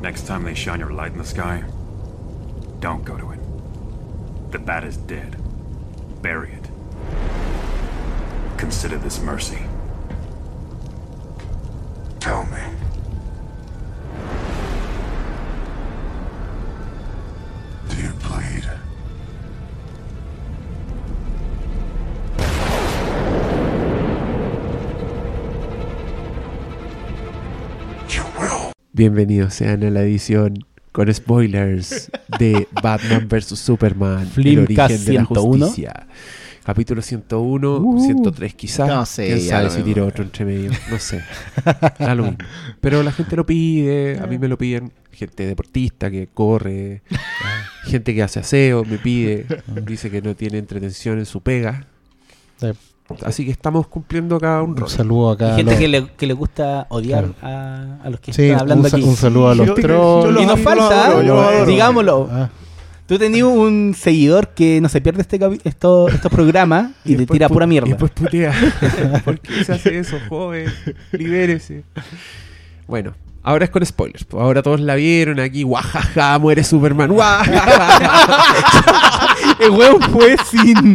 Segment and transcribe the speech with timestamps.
[0.00, 1.64] Next time they shine your light in the sky,
[2.80, 3.40] don't go to it.
[4.52, 5.36] The bat is dead.
[6.22, 6.70] Bury it.
[8.56, 9.58] Consider this mercy.
[12.20, 12.75] Tell me.
[29.00, 35.26] Bienvenidos sean a la edición con spoilers de Batman vs Superman, el origen de la
[35.26, 35.66] 101.
[35.66, 36.06] justicia.
[36.64, 38.00] Capítulo 101, Uh.
[38.00, 38.88] 103 quizás.
[38.88, 41.22] No sé, Quién sabe si tiro otro entre medio, no sé.
[41.98, 42.38] Da lo mismo.
[42.80, 44.90] Pero la gente lo pide, a mí me lo piden.
[45.12, 47.02] Gente deportista que corre,
[47.84, 49.44] gente que hace aseo, me pide,
[49.86, 51.86] dice que no tiene entretención en su pega.
[52.56, 52.68] Sí.
[53.24, 54.88] Así que estamos cumpliendo cada un Un rol.
[54.90, 55.50] saludo acá.
[55.54, 57.56] Hay gente los- que le, que le gusta odiar Claro.
[57.56, 59.02] a, a los que Sí, están hablando un, aquí.
[59.04, 60.32] un saludo a los Yo- yo trolls.
[60.34, 61.66] lo y nos falta, adoro.
[61.66, 62.28] digámoslo.
[62.30, 62.48] Ah,
[63.06, 67.36] Tú tenías un seguidor que no se pierde este esto- estos programas y, te después
[67.38, 67.88] tira pu- pura Y mierda.
[67.90, 68.52] después putea.
[69.24, 70.66] ¿Por qué se hace eso, joven?
[71.12, 71.84] Libérese.
[72.88, 74.24] Bueno, ahora es con spoilers.
[74.24, 75.62] pues Ahora todos la vieron aquí.
[75.62, 77.12] Guajaja, muere Superman.
[77.12, 78.00] Guajaja.
[79.58, 80.94] El huevo fue sin.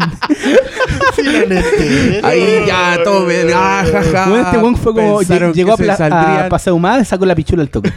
[2.23, 3.48] Ahí ya, tomen.
[3.48, 4.26] Guajaja.
[4.30, 5.17] Bueno, este weón fue como.
[5.20, 6.45] Pensaron Llegó a, que se pla- saldrían.
[6.45, 7.92] a Paseo Humada y sacó la pichula al toque.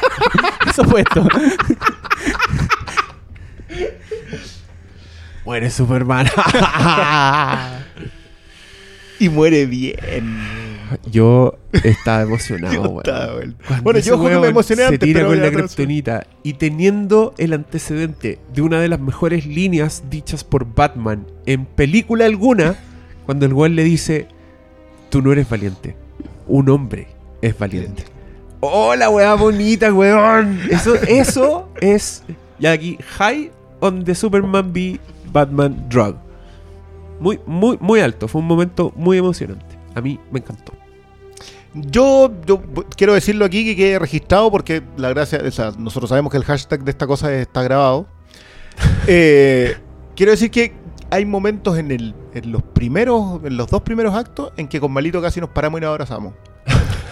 [0.70, 1.26] Eso fue esto.
[5.44, 6.28] Muere Superman.
[9.18, 10.71] Y muere bien.
[11.10, 13.56] Yo estaba emocionado, weón.
[13.82, 13.98] Bueno.
[14.00, 18.38] Yo juego me emocioné se antes, tira pero con la kriptonita y teniendo el antecedente
[18.52, 22.76] de una de las mejores líneas dichas por Batman en película alguna,
[23.26, 24.28] cuando el weón le dice,
[25.10, 25.96] tú no eres valiente,
[26.46, 27.08] un hombre
[27.40, 28.04] es valiente.
[28.60, 30.60] ¡Oh, la weá bonita, weón!
[30.70, 32.22] Eso, eso es,
[32.58, 35.00] ya aquí, high on the Superman v
[35.32, 36.16] Batman drug.
[37.18, 39.78] Muy, muy, muy alto, fue un momento muy emocionante.
[39.94, 40.72] A mí me encantó.
[41.74, 42.62] Yo, yo
[42.96, 46.44] quiero decirlo aquí que quede registrado porque la gracia, o sea, nosotros sabemos que el
[46.44, 48.06] hashtag de esta cosa está grabado.
[49.06, 49.76] Eh,
[50.16, 50.72] quiero decir que
[51.10, 54.92] hay momentos en, el, en los primeros, en los dos primeros actos, en que con
[54.92, 56.32] Malito casi nos paramos y nos abrazamos.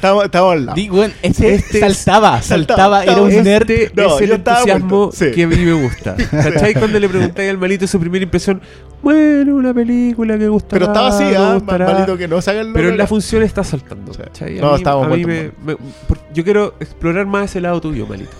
[0.01, 0.77] Estábamos, estábamos al lado.
[0.77, 3.71] Di, weón, este, Este saltaba, saltaba, era un estaba- nerd.
[3.71, 5.31] Este No, es el yo estaba entusiasmo sí.
[5.33, 6.17] que a mí me gusta.
[6.31, 6.75] ¿Cachai?
[6.75, 8.63] Cuando le preguntáis al malito su primera impresión,
[9.03, 10.69] bueno, una película que gusta.
[10.71, 11.61] Pero estaba así, ¿ah?
[11.65, 14.13] Malito que no se haga el Pero en la función está saltando.
[14.15, 14.45] Sí.
[14.61, 18.07] No, mí- estábamos a mí me- me- por- Yo quiero explorar más ese lado tuyo,
[18.07, 18.31] malito.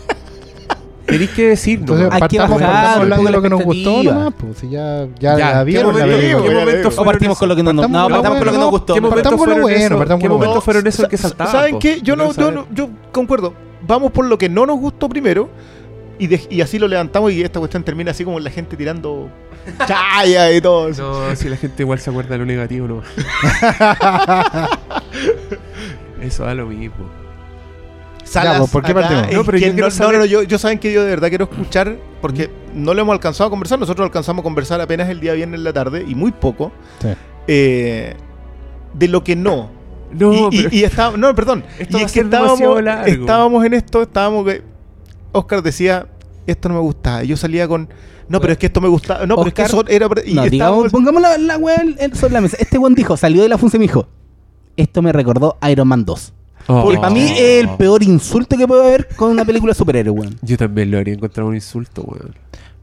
[1.11, 4.59] Tenéis que decir, Entonces, que partamos, partamos hablando de lo que nos gustó nomás, pues,
[4.59, 6.43] si ya, ya, Ya, la vieron, ¿qué la momento- vieron.
[6.43, 6.89] ¿qué ya momento.
[6.97, 8.71] O partimos con lo que no, no, Partamos no, partamos con lo que bueno, nos
[8.71, 8.95] gustó.
[8.95, 9.99] ¿Qué partamos momentos con lo fueron bueno, esos?
[9.99, 10.65] partamos ¿Qué con lo momentos bueno.
[10.65, 11.53] fueron esos que Sa- saltaban?
[11.53, 12.01] ¿Saben qué?
[12.03, 13.55] Yo, no, yo, yo concuerdo.
[13.87, 15.49] Vamos por lo que no nos gustó primero
[16.19, 19.29] y, de- y así lo levantamos y esta cuestión termina así como la gente tirando
[19.87, 21.29] chaya y todo eso.
[21.29, 23.03] No, si la gente igual se acuerda de lo negativo, no.
[26.21, 27.07] Eso da lo mismo.
[28.31, 29.33] Salas pues, ¿por qué partimos?
[29.33, 31.45] No, pero yo no, saber- no, no, yo, yo saben que yo de verdad quiero
[31.51, 33.79] escuchar porque no lo hemos alcanzado a conversar.
[33.79, 36.71] Nosotros alcanzamos a conversar apenas el día viernes en la tarde y muy poco.
[37.01, 37.09] Sí.
[37.49, 38.15] eh,
[38.95, 39.71] de lo que no.
[40.13, 41.65] No, y, y- pero- y está- no, perdón.
[41.79, 43.13] Esto y va es a que estábamos, largo.
[43.13, 44.63] estábamos en esto, estábamos que
[45.33, 46.07] Oscar decía,
[46.47, 47.23] esto no me gustaba.
[47.25, 47.89] Y yo salía con,
[48.29, 49.27] no, pero es que esto me gustaba.
[49.27, 50.09] No, pero es que Oscar- eso era...
[50.25, 51.83] Y No, digamos, pongamos la, la weá
[52.15, 52.57] sobre la mesa.
[52.61, 54.09] Este buen dijo, salió de la función y me dijo,
[54.77, 56.33] esto me recordó Iron Man 2.
[56.71, 56.83] Oh.
[56.85, 60.13] Porque para mí es el peor insulto que puede haber con una película de superhéroe,
[60.13, 60.39] weón.
[60.41, 62.35] Yo también lo habría encontrado un insulto, weón.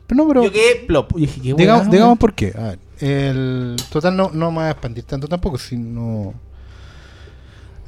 [0.06, 1.14] Pero no, pero Yo quedé plop.
[1.14, 2.18] Yo dije, qué digamos, weá, digamos weón.
[2.18, 2.54] por qué.
[2.58, 6.34] A ver, el total no, no me va a expandir tanto tampoco, sino...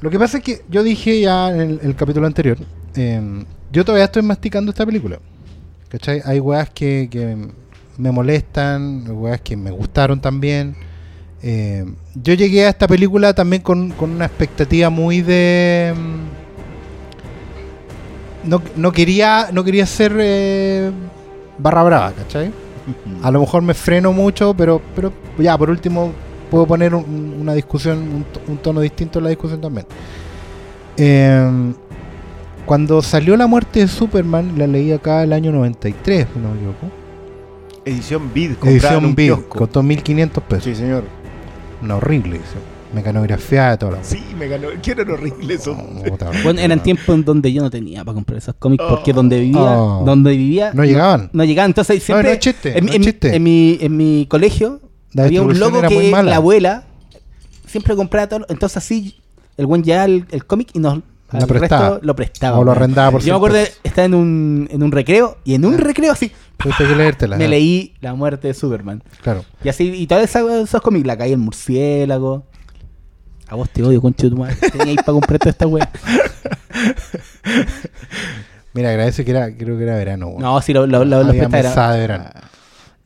[0.00, 2.56] Lo que pasa es que yo dije ya en el, el capítulo anterior,
[2.96, 5.18] eh, yo todavía estoy masticando esta película.
[5.90, 6.22] ¿Cachai?
[6.24, 7.36] Hay weas que, que
[7.98, 10.74] me molestan, weas que me gustaron también.
[11.42, 11.84] Eh,
[12.22, 15.94] yo llegué a esta película también con, con una expectativa muy de...
[18.44, 20.90] mm, No, no quería no quería ser eh,
[21.58, 22.50] barra brava, ¿cachai?
[23.22, 26.12] A lo mejor me freno mucho, pero, pero ya, por último,
[26.50, 29.86] puedo poner un- una discusión, un, un tono distinto en la discusión también.
[30.96, 31.72] Eh,
[32.66, 36.56] cuando salió la muerte de Superman, la leí acá el año 93, si no me
[36.56, 36.86] equivoco.
[37.84, 38.30] Edición
[39.02, 39.58] en Edición kiosco.
[39.58, 40.64] costó 1500 pesos.
[40.64, 41.04] Sí, señor.
[41.82, 42.62] Una horrible edición.
[42.92, 44.68] Mecanografiada y toda la Sí, me ganó.
[44.82, 45.76] ¿Qué eran horribles eso?
[46.42, 49.60] Bueno, eran tiempos en donde yo no tenía para comprar esos cómics porque donde vivía,
[49.80, 50.02] Oh.
[50.04, 51.30] donde vivía No llegaban.
[51.32, 51.70] no llegaban.
[51.70, 53.36] Entonces No, siempre no es chiste, en, no es en- chiste.
[53.36, 54.80] en mi en mi colegio
[55.12, 56.30] La había un distribución logo era muy que mala.
[56.30, 56.84] la abuela
[57.66, 58.46] siempre compraba todo.
[58.48, 59.14] Entonces así
[59.56, 60.98] el buen llevaba el, el cómic y nos
[61.32, 61.90] La Al prestaba.
[61.90, 62.58] resto lo prestaba.
[62.58, 65.36] O lo arrendaba por Yo me acuerdo de 100 estar en un, en un recreo
[65.44, 66.32] y en un recreo así
[66.62, 67.36] Tuviste que leértela.
[67.36, 67.50] me ¿no?
[67.50, 69.02] leí La muerte de Superman.
[69.22, 69.44] Claro.
[69.64, 72.44] Y así, y todas esas, esos cómics, La calle del murciélago.
[73.48, 74.56] A vos te odio, concho de tu madre.
[74.70, 75.90] Teníais para comprar toda esta wea.
[78.72, 80.28] Mira, agradece que era, creo que era verano.
[80.28, 80.42] weón.
[80.42, 82.30] No, sí, lo, lo, lo, lo Había prestaba, era- de verano.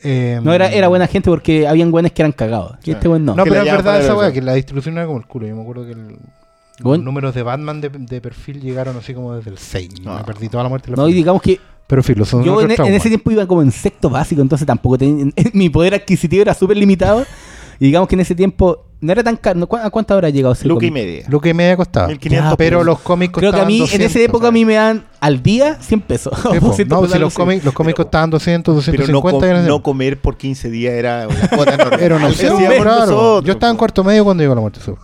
[0.07, 2.77] Eh, No, era, era buena gente porque habían buenes que eran cagados.
[2.85, 3.35] Y este buen no.
[3.35, 5.47] No, pero la es verdad para esa weá, que la distribución era como el culo.
[5.47, 7.05] Yo me acuerdo que el- los Bueno.
[7.05, 9.89] números de Batman de, de perfil llegaron así como desde el 6.
[9.97, 10.17] y No.
[10.19, 10.91] Me perdí toda la muerte.
[10.91, 11.59] de la No, y digamos que
[11.95, 12.97] Pero filo, son yo en, en traumas.
[12.97, 15.27] ese tiempo iba como en sexto básico, entonces tampoco tenía.
[15.53, 17.25] Mi poder adquisitivo era súper limitado.
[17.81, 19.67] Y digamos que en ese tiempo no era tan caro.
[19.67, 21.25] ¿cu- ¿A cuántas horas ha llegado ese Luca y media.
[21.29, 22.07] Lo que media costaba.
[22.07, 24.47] 1500 Ya, pero los cómics Creo costaban que a mí, en 200, esa época, a
[24.47, 24.53] ¿sabes?
[24.55, 26.33] mí me dan al día 100 pesos.
[26.41, 26.67] Sí, po.
[26.69, 29.65] 200 no, pesos si los cómics, los cómics Pero- costaban 200, Pero no, 250 com-
[29.65, 32.01] y no comer por 15 días era una cuota normal.
[32.01, 35.03] Era una nosotros, Yo estaba en cuarto medio cuando llegó la muerte súper.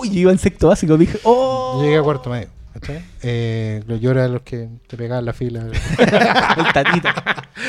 [0.00, 0.98] Uy, yo iba en sexto básico.
[0.98, 1.78] Dije, oh.
[1.80, 2.48] Llegué a cuarto medio.
[2.80, 3.02] ¿Cachai?
[3.22, 5.60] Eh, yo era de los que te pegaban la fila.
[5.98, 7.14] El tatita.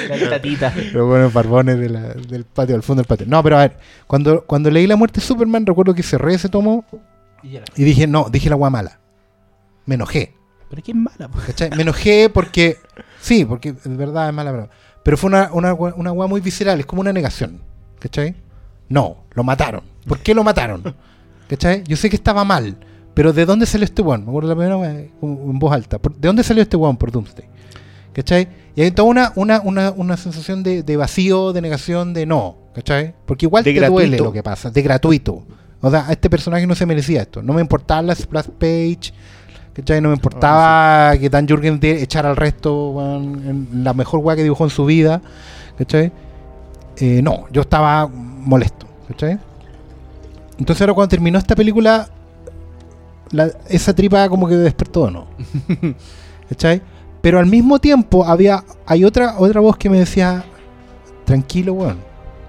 [0.10, 0.74] El tatita.
[0.94, 3.25] Los buenos barbones de la- del patio, al fondo del patio.
[3.28, 3.78] No, pero a ver,
[4.08, 6.86] cuando, cuando leí La muerte de Superman, recuerdo que cerré ese tomo
[7.44, 9.00] y dije, no, dije la guay mala.
[9.86, 10.34] Me enojé.
[10.69, 11.40] Pero qué mala, po.
[11.46, 11.69] ¿cachai?
[11.72, 12.78] Me enojé porque,
[13.19, 14.69] sí, porque de verdad es mala, pero,
[15.04, 17.62] pero fue una, una, una guay muy visceral, es como una negación.
[18.00, 18.36] ¿Cachai?
[18.88, 19.81] No, lo mataron.
[20.08, 20.96] ¿Por qué lo mataron?
[21.50, 21.84] ¿Cachai?
[21.86, 22.78] Yo sé que estaba mal,
[23.13, 24.24] pero ¿de dónde salió este weón?
[24.24, 26.00] Me acuerdo la primera en voz alta.
[26.00, 27.46] ¿Por- ¿De dónde salió este weón por Doomsday?
[28.13, 28.48] ¿Cachai?
[28.75, 32.56] Y hay toda una, una, una, una sensación de, de vacío, de negación, de no.
[32.74, 33.13] ¿Cachai?
[33.25, 35.44] Porque igual De te duele lo que pasa, de gratuito.
[35.81, 37.42] O sea, a este personaje no se merecía esto.
[37.42, 39.13] No me importaba la splash page.
[39.74, 40.02] ¿Cachai?
[40.02, 44.66] No me importaba que Dan Jurgen echara al resto en la mejor weá que dibujó
[44.66, 45.22] en su vida.
[45.78, 46.12] ¿Cachai?
[46.98, 48.86] Eh, no, yo estaba molesto.
[49.08, 49.40] ¿Cachai?
[50.60, 52.10] Entonces ahora cuando terminó esta película,
[53.31, 55.28] la- esa tripa como que despertó, ¿no?
[56.50, 56.81] ¿Cachai?
[57.22, 60.44] Pero al mismo tiempo había hay otra otra voz que me decía,
[61.25, 61.98] tranquilo, weón,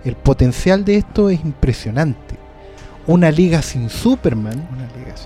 [0.04, 2.36] el potencial de esto es impresionante.
[3.06, 4.66] Una liga sin Superman,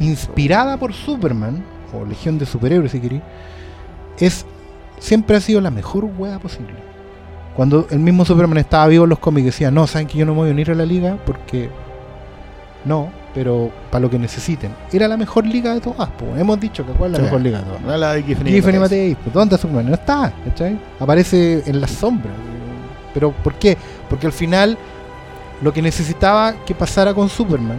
[0.00, 1.62] inspirada por Superman,
[1.94, 3.22] o Legión de Superhéroes si queréis,
[4.18, 4.46] es,
[4.98, 6.74] siempre ha sido la mejor weá posible.
[7.54, 10.32] Cuando el mismo Superman estaba vivo en los cómics decía, no, saben que yo no
[10.32, 11.70] me voy a unir a la liga porque
[12.84, 14.72] no, pero para lo que necesiten.
[14.90, 16.24] Era la mejor liga de todas, po.
[16.38, 17.24] hemos dicho que cuál es la Sí.
[17.24, 17.80] mejor liga de todas.
[17.82, 18.98] No, la de Giffen y Giffen y Matthews.
[19.00, 19.86] Matei, pues, ¿dónde está Superman?
[19.90, 20.78] No está, ¿cachai?
[20.98, 22.32] Aparece en las sombras.
[23.12, 23.76] ¿Pero por qué?
[24.08, 24.78] Porque al final
[25.60, 27.76] lo que necesitaba que pasara con Superman,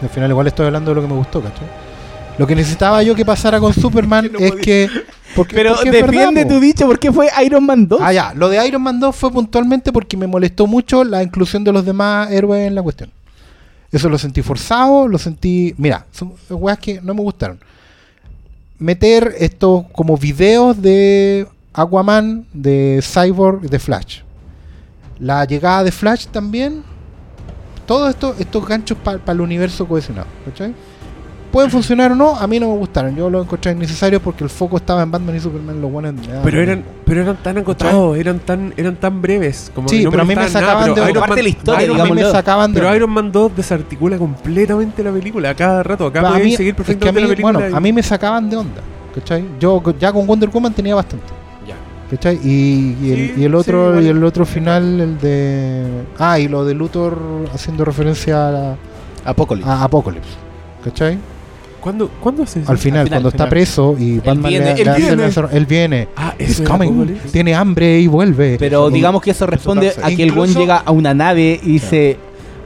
[0.00, 1.66] al final igual estoy hablando de lo que me gustó, ¿cachai?
[2.38, 4.62] Lo que necesitaba yo que pasara con Superman no es podía.
[4.64, 4.88] que...
[5.34, 7.98] Porque, Pero porque defiende verdad, tu dicho, ¿por qué fue Iron Man 2?
[8.00, 8.32] Ah, ya.
[8.36, 11.84] Lo de Iron Man 2 fue puntualmente porque me molestó mucho la inclusión de los
[11.84, 13.10] demás héroes en la cuestión.
[13.94, 15.72] Eso lo sentí forzado, lo sentí...
[15.78, 17.60] Mira, son weas que no me gustaron.
[18.76, 24.22] Meter estos como videos de Aquaman, de Cyborg, de Flash.
[25.20, 26.82] La llegada de Flash también.
[27.86, 30.26] Todos estos, estos ganchos para el universo cohesionado.
[30.44, 30.74] ¿cachai?
[31.54, 33.14] Pueden funcionar o no, a mí no me gustaron.
[33.14, 35.80] Yo lo encontré innecesario porque el foco estaba en Batman y Superman.
[35.80, 39.70] Los buenos Pero lo eran, pero eran tan acotados, eran tan, eran tan breves.
[39.72, 41.42] Como Sí, no pero a mí me sacaban nada, de pero Iron parte Man- de
[41.44, 42.96] la historia, Iron a mí Man- me sacaban de Pero onda.
[42.96, 45.50] Iron Man 2 desarticula completamente la película.
[45.50, 47.52] A cada rato, acá a podéis mí, seguir es que a perfectamente mí, la película.
[47.60, 48.80] bueno, y- a mí me sacaban de onda.
[49.14, 49.44] ¿Cachai?
[49.60, 51.26] Yo ya con Wonder Woman tenía bastante.
[51.68, 51.76] Ya.
[52.10, 52.34] ¿Cachai?
[52.42, 54.04] Y, y el, Sí, y el sí, otro igual.
[54.04, 55.84] y el otro final, el de.
[56.18, 57.16] Ah, y lo de Luthor
[57.54, 58.76] haciendo referencia a, la-
[59.24, 59.70] Apocalypse.
[59.70, 60.30] a Apocalypse.
[60.82, 61.16] ¿Cachai?
[61.84, 62.70] ¿Cuándo, ¿Cuándo hace eso?
[62.72, 63.50] Al final, final, cuando está final.
[63.50, 65.12] preso y Batman viene, le, él le hace viene.
[65.12, 66.08] el lanzar- él viene.
[66.16, 67.06] Ah, era coming.
[67.30, 68.56] Tiene hambre y vuelve.
[68.58, 71.72] Pero digamos que eso responde Eso a que el buen llega a una nave y
[71.72, 72.16] dice: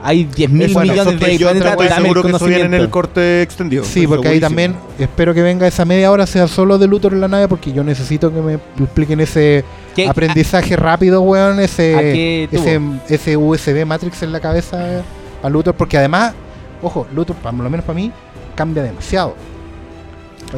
[0.01, 3.43] Hay 10 mil Bueno, millones de planetas, el seguro que eso viene en el corte
[3.43, 3.83] extendido.
[3.83, 7.13] Sí, Estoy porque ahí también espero que venga esa media hora sea solo de Luthor
[7.13, 9.65] en la nave porque yo necesito que me expliquen ese
[9.97, 15.03] ¿Qué- aprendizaje rápido, weón, ¿A ese, ese, ese USB Matrix en la cabeza
[15.43, 16.35] a Luthor, porque además,
[16.81, 18.13] ojo, Luthor, por lo menos para mí,
[18.59, 19.35] cambia demasiado.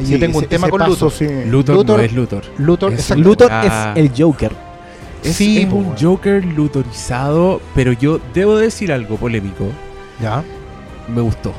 [0.01, 1.11] Y Sí, yo tengo un ese- tema ese con paso, Luthor.
[1.11, 1.27] sí.
[1.45, 2.43] Luthor, Luthor- no es Luthor.
[2.57, 3.09] Luthor, Es.
[3.17, 3.93] Luthor Ah.
[3.95, 4.51] es el Joker.
[5.23, 5.93] Es, Sí, es un.
[6.01, 9.65] Joker lutorizado, pero yo debo decir algo polémico.
[10.21, 10.43] Ya.
[11.13, 11.53] Me gustó.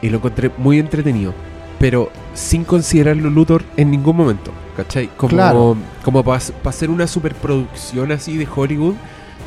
[0.00, 1.34] Y lo encontré muy entretenido.
[1.78, 4.52] Pero sin considerarlo Luthor en ningún momento.
[4.76, 5.08] ¿Cachai?
[5.16, 5.76] Como, Claro.
[6.04, 8.94] como para hacer una superproducción así de Hollywood.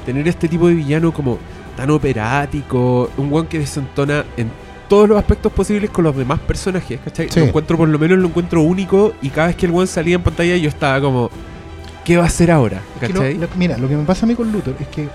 [0.06, 1.38] Tener este tipo de villano como
[1.76, 3.10] tan operático.
[3.18, 4.50] Un one que desentona en
[4.88, 7.00] todos los aspectos posibles con los demás personajes.
[7.04, 7.30] ¿Cachai?
[7.30, 7.40] Sí.
[7.40, 9.14] Lo encuentro por lo menos lo encuentro único.
[9.22, 11.30] Y cada vez que el one salía en pantalla yo estaba como...
[12.06, 12.82] ¿Qué va a hacer ahora?
[13.02, 13.34] Lo- ¿Cachai?
[13.38, 15.10] lo- mira, lo que me pasa a mí con Luthor es que,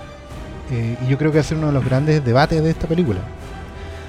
[0.71, 2.87] eh, y yo creo que va a ser uno de los grandes debates de esta
[2.87, 3.21] película,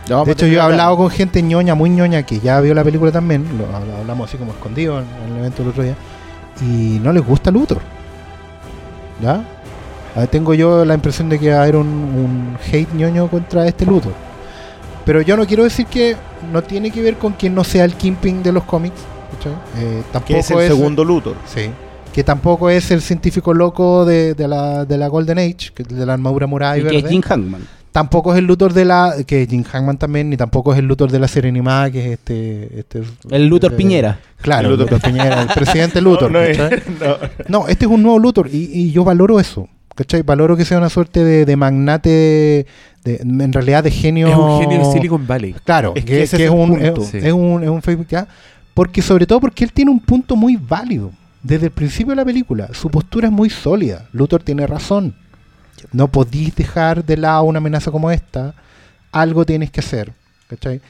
[0.06, 2.84] De a hecho, yo he hablado con gente ñoña, muy ñoña, que ya vio la
[2.84, 3.46] película también.
[3.58, 5.96] Lo habl- hablamos así como escondido en, en el evento del otro día.
[6.62, 7.80] Y no les gusta Luthor.
[9.22, 9.44] ¿Ya?
[10.16, 13.66] Ah, tengo yo la impresión de que va a haber un, un hate ñoño contra
[13.66, 14.14] este Luthor.
[15.06, 16.16] Pero yo no quiero decir que
[16.52, 19.02] no tiene que ver con quien no sea el Kingpin de los cómics.
[19.78, 21.36] Eh, tampoco Que es el segundo Luthor.
[21.54, 21.70] Sí.
[22.14, 25.90] Que tampoco es el científico loco de, de la, de la Golden Age, que es
[25.90, 27.08] de la armadura morada y, Y que es.
[27.10, 27.68] Jim Hackman.
[27.92, 29.14] Tampoco es el Luthor de la.
[29.28, 32.06] que es Jim Hackman también, ni tampoco es el Luthor de la serie animada, que
[32.06, 32.80] es este.
[32.80, 34.20] este El Luthor este- Piñera.
[34.42, 34.94] Claro, El Luthor.
[34.94, 36.32] Luthor Piñera, el presidente Luthor.
[36.32, 36.82] No, no es- ¿cachai?
[37.00, 37.18] no.
[37.62, 39.68] No, este es un nuevo Luthor y, y yo valoro eso.
[39.96, 40.24] ¿Cachai?
[40.24, 42.66] Valoro que sea una suerte de, de magnate,
[43.04, 44.28] de, en realidad de genio.
[44.28, 45.54] Es un genio de Silicon Valley.
[45.64, 47.02] Claro, Es que, que ese que es un, punto.
[47.04, 47.18] es, Sí.
[47.18, 48.28] es un, es un Facebook ya.
[48.74, 51.12] Porque sobre todo porque él tiene un punto muy válido.
[51.44, 54.08] Desde el principio de la película, su postura es muy sólida.
[54.14, 55.14] Luthor tiene razón.
[55.92, 58.56] No podís dejar de lado una amenaza como esta.
[59.12, 60.14] Algo tienes que hacer.
[60.48, 60.82] ¿Cachai?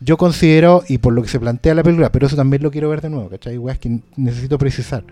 [0.00, 2.88] Yo considero, y por lo que se plantea la película, pero eso también lo quiero
[2.88, 3.58] ver de nuevo, ¿cachai?
[3.58, 5.04] Weas que necesito precisar.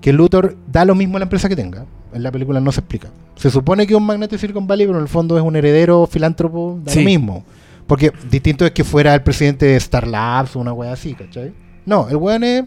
[0.00, 1.84] Que Luthor da lo mismo a la empresa que tenga.
[2.12, 3.08] En la película no se explica.
[3.36, 5.56] Se supone que es un magnate de Silicon Valley, pero en el fondo es un
[5.56, 7.00] heredero filántropo, da Sí.
[7.00, 7.44] lo mismo.
[7.86, 11.52] Porque distinto es que fuera el presidente de Star Labs o una wea así, ¿cachai?
[11.84, 12.64] No, el weón es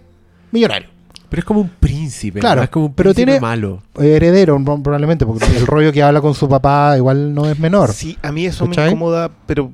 [0.51, 0.89] millonario.
[1.29, 2.39] Pero es como un príncipe.
[2.39, 2.63] Claro, ¿no?
[2.63, 3.83] Es como un pero príncipe tiene- malo.
[3.99, 7.91] Heredero, pro- probablemente, porque el rollo que habla con su papá igual no es menor.
[7.93, 8.85] Sí, a mí eso ¿Cachai?
[8.85, 9.71] me incomoda, pero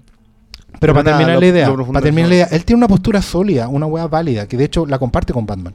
[0.77, 3.21] Pero, Pero para nada, terminar la idea, para terminar la idea, él tiene una postura
[3.21, 5.73] sólida, una weá válida, que de hecho la comparte con Batman.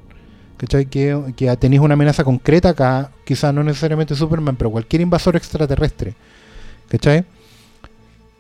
[0.61, 0.85] ¿Cachai?
[0.85, 6.15] Que, que tenéis una amenaza concreta acá, quizás no necesariamente Superman, pero cualquier invasor extraterrestre.
[6.91, 7.25] ¿Cachai?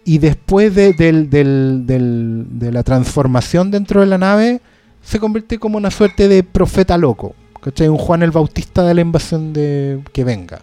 [0.04, 4.60] Y después de, del- del- del- de la transformación dentro de la nave,
[5.02, 7.34] se convierte como una suerte de profeta loco.
[7.62, 7.88] ¿Cachai?
[7.88, 10.60] Un Juan el Bautista de la invasión de que venga.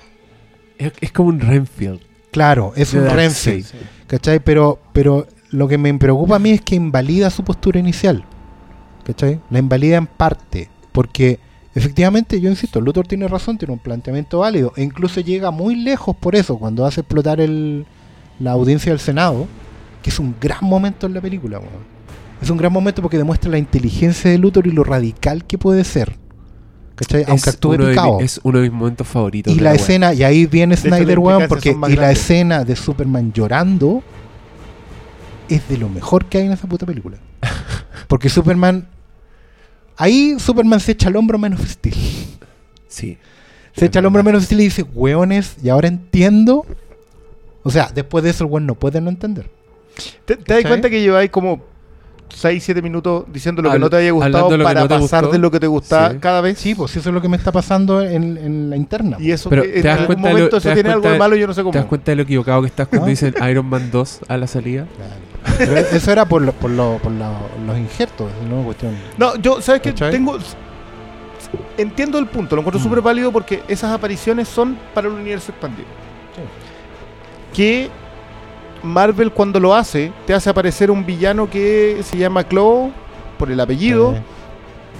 [0.78, 2.02] Es, es como un Renfield.
[2.30, 3.10] Claro, es de un.
[3.10, 3.66] Renfield.
[4.06, 4.40] ¿Cachai?
[4.42, 8.24] Pero, pero lo que me preocupa a mí es que invalida su postura inicial.
[9.06, 9.40] ¿Cachai?
[9.50, 10.70] La invalida en parte.
[10.92, 11.40] Porque
[11.78, 14.74] efectivamente, yo insisto, Luthor tiene razón, tiene un planteamiento válido.
[14.76, 17.86] E incluso llega muy lejos por eso, cuando hace explotar el,
[18.40, 19.48] la audiencia del Senado,
[20.04, 21.60] que es un gran momento en la película.
[21.60, 21.98] weón.
[22.42, 25.84] Es un gran momento porque demuestra la inteligencia de Luthor y lo radical que puede
[25.84, 26.16] ser.
[26.96, 27.26] ¿Cachai?
[27.28, 28.20] Aunque Es actúe uno de mi- picado.
[28.22, 29.54] es uno de mis momentos favoritos.
[29.54, 33.32] Y de la escena, y ahí viene Snyder, weón, porque y la escena de Superman
[33.34, 34.02] llorando
[35.50, 37.18] es de lo mejor que hay en esa puta película.
[38.08, 38.88] Porque Superman.
[39.98, 41.96] Ahí Superman se echa al hombro menos Steel.
[42.88, 43.18] Sí.
[43.74, 46.66] Se echa al hombro menos Steel y dice, weones, y ahora entiendo.
[47.64, 49.50] O sea, después de eso el weón no puede no entender.
[50.26, 51.62] ¿te, te das cuenta que lleváis como
[52.30, 55.34] 6, 7 minutos diciendo lo que no te había gustado lo para no pasar gustó?
[55.34, 56.18] de lo que te gusta Sí.
[56.20, 56.60] cada vez?
[56.60, 59.18] Sí, pues eso es lo que me está pasando en, en la interna.
[59.20, 61.14] Y eso Pero que ¿te en das algún lo- momento te eso tiene algo de
[61.14, 61.72] de- malo y yo no sé cómo.
[61.72, 63.10] ¿Te das cuenta de lo equivocado que estás cuando ¿Ah?
[63.10, 64.86] dicen Iron Man 2 a la salida?
[64.96, 65.12] Claro.
[65.58, 67.32] Pero eso era por, lo- por, lo- por la-
[67.66, 68.96] los injertos, no cuestión.
[69.18, 69.92] No, yo, ¿sabes qué?
[69.94, 70.38] Tengo.
[71.78, 72.84] Entiendo el punto, lo encuentro Mm.
[72.84, 75.88] súper válido porque esas apariciones son para el universo expandido.
[77.54, 77.90] Que
[78.84, 82.92] Marvel, cuando lo hace, te hace aparecer un villano que se llama Claw
[83.38, 84.16] por el apellido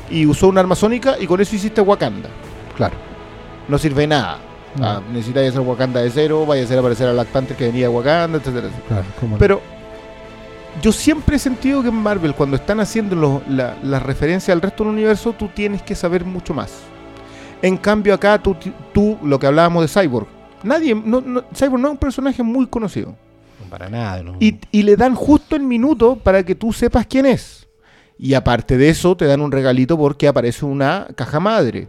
[0.10, 2.30] y usó un arma sónica y con eso hiciste Wakanda.
[2.76, 2.96] claro.
[3.68, 4.38] No sirve de nada.
[4.78, 4.86] No.
[4.88, 7.90] Ah, necesitáis hacer Wakanda de cero, vaya a hacer aparecer a Black Panther que venía
[7.90, 9.04] de Wakanda, etcétera, etcétera.
[9.20, 9.36] Claro.
[9.38, 9.62] Pero
[10.82, 14.62] yo siempre he sentido que en Marvel, cuando están haciendo lo- la, la referencia al
[14.62, 16.72] resto del universo, tú tienes que saber mucho más.
[17.62, 18.56] En cambio, acá tú,
[18.94, 20.28] tú lo que hablábamos de Cyborg,
[20.64, 23.16] nadie, no, no- Cyborg no es un personaje muy conocido.
[23.70, 24.36] para nada, ¿no?
[24.40, 27.68] Y, y le dan justo el minuto para que tú sepas quién es.
[28.20, 31.88] Y aparte de eso, te dan un regalito porque aparece una caja madre.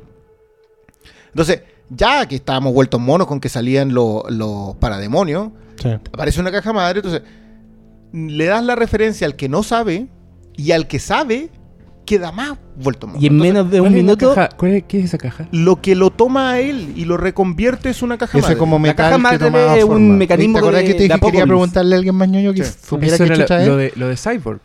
[1.28, 5.88] Entonces, ya que estábamos vueltos monos con que salían los, los parademonios, Sí.
[6.12, 7.22] aparece una caja madre, entonces
[8.12, 10.08] le das la referencia al que no sabe
[10.56, 11.50] y al que sabe
[12.06, 13.18] queda más vuelto mono.
[13.20, 14.34] Y en Entonces, menos de ¿Cuál un la minuto.
[14.34, 14.48] caja?
[14.56, 15.46] ¿Cuál es- ¿Qué es esa caja?
[15.52, 18.56] Lo que lo toma a él y lo reconvierte es una caja madre.
[18.56, 21.26] como metal caja que madre es un mecanismo ¿Te acordás de- que te dije que
[21.26, 22.72] quería preguntarle a alguien más ñoño que Sí.
[22.82, 23.68] supiera era chucha lo, es?
[23.68, 24.60] lo de, lo de Cyborg.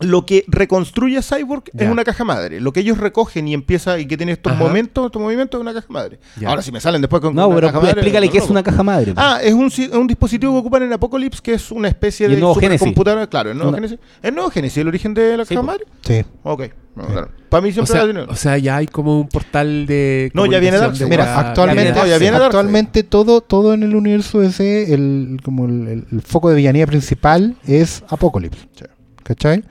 [0.00, 2.60] Lo que reconstruye Cyborg es una caja madre.
[2.60, 4.62] Lo que ellos recogen y empieza y que tiene estos Ajá.
[4.62, 6.18] momentos, estos movimientos es una caja madre.
[6.38, 6.48] Ya.
[6.48, 8.50] Ahora si me salen después con No, una pero caja madre, explícale no, qué es
[8.50, 9.12] una caja madre.
[9.16, 12.40] Ah, es un, si- un dispositivo que ocupan en Apocalypse que es una especie de
[12.40, 13.26] supercomputadora.
[13.28, 13.98] Claro, el nuevo Una- Génesis.
[14.22, 15.66] ¿El nuevo Génesis el origen de la Sí, caja po.
[15.72, 15.84] madre?
[16.02, 16.24] Sí.
[16.42, 16.62] Ok.
[16.96, 17.28] No, claro.
[17.48, 20.30] Para mí O siempre sea, ha tenido- o sea, ya hay como un portal de.
[20.34, 21.08] No, ya viene Darkseid.
[21.08, 22.44] Mira, actualmente, no, ya viene Darkseid.
[22.46, 26.86] actualmente todo, todo en el universo DC, el, como el, el- el foco de villanía
[26.86, 28.68] principal es Apocalypse.
[28.76, 28.84] Sí.
[29.24, 29.64] ¿Cachai?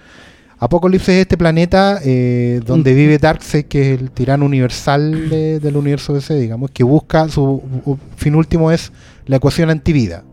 [0.59, 5.75] Apocalypse es este planeta eh, donde vive Darkseid, que es el tirano universal de- del
[5.77, 7.43] universo DC, digamos, que busca, su
[7.85, 8.91] u- fin último es
[9.25, 10.23] la ecuación antivida.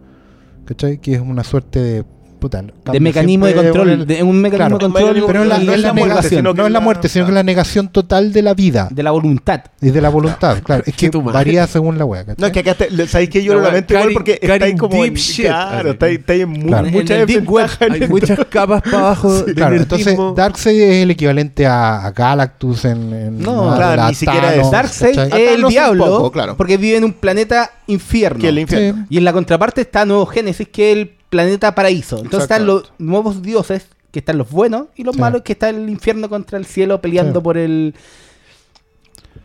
[0.66, 0.98] ¿Cachai?
[0.98, 2.04] Que es una suerte de
[2.40, 5.48] puta, de mecanismo de control, el- de un mecanismo Claro, de control, pero no es
[5.50, 7.30] la, no no es la muerte, negación, sino no que es la muerte, sino que
[7.30, 9.60] es la negación total de la vida de la voluntad.
[9.80, 10.62] y de la voluntad.
[10.62, 12.22] Claro, es que varía según la wea.
[12.22, 12.46] No, ¿cachai?
[12.48, 14.94] es que acá te- sabéis que yo lo lamento igual porque está ahí cutting como
[14.96, 16.14] en, deep shit, claro, así.
[16.14, 16.88] está en Claro.
[16.90, 20.16] mucha En el deep web desventaja en Hay muchas capas para abajo de Claro, entonces.
[20.34, 24.70] Darkseid es el equivalente a, a Galactus en, en No, claro, ni siquiera es.
[24.70, 26.56] Darkseid es el diablo poco, claro.
[26.56, 28.40] porque vive en un planeta infierno.
[28.40, 29.02] que el infierno.
[29.08, 29.14] Sí.
[29.14, 32.16] Y en la contraparte está Nuevo Génesis, que es el planeta paraíso.
[32.18, 35.20] Entonces están los nuevos dioses, que están los buenos, y los Sí.
[35.20, 37.44] malos, que está el infierno contra el cielo peleando Sí.
[37.44, 37.94] por el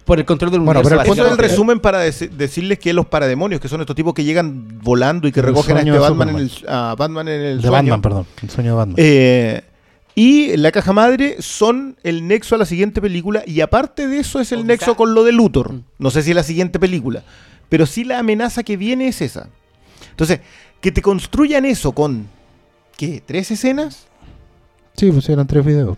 [0.03, 0.89] por el control del Bueno, universo.
[0.89, 1.51] pero el Eso es el básicamente.
[1.51, 5.31] resumen para deci- decirles que los parademonios, que son estos tipos que llegan volando y
[5.31, 7.71] que El recogen a este de Batman en, el, a Batman en el De sueño.
[7.71, 8.25] Batman, perdón.
[8.43, 8.95] El sueño de Batman.
[8.99, 9.61] Eh,
[10.13, 14.39] y la caja madre son el nexo a la siguiente película y aparte de eso
[14.39, 15.73] es el O nexo con lo de Luthor.
[15.73, 15.83] Mm.
[15.97, 17.23] No sé si es la siguiente película,
[17.69, 19.47] pero sí la amenaza que viene es esa.
[20.11, 20.39] Entonces,
[20.85, 22.27] que te construyan eso con
[22.95, 23.23] ¿qué?
[23.25, 24.05] ¿Tres escenas?
[24.95, 25.97] Sí, pues eran tres videos.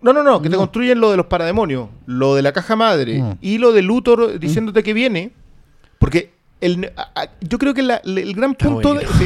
[0.00, 0.60] No, no, no, que te No.
[0.62, 3.32] construyen lo de los parademonios, lo de la caja madre Mm.
[3.42, 5.32] y lo de Luthor diciéndote que viene,
[5.98, 9.00] porque el, a- a- yo creo que la- el gran Está punto, bueno.
[9.10, 9.24] de- sí,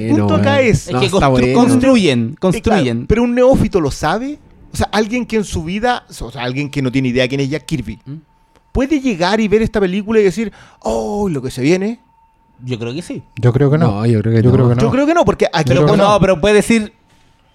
[0.00, 1.54] el, punto acá es que está constru- bueno.
[1.58, 2.82] construyen, construyen.
[2.96, 4.40] claro, pero un neófito lo sabe.
[4.72, 7.40] O sea, alguien que en su vida, o sea, alguien que no tiene idea quién
[7.42, 8.14] es Jack Kirby, ¿Mm?
[8.72, 12.00] puede llegar y ver esta película y decir, oh, lo que se viene.
[12.64, 13.22] Yo creo que sí.
[13.40, 13.88] Yo creo que no.
[14.00, 14.54] No, yo creo que Yo no.
[14.56, 14.80] creo que no.
[14.82, 16.18] Yo creo que no, porque aquí Pero no, no.
[16.20, 16.92] pero puede decir,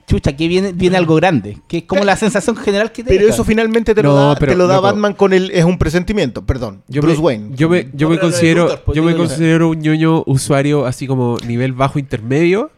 [0.05, 1.57] chucha, que viene, viene algo grande.
[1.67, 3.33] Que es como la sensación general que te Pero deja.
[3.33, 4.87] eso finalmente te lo No, da, pero, te lo da loco.
[4.87, 6.83] Batman con el es un presentimiento, perdón.
[6.87, 7.49] Yo Bruce me, Wayne.
[7.55, 11.37] Yo me, yo me considero, Luthor, pues, yo me considero un ñoño usuario así como
[11.45, 12.71] nivel bajo intermedio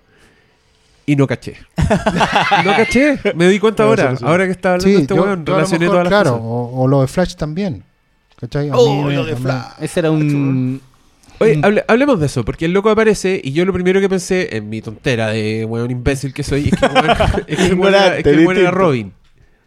[1.07, 1.55] y no caché.
[2.65, 4.23] no caché, me di cuenta ahora, sí.
[4.25, 6.31] ahora que estaba hablando Sí, este weón, yo a lo relacioné mejor, todas las claro,
[6.37, 6.45] cosas.
[6.45, 7.83] o, o lo de Flash también.
[8.39, 8.69] ¿Cachai?
[8.69, 9.65] A Oh, mí lo de Flash.
[9.81, 10.79] Ese era un...
[11.39, 11.63] Oye, Mm.
[11.65, 14.69] hable- hablemos de eso, porque el loco aparece y yo lo primero que pensé en
[14.69, 17.17] mi tontera de weón imbécil que soy es que el weón,
[17.47, 19.13] es que weón era, es que era Robin.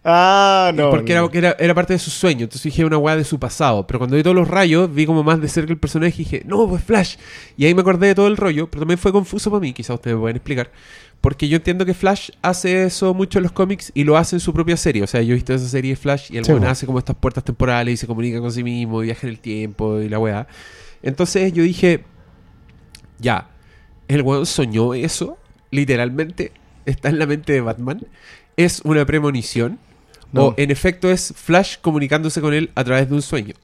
[0.04, 0.90] Ah, no.
[0.90, 1.30] porque no.
[1.32, 2.42] era, era, era parte de su sueño.
[2.44, 3.86] Entonces dije una weá de su pasado.
[3.86, 6.42] Pero cuando vi todos los rayos, vi como más de cerca el personaje y dije,
[6.44, 7.16] no, pues Flash.
[7.56, 9.94] Y ahí me acordé de todo el rollo, pero también fue confuso para mí, quizás
[9.94, 10.70] ustedes me pueden explicar.
[11.20, 14.40] Porque yo entiendo que Flash hace eso mucho en los cómics y lo hace en
[14.40, 15.04] su propia serie.
[15.04, 16.66] O sea, yo he visto esa serie de Flash y el Sí, po.
[16.66, 19.38] hace como estas puertas temporales y se comunica con sí mismo y viaja en el
[19.38, 20.48] tiempo y la weá.
[21.02, 22.04] Entonces yo dije,
[23.18, 23.48] ya,
[24.08, 25.38] el weón soñó eso,
[25.70, 26.52] literalmente,
[26.86, 28.00] está en la mente de Batman.
[28.56, 29.78] Es una premonición.
[30.32, 30.46] No.
[30.48, 33.54] O en efecto es Flash comunicándose con él a través de un sueño.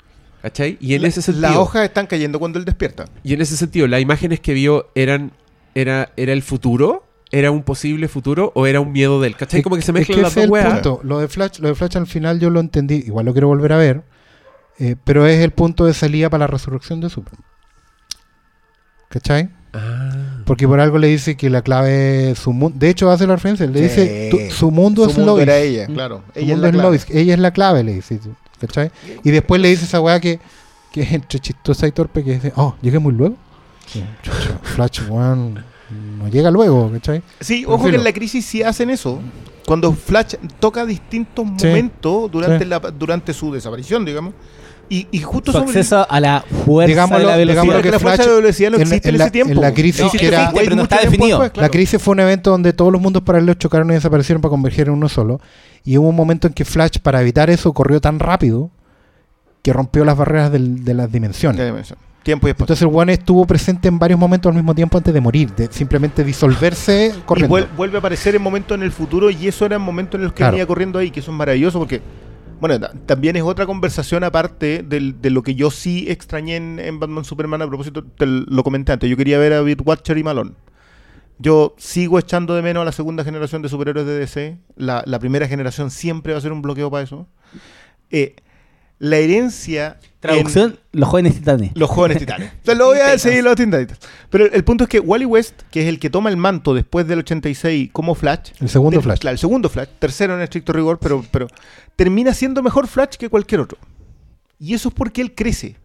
[0.43, 0.77] ¿Cachai?
[0.81, 1.49] Y en La- ese sentido.
[1.49, 3.07] Las hojas están cayendo cuando él despierta.
[3.25, 5.33] Y en ese sentido, las imágenes que vio eran.
[5.75, 9.37] Era, era el futuro, era un posible futuro o era un miedo del.
[9.37, 9.63] ¿Cachai?
[9.63, 10.73] Como que se Es mezclan que las ese dos es weas.
[10.75, 11.01] punto.
[11.05, 12.97] Lo de Flash, lo de Flash al final yo lo entendí.
[12.97, 14.03] Igual lo quiero volver a ver.
[14.79, 17.45] Eh, pero es el punto de salida para la resurrección de Superman.
[19.09, 19.49] ¿Cachai?
[19.73, 20.43] Ah.
[20.45, 22.77] Porque por algo le dice que la clave es su mundo.
[22.79, 23.67] De hecho, hace la referencia.
[23.67, 25.43] Le dice: tu- su mundo Su es mundo Lois.
[25.43, 26.23] era ella, claro.
[26.33, 26.89] Su Ella es mundo la es clave.
[26.89, 27.07] Lois.
[27.11, 28.21] Ella es la clave, le dice.
[28.61, 28.91] ¿Cachai?
[29.25, 30.41] Y después le dice esa weá que,
[30.93, 32.25] que es entre chistosa y torpe.
[32.25, 33.37] Que dice: Oh, llegué muy luego.
[33.87, 34.05] Sí,
[34.63, 35.65] Flash, weón.
[36.19, 37.23] No llega luego, ¿cachai?
[37.41, 39.21] Sí, ojo que en la crisis sí hacen eso.
[39.67, 41.67] Cuando Flash toca distintos Sí.
[41.67, 44.35] momentos durante, la, durante su desaparición, digamos.
[44.91, 47.63] Y, y justo Su sobre- acceso a la fuerza Digámoslo- de la velocidad.
[47.63, 49.53] digámoslo que la fuerza Flash de velocidad no en- existe en, en la- ese tiempo.
[49.53, 51.39] en la crisis que era- mucho pero no está tiempo definido.
[51.39, 51.67] después, claro.
[51.67, 54.87] La crisis fue un evento donde todos los mundos paralelos chocaron y desaparecieron para converger
[54.89, 55.41] en uno solo.
[55.85, 58.71] Y hubo un momento en que Flash, para evitar eso, corrió tan rápido
[59.63, 61.59] que rompió las barreras del- de las dimensiones.
[61.59, 61.99] Ya dimensión.
[62.23, 62.65] Tiempo y espacio.
[62.75, 65.69] Entonces el One estuvo presente en varios momentos al mismo tiempo antes de morir, de
[65.71, 67.55] simplemente disolverse Y corriendo.
[67.57, 70.25] vuel- vuelve a aparecer en momentos en el futuro y eso era en momentos en
[70.25, 70.53] los que Claro.
[70.53, 72.01] venía corriendo ahí, que eso es maravilloso porque,
[72.61, 76.79] bueno, ta- también es otra conversación aparte del- de lo que yo sí extrañé en,
[76.79, 80.19] en Batman Superman, a propósito, te lo comenté antes, yo quería ver a Beat Watcher
[80.19, 80.53] y Malone.
[81.41, 84.59] Yo sigo echando de menos a la segunda generación de superhéroes de DC.
[84.77, 87.29] La, la primera generación siempre va a ser un bloqueo para eso.
[88.11, 88.35] Eh,
[88.99, 89.99] la herencia...
[90.03, 91.71] en- Traducción, los jóvenes titanes.
[91.77, 92.51] los jóvenes titanes.
[92.65, 94.01] Se lo voy a decir los Teen Titans.
[94.31, 96.75] Pero el, el punto es que Wally West, que es el que toma el manto
[96.75, 98.51] después del 86 como Flash.
[98.59, 99.19] El segundo ter- Flash.
[99.21, 99.87] Claro, el segundo Flash.
[100.01, 101.47] Tercero en estricto rigor, pero, pero
[101.99, 103.77] termina siendo mejor Flash que cualquier otro.
[104.61, 105.79] Y eso es porque él crece.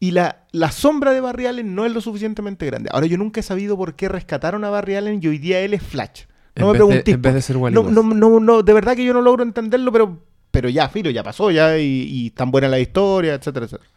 [0.00, 2.90] Y la, la sombra de Barry Allen no es lo suficientemente grande.
[2.92, 5.72] Ahora, yo nunca he sabido por qué rescataron a Barry Allen y hoy día él
[5.72, 6.22] es Flash.
[6.56, 7.14] No En me preguntéis.
[7.14, 9.92] en vez de ser no, no, no, no, de verdad que yo no logro entenderlo,
[9.92, 13.88] pero, pero ya, filo, ya pasó, ya, y, y tan buena la historia, etcétera, etcétera.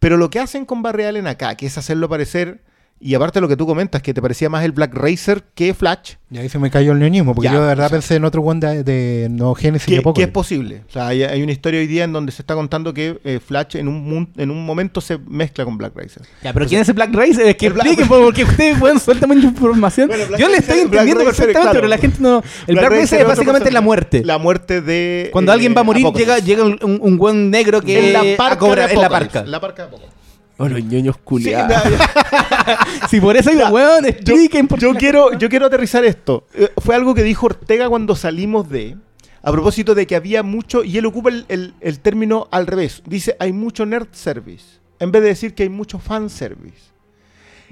[0.00, 2.64] Pero lo que hacen con Barry Allen acá, que es hacerlo parecer,
[3.04, 5.74] Y aparte de lo que tú comentas, que te parecía más el Black Racer que
[5.74, 7.98] Flash, Y ahí se me cayó el neonismo, porque Ya, yo de verdad o sea-
[7.98, 10.28] pensé en otro one de, de No Genesis y que, que Apocalypse.
[10.28, 10.82] es posible.
[10.88, 13.40] O sea, hay, hay una historia hoy día en donde se está contando que eh,
[13.44, 16.22] Flash en un, en un momento se mezcla con Black Racer.
[16.44, 17.44] Ya, pero ¿quién es el Black Racer?
[17.48, 20.06] Es que El Black- expliquen, po, porque ustedes pueden suelta mucha información.
[20.06, 21.78] Bueno, Black Yo le Racer- estoy Black entendiendo Racer, perfectamente, claro.
[21.78, 22.42] pero la gente no.
[22.68, 24.22] El Black, Racer es básicamente la muerte.
[24.24, 25.28] La muerte de.
[25.32, 26.46] Cuando eh, alguien va a morir, llega, Apocalypse.
[26.46, 29.44] llega un, un buen negro que en la a parca cobrar de en la parca.
[29.44, 30.21] La parca de Apocalypse.
[30.58, 31.82] Oh, los ñoños culiados.
[33.08, 36.46] Si por eso digo, weón, yo, expliquen yo quiero, yo quiero aterrizar esto.
[36.54, 38.96] Eh, fue algo que dijo Ortega cuando salimos de.
[39.42, 40.84] A propósito de que había mucho.
[40.84, 43.02] Y él ocupa el, el- el término al revés.
[43.06, 44.78] Dice: hay mucho nerd service.
[45.00, 46.92] En vez de decir que hay mucho fan service.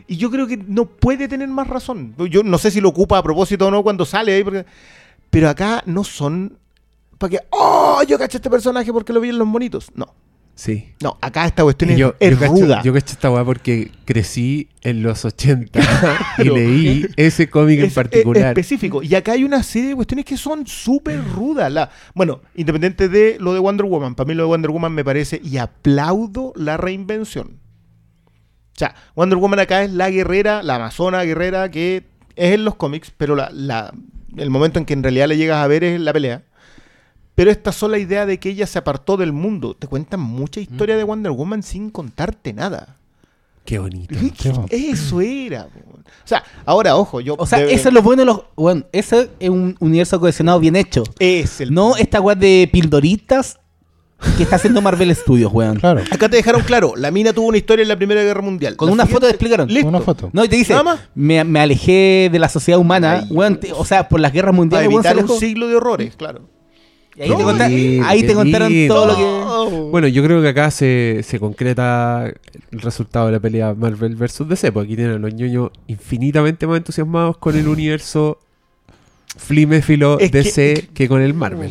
[0.08, 2.14] Y yo creo que no puede tener más razón.
[2.28, 4.42] Yo no sé si lo ocupa a propósito o no cuando sale ahí.
[4.42, 4.66] porque-
[5.30, 6.58] pero acá no son.
[7.18, 7.38] Para que.
[7.50, 8.02] ¡Oh!
[8.08, 9.90] Yo caché este personaje porque lo vi en los monitos.
[9.94, 10.12] No.
[10.62, 10.92] Sí.
[11.02, 12.82] No, acá esta cuestión es, yo, yo cacho, ruda.
[12.82, 15.80] yo cacho esta weá porque crecí en los 80
[16.38, 18.42] y leí ese cómic en particular.
[18.42, 19.02] es específico.
[19.02, 21.72] Y acá hay una serie de cuestiones que son súper rudas.
[21.72, 25.02] La, bueno, independiente de lo de Wonder Woman, para mí lo de Wonder Woman me
[25.02, 27.58] parece y aplaudo la reinvención.
[28.76, 32.04] O sea, Wonder Woman acá es la guerrera, la amazona guerrera que
[32.36, 33.94] es en los cómics, pero la, la-
[34.36, 36.42] el momento en que en realidad le llegas a ver es la pelea.
[37.34, 40.96] Pero esta sola idea de que ella se apartó del mundo, te cuentan mucha historia
[40.96, 42.96] de Wonder Woman sin contarte nada.
[43.64, 44.14] Qué bonito.
[44.70, 45.66] Eso era.
[45.66, 45.78] po.
[45.98, 47.36] O sea, ahora, ojo, yo...
[47.38, 48.40] O sea, de- eso es lo bueno de los.
[48.56, 51.04] Bueno, eso es un universo cohesionado bien hecho.
[51.18, 53.58] Es el No esta weá de pildoritas
[54.36, 55.76] que está haciendo Marvel Studios, weón.
[55.78, 56.02] Claro.
[56.10, 58.76] Acá te dejaron claro, la mina tuvo una historia en la Primera Guerra Mundial.
[58.76, 59.68] Con La una siguiente- foto te explicaron.
[59.68, 59.88] Listo.
[59.88, 60.30] Una foto.
[60.32, 61.00] No, y te dice, Nada más.
[61.14, 64.50] me, me alejé de la sociedad humana, Ay, weón, te- o sea, por las guerras
[64.50, 65.40] Para mundiales, weón, se evitar un alejó.
[65.40, 66.48] siglo de horrores, claro.
[67.20, 68.94] Y ahí te, conta- ahí contaron lindo.
[68.94, 69.90] todo lo que...
[69.90, 72.32] Bueno, yo creo que acá se, se concreta
[72.70, 74.48] el resultado de la pelea Marvel vs.
[74.48, 78.38] DC, porque aquí tienen a los ñoños infinitamente más entusiasmados con el universo
[79.36, 81.70] fliméfilo Es DC que, con el Marvel.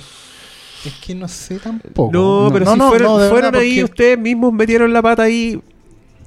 [0.85, 2.09] Es que no sé tampoco.
[2.13, 5.23] No, pero no, si no, fueron, fueron verdad, ahí, porque- ustedes mismos metieron la pata
[5.23, 5.59] ahí.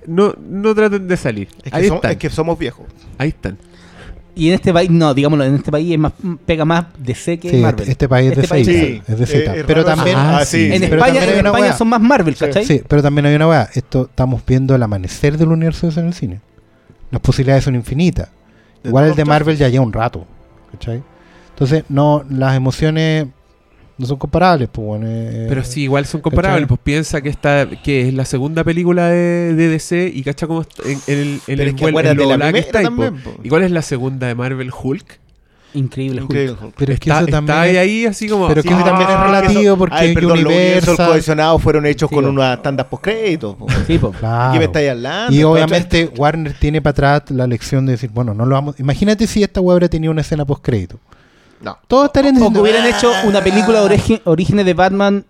[0.06, 1.48] No, no traten de salir.
[1.62, 2.10] Es ahí están.
[2.10, 2.86] es que somos viejos.
[3.18, 3.56] Ahí están.
[4.34, 6.12] Y en este país, no, digámoslo, en este país es más,
[6.46, 7.86] pega más DC que Sí, Marvel.
[7.86, 9.02] este país es de país Z, sí.
[9.06, 9.56] es de Z.
[9.56, 10.28] es pero también, eso.
[10.28, 10.72] Ah, sí.
[10.72, 12.34] En pero España, también en España son más Marvel.
[12.34, 12.64] ¿cachai?
[12.64, 13.68] sí, pero también hay una weá.
[13.74, 16.40] Esto estamos viendo el amanecer del universo de en el cine.
[17.10, 18.30] Las posibilidades son infinitas.
[18.84, 20.26] Igual el de Marvel ya lleva un rato.
[20.72, 21.02] ¿Cachai?
[21.50, 23.26] Entonces, no, las emociones
[24.02, 25.06] no son comparables, pues bueno.
[25.08, 26.62] eh, Pero sí, igual son comparables.
[26.64, 26.68] ¿cachai?
[26.68, 30.66] Pues piensa que esta que es la segunda película de, de DC y cacha como
[30.84, 32.80] en, en el, en Pero el es que vuel- en acuérdate lo la que primera
[32.80, 33.30] está po.
[33.30, 33.40] po.
[33.42, 35.20] ¿Y cuál es la segunda de Marvel Hulk?
[35.74, 36.30] Increíble, Hulk.
[36.30, 36.56] Increíble.
[36.76, 37.58] Pero es que está, eso está también.
[37.58, 38.46] ahí, es- ahí así como.
[38.46, 41.86] Pero es que eso también es relativo porque Ay, perdón, los universos Universal- cohesionados fueron
[41.86, 43.54] hechos Sí, con unas tandas postcréditos.
[43.56, 43.66] po.
[43.86, 44.10] Sí, po.
[44.10, 44.52] Claro.
[44.52, 45.34] ¿Qué me estáis hablando?
[45.34, 48.78] Y obviamente Warner tiene para atrás la lección de decir, bueno, no lo vamos.
[48.80, 50.98] Imagínate si esta weá hubiera tenido una escena post crédito.
[51.62, 51.78] No.
[51.86, 55.24] Todos estarían O que diciendo, hubieran hecho una película de origi- orígenes de Batman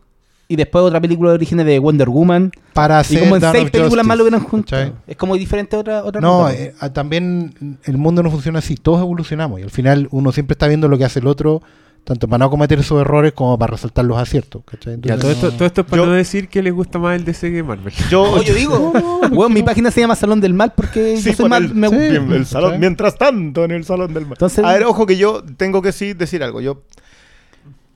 [0.49, 2.53] y después otra película de orígenes de Wonder Woman.
[2.75, 4.83] para Y hacer como en Dawn seis of películas Justice", más lo hubieran juntado.
[4.83, 4.99] ¿cachai?
[5.07, 6.55] Es como diferente a otra, otra No, ruta.
[6.55, 10.55] eh, ah, también el mundo no funciona así, todos evolucionamos y al final uno siempre
[10.55, 11.63] está viendo lo que hace el otro,
[12.05, 14.63] tanto para no cometer esos errores como para resaltar los aciertos.
[14.65, 14.99] ¿cachai?
[15.03, 17.25] Ya, todo, esto, todo esto es para Yo- no decir que les gusta más el
[17.25, 17.93] DC que Marvel.
[18.11, 18.93] Yo, Oye, yo digo,
[19.33, 21.65] weón, mi página se llama Salón del Mal porque Sí, yo soy mal.
[21.67, 21.97] el- me- sí.
[21.97, 22.81] Bien, el salón, ¿cachai?
[22.81, 24.33] mientras tanto, en el salón del mar.
[24.35, 26.61] Entonces- a ver, ojo que yo tengo que sí decir algo.
[26.61, 26.83] Yo,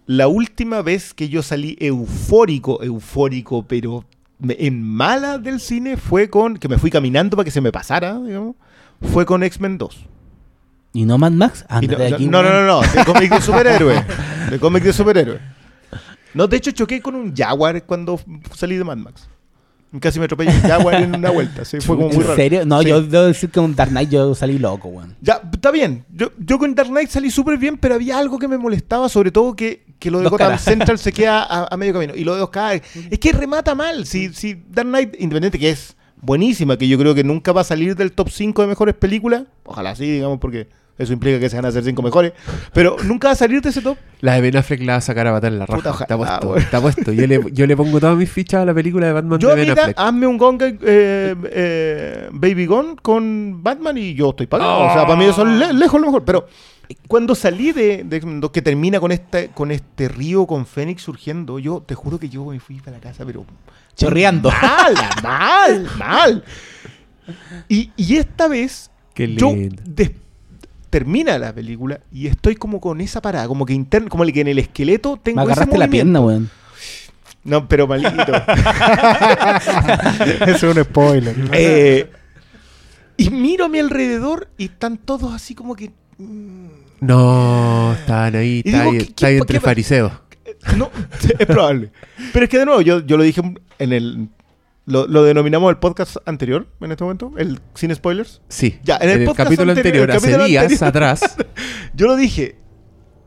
[0.07, 4.05] la última vez que yo salí eufórico, eufórico, pero
[4.39, 7.73] me- en mala del cine fue con, que me fui caminando para que se me
[7.73, 8.55] pasara, digamos,
[9.13, 10.07] fue con X-Men 2.
[10.97, 11.65] ¿Y no Mad Max?
[11.69, 14.05] Ándate no, de aquí, no, no, no, no, de cómic de superhéroe.
[14.51, 15.39] De cómic de superhéroe.
[16.33, 18.19] No, de hecho choqué con un Jaguar cuando
[18.55, 19.29] salí de Mad Max.
[20.01, 21.65] Casi me atropellé un Jaguar en una vuelta.
[21.67, 22.37] Sí, fue como muy ¿En raro.
[22.37, 22.65] serio?
[22.67, 22.89] No, Sí.
[22.89, 25.15] yo debo decir que con Dark Knight yo salí loco, weón.
[25.21, 26.05] Ya, está bien.
[26.11, 29.31] Yo, yo con Dark Knight salí súper bien, pero había algo que me molestaba, sobre
[29.31, 30.59] todo que, que lo de Gotham.
[30.59, 32.15] Central se queda a, a medio camino.
[32.17, 32.81] Y lo de dos caras,
[33.11, 34.07] es que remata mal.
[34.07, 37.65] Si, si Dark Knight, independiente que es buenísima, que yo creo que nunca va a
[37.65, 41.57] salir del top 5 de mejores películas, ojalá sí, digamos, porque eso implica que se
[41.57, 42.33] van a hacer 5 mejores,
[42.73, 43.99] pero nunca va a salir de ese top.
[44.21, 45.91] La de Ben Affleck la va a sacar a matar en la Puta, raja.
[45.91, 46.59] ojalá, Está puesto, weón.
[46.63, 47.13] está puesto.
[47.13, 49.55] Yo le, yo le pongo todas mis fichas a la película de Batman Yo, de
[49.57, 49.99] Ben mira, Affleck.
[49.99, 54.87] hazme un Gone eh, eh, Baby Gone con Batman y yo estoy pagado.
[54.87, 56.25] O sea, para mí eso es le- lejos lo mejor.
[56.25, 56.47] Pero
[57.09, 61.03] cuando salí de, de X-Men 2, que termina con este, con este río con Fénix
[61.03, 63.45] surgiendo, yo te juro que yo me fui para la casa, pero
[63.97, 64.51] Chorreando.
[64.51, 66.45] mal, mal, mal.
[67.69, 69.83] Y, y esta vez Qué yo lindo.
[70.91, 74.41] Termina la película y estoy como con esa parada, como que interno, como el que
[74.41, 76.13] en el esqueleto tengo Me ese agarraste la movimiento.
[76.13, 76.51] pierna, weón.
[77.45, 78.11] No, pero malito.
[80.47, 81.37] Eso es un spoiler.
[81.53, 82.11] Eh,
[83.17, 85.91] Y miro a mi alrededor y están todos así como que.
[87.01, 90.13] No, estaban ahí, está digo, ahí, ¿qué- está qué- ahí por entre qué- fariseos.
[90.77, 90.91] No,
[91.39, 91.91] es probable.
[92.33, 93.41] Pero es que de nuevo, yo, yo lo dije
[93.79, 94.29] en el.
[94.87, 98.41] Lo, lo denominamos el podcast anterior en este momento, el sin spoilers.
[98.49, 100.89] Sí, Ya, en el podcast capítulo anterior- anterior, el hace días anterior.
[100.89, 101.37] atrás,
[101.95, 102.57] Yo lo dije.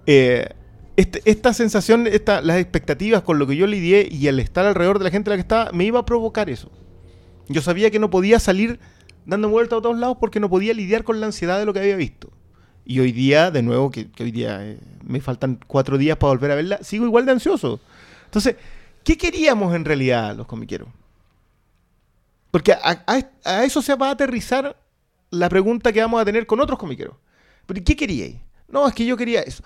[0.06, 0.50] eh,
[0.96, 5.00] este- esta sensación, esta, las expectativas con lo que yo lidié y el estar alrededor
[5.00, 6.72] de la gente en la que estaba, me iba a provocar eso.
[7.48, 8.80] Yo sabía que no podía salir
[9.26, 11.80] dando vueltas a todos lados porque no podía lidiar con la ansiedad de lo que
[11.80, 12.30] había visto.
[12.86, 16.32] Y hoy día, de nuevo, que, que hoy día eh, me faltan cuatro días para
[16.34, 17.80] volver a verla, sigo igual de ansioso.
[18.26, 18.56] Entonces,
[19.04, 20.90] ¿qué queríamos en realidad los comiqueros?
[22.52, 24.76] Porque a, a- a eso se va a aterrizar
[25.32, 27.16] la pregunta que vamos a tener con otros comiqueros.
[27.66, 28.36] ¿Pero qué queríais?
[28.68, 29.64] No, es que yo quería eso.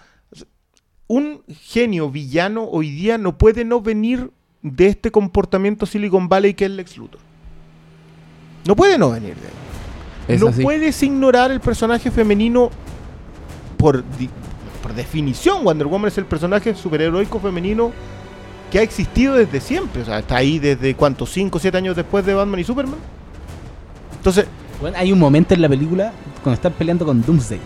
[1.08, 6.65] Un genio villano hoy día no puede no venir de este comportamiento Silicon Valley que
[6.65, 7.19] es Lex Luthor.
[8.65, 10.36] No puede no venir de ahí.
[10.36, 10.63] es no así.
[10.63, 12.69] puedes ignorar el personaje femenino
[13.78, 14.30] por, di-
[14.82, 15.63] por definición.
[15.65, 17.91] Wonder Woman es el personaje superheroico femenino
[18.74, 20.02] que ha existido desde siempre.
[20.02, 22.98] O sea, está ahí desde cuántos, 5 o 7 años después de Batman y Superman.
[24.18, 24.48] Entonces,
[24.82, 27.60] Bueno, hay un momento en la película cuando están peleando con Doomsday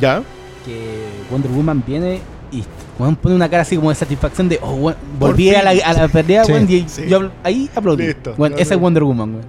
[0.00, 0.22] ya.
[0.64, 2.20] que Wonder Woman viene
[2.52, 2.62] y
[2.98, 6.08] weón, pone una cara así como de satisfacción de oh, volví a la, a la
[6.08, 7.02] pelea Sí, weón, y sí.
[7.08, 8.06] yo ahí aplaudí.
[8.06, 8.34] Listo.
[8.36, 8.76] Bueno, No, esa no.
[8.76, 9.40] es Wonder Woman.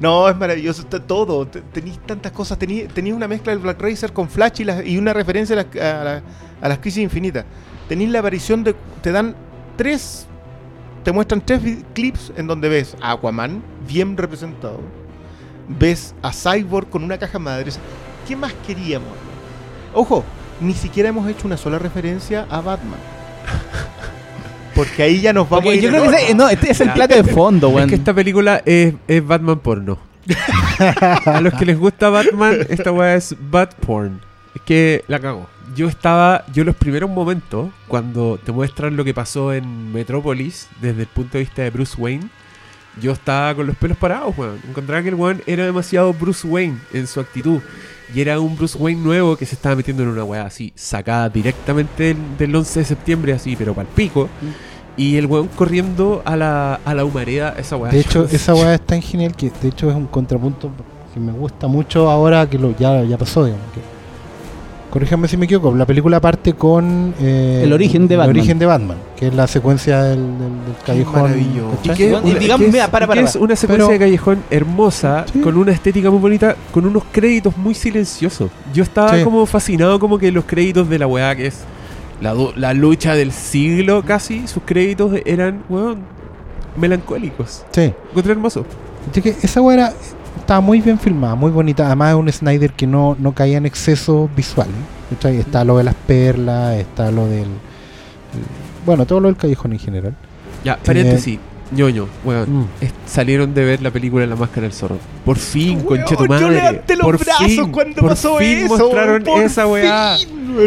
[0.00, 1.46] No, es maravilloso, está todo.
[1.46, 2.58] Te- Tenéis tantas cosas.
[2.58, 6.22] Tenéis una mezcla del Black Racer con Flash y, una referencia a, la-
[6.60, 7.44] a las crisis infinitas.
[7.88, 8.74] Tenéis la aparición de.
[9.02, 9.34] Te dan
[9.76, 10.26] tres.
[11.04, 11.60] Te muestran tres
[11.94, 14.80] clips en donde ves a Aquaman bien representado.
[15.68, 17.70] Ves a Cyborg con una caja madre.
[18.28, 19.08] ¿Qué más queríamos?
[19.94, 20.24] Ojo,
[20.60, 22.98] ni siquiera hemos hecho una sola referencia a Batman.
[24.74, 26.92] Porque ahí ya nos vamos a ir yo creo que ese- no, este es el
[26.92, 27.88] plato de fondo, Es weón.
[27.88, 29.98] que esta película es, es Batman porno.
[31.26, 34.20] a los que les gusta Batman, esta weá es Bat porn.
[34.54, 35.48] Es que la cago.
[35.74, 41.02] Yo estaba, yo los primeros momentos, cuando te muestran lo que pasó en Metrópolis, desde
[41.02, 42.28] el punto de vista de Bruce Wayne,
[43.00, 44.60] yo estaba con los pelos parados, weón.
[44.68, 47.60] Encontraba que el weón era demasiado Bruce Wayne en su actitud.
[48.12, 51.28] Y era un Bruce Wayne nuevo que se estaba metiendo en una weá así, sacada
[51.28, 54.28] directamente del, del 11 de septiembre, así, pero pal pico.
[54.96, 57.92] Y el weón corriendo a la, a la humareda, esa weá.
[57.92, 60.70] De hecho, esa weá es tan genial que de hecho es un contrapunto
[61.14, 63.66] que me gusta mucho ahora que lo ya, ya pasó, digamos.
[63.72, 63.99] Que,
[64.90, 68.36] corríjame si me equivoco, la película parte con eh, El origen de el Batman.
[68.36, 71.34] origen de Batman, que es la secuencia del, del, del callejón.
[71.84, 73.44] Y que, Bueno, y una- digamos, que es, mira, para, y para, que es para.
[73.44, 75.40] una secuencia Pero- de callejón hermosa, Sí.
[75.40, 78.50] con una estética muy bonita, con unos créditos muy silenciosos.
[78.74, 79.24] Yo estaba Sí.
[79.24, 81.60] como fascinado como que los créditos de la weá que es
[82.20, 85.98] la, la lucha del siglo casi, sus créditos eran, weón,
[86.76, 87.64] melancólicos.
[87.70, 87.92] Sí.
[88.10, 88.64] Encontré hermoso.
[89.10, 89.92] Así que esa weá era-
[90.50, 91.86] estaba muy bien filmada, muy bonita.
[91.86, 94.66] Además es un Snyder que no, no caía en exceso visual.
[95.10, 95.36] ¿cachai?
[95.36, 97.42] Está lo de las perlas, está lo del...
[97.44, 97.46] el-
[98.84, 100.14] bueno, todo lo del callejón en general.
[100.64, 101.38] Ya, paréntesis.
[101.70, 102.62] ñoño, weón.
[102.62, 102.66] Mm.
[103.06, 104.98] salieron de ver la película La Máscara del Zorro.
[105.24, 106.50] Por fin, Weón, concha tu yo madre.
[106.50, 108.76] levanté los por brazos fin, cuando por pasó fin eso.
[108.76, 110.16] mostraron por esa weá.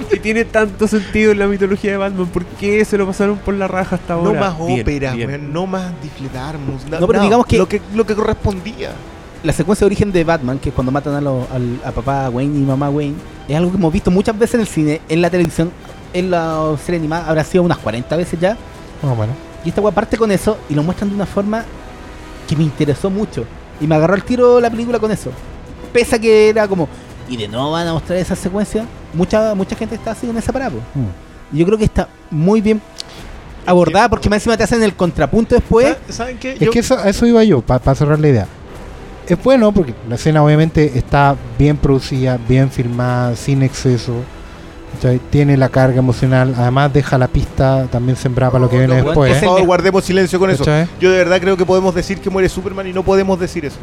[0.10, 2.28] Que tiene tanto sentido en la mitología de Batman.
[2.28, 4.32] ¿Por qué se lo pasaron por la raja hasta ahora?
[4.32, 5.30] No más Bien, óperas, bien.
[5.30, 6.86] weón, no más Difledarmus.
[6.90, 8.92] No, pero digamos que- Lo que, lo que correspondía.
[9.44, 12.30] La secuencia de origen de Batman, que es cuando matan a, lo- al- a papá
[12.30, 13.16] Wayne y mamá Wayne,
[13.48, 15.72] es algo que hemos visto muchas veces en el cine, en la televisión,
[16.14, 18.58] en la serie animada, habrá sido unas 40 veces ya.
[19.02, 19.36] Más o menos.
[19.66, 21.66] Y esta weá parte con eso y lo muestran de una forma
[22.48, 23.44] que me interesó mucho.
[23.82, 25.32] Y me agarró al tiro la película con eso.
[25.92, 26.88] Pese a que era como,
[27.30, 30.54] y de nuevo van a mostrar esa secuencia, mucha mucha gente está así en esa
[30.54, 30.72] parada.
[30.94, 31.56] Mm.
[31.56, 32.82] Y yo creo que está muy bien
[33.66, 35.96] abordada porque más encima te hacen el contrapunto después.
[36.10, 36.38] ¿Saben-.
[36.42, 38.48] Es Yo- que eso, a eso iba yo, para cerrar la idea.
[39.28, 44.14] Es bueno porque la escena obviamente está bien producida, bien filmada, sin exceso.
[45.32, 49.04] Tiene la carga emocional, además deja la pista también sembrada para lo que viene no,
[49.06, 49.16] después.
[49.16, 50.64] por el favor, guardemos silencio con eso.
[51.00, 53.78] Yo de verdad creo que podemos decir que muere Superman y no podemos decir eso.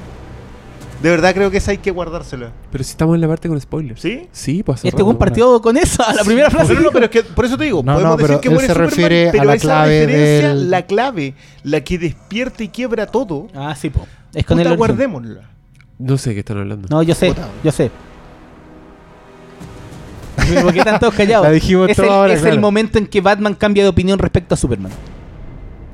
[1.02, 2.52] De verdad creo que esa hay que guardársela.
[2.70, 4.00] Pero si estamos en la parte con spoilers.
[4.02, 4.28] ¿Sí?
[4.32, 4.84] Sí, pues.
[4.84, 6.68] Este weón partió con eso a la primera frase.
[6.68, 8.48] Pero no, pero es que por eso te digo, No, podemos no, pero decir que
[8.48, 11.80] él muere se Superman, refiere a pero la esa clave referencia, del- la clave, la
[11.82, 14.06] que despierta y quiebra todo, Ah, sí, po.
[14.34, 15.40] Es con puta, el guardémosla.
[15.98, 16.88] No sé qué están hablando.
[16.90, 17.48] No, yo sé, Puta.
[17.62, 17.90] yo sé.
[20.62, 21.46] ¿Por qué están todos callados?
[21.46, 22.54] La dijimos es el, ahora, es claro.
[22.54, 24.90] el momento en que Batman cambia de opinión respecto a Superman.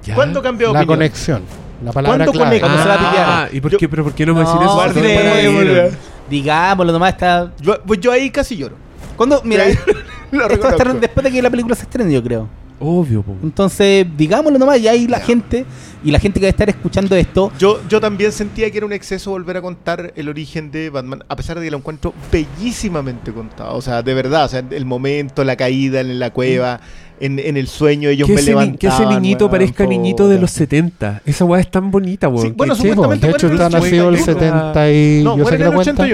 [0.04, 0.14] ¿Ya?
[0.14, 0.98] ¿Cuándo cambió de La opinión?
[0.98, 1.42] conexión.
[1.84, 2.60] La palabra ¿Cuándo clave.
[2.60, 2.66] conecta?
[2.68, 3.48] Cuando se va a Ah.
[3.52, 4.74] ¿y por Yo- qué, pero por qué no me decir No, eso?
[4.74, 5.88] guardémosla.
[6.30, 7.52] Digámoslo, nomás está.
[7.60, 8.76] Yo, pues yo ahí casi lloro.
[9.16, 9.40] ¿Cuándo?
[9.44, 11.00] Mira, Lo esto va a estar reconozco.
[11.00, 12.48] después de que la película se estrene, yo creo.
[12.78, 13.34] Obvio, po.
[13.42, 15.64] Entonces, digámoslo nomás, y ahí la gente,
[16.04, 18.86] y la gente que va a estar escuchando esto, Yo, yo también sentía que era
[18.86, 22.12] un exceso volver a contar el origen de Batman, a pesar de que lo encuentro
[22.30, 23.76] bellísimamente contado.
[23.76, 26.80] O sea, de verdad, o sea, el momento, la caída en la cueva,
[27.18, 28.76] en, en el sueño, ellos Que me levantaban.
[28.78, 31.22] que ese niñito parezca niñito de los 70.
[31.24, 32.48] Esa weá es tan bonita, weón.
[32.48, 34.40] Sí, bueno, que- supuestamente de hecho muere en está el nacido el 81.
[34.40, 35.22] 70 y...
[35.24, 36.06] No, yo en la el cuenta.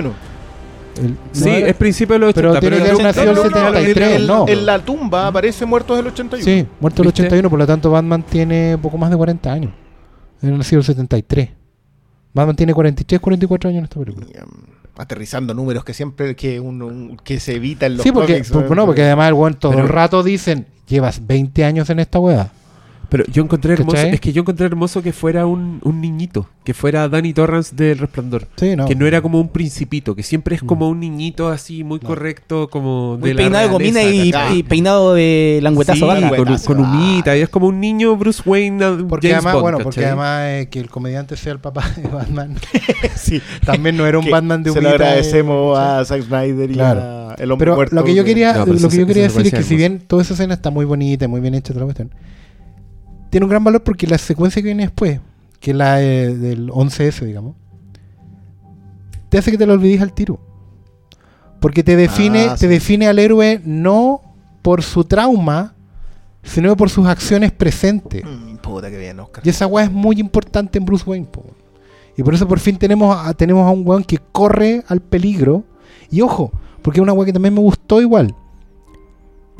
[0.93, 1.17] 81.
[1.33, 2.61] El- Sí, no, es principio de los 80.
[2.61, 4.49] Pero tiene que el haber nacido el 80 73, en, no.
[4.49, 6.45] en la tumba aparece muertos del 81.
[6.45, 7.23] Sí, muerto el ¿Viste?
[7.23, 9.73] 81, por lo tanto Batman tiene poco más de 40 años.
[10.43, 11.49] Él nació el 73.
[12.35, 14.27] Batman tiene 43, 44 años en esta película.
[14.33, 14.51] Y, um,
[14.97, 18.51] aterrizando números que siempre que uno un- que se evita en los Sí, porque, cómics,
[18.51, 22.01] por- no, porque además el weón todo Pero- el rato dicen, llevas 20 años en
[22.01, 22.51] esta weá.
[23.12, 24.14] Pero yo encontré hermoso, ¿Cachai?
[24.14, 27.98] es que yo encontré hermoso que fuera un, un niñito, que fuera Danny Torrance del
[27.98, 28.46] Resplandor.
[28.57, 28.87] Sí, no.
[28.87, 30.66] Que no era como un principito, que siempre es Mm.
[30.66, 32.09] como un niñito así, muy No.
[32.09, 36.11] correcto, como muy de la peinado de gomina y, peinado de langüetazo
[36.59, 39.62] Sí, con, humita, y es como un niño Bruce Wayne, uh, Porque James además, Bond,
[39.62, 42.55] bueno, porque además eh, que el comediante sea el papá de Batman,
[43.14, 43.42] Sí.
[43.66, 46.75] también no era un Batman de Se lo humita, agradecemos eh, a Zack Snyder y
[46.75, 47.01] Claro.
[47.03, 47.94] a el hombre Pero muerto.
[47.94, 50.22] lo que yo quería, No, lo que yo quería decir es que si bien toda
[50.22, 52.11] esa escena está muy bonita y muy bien hecha, toda la cuestión,
[53.33, 55.18] tiene un gran valor porque la secuencia que viene después,
[55.59, 57.57] que es la eh, del 11S, digamos,
[59.31, 60.38] te hace que te lo olvides al tiro.
[61.59, 64.21] Porque te define, Ah, te define al héroe no
[64.61, 65.73] por su trauma,
[66.42, 68.23] sino por sus acciones presentes.
[68.23, 69.47] Mm, puta que bien, Oscar.
[69.47, 71.25] Y esa weá es muy importante en Bruce Wayne.
[71.25, 71.42] po.
[72.14, 75.64] Y por eso por fin tenemos a, tenemos a un weón que corre al peligro.
[76.11, 78.35] Y ojo, porque es una weá que también me gustó igual.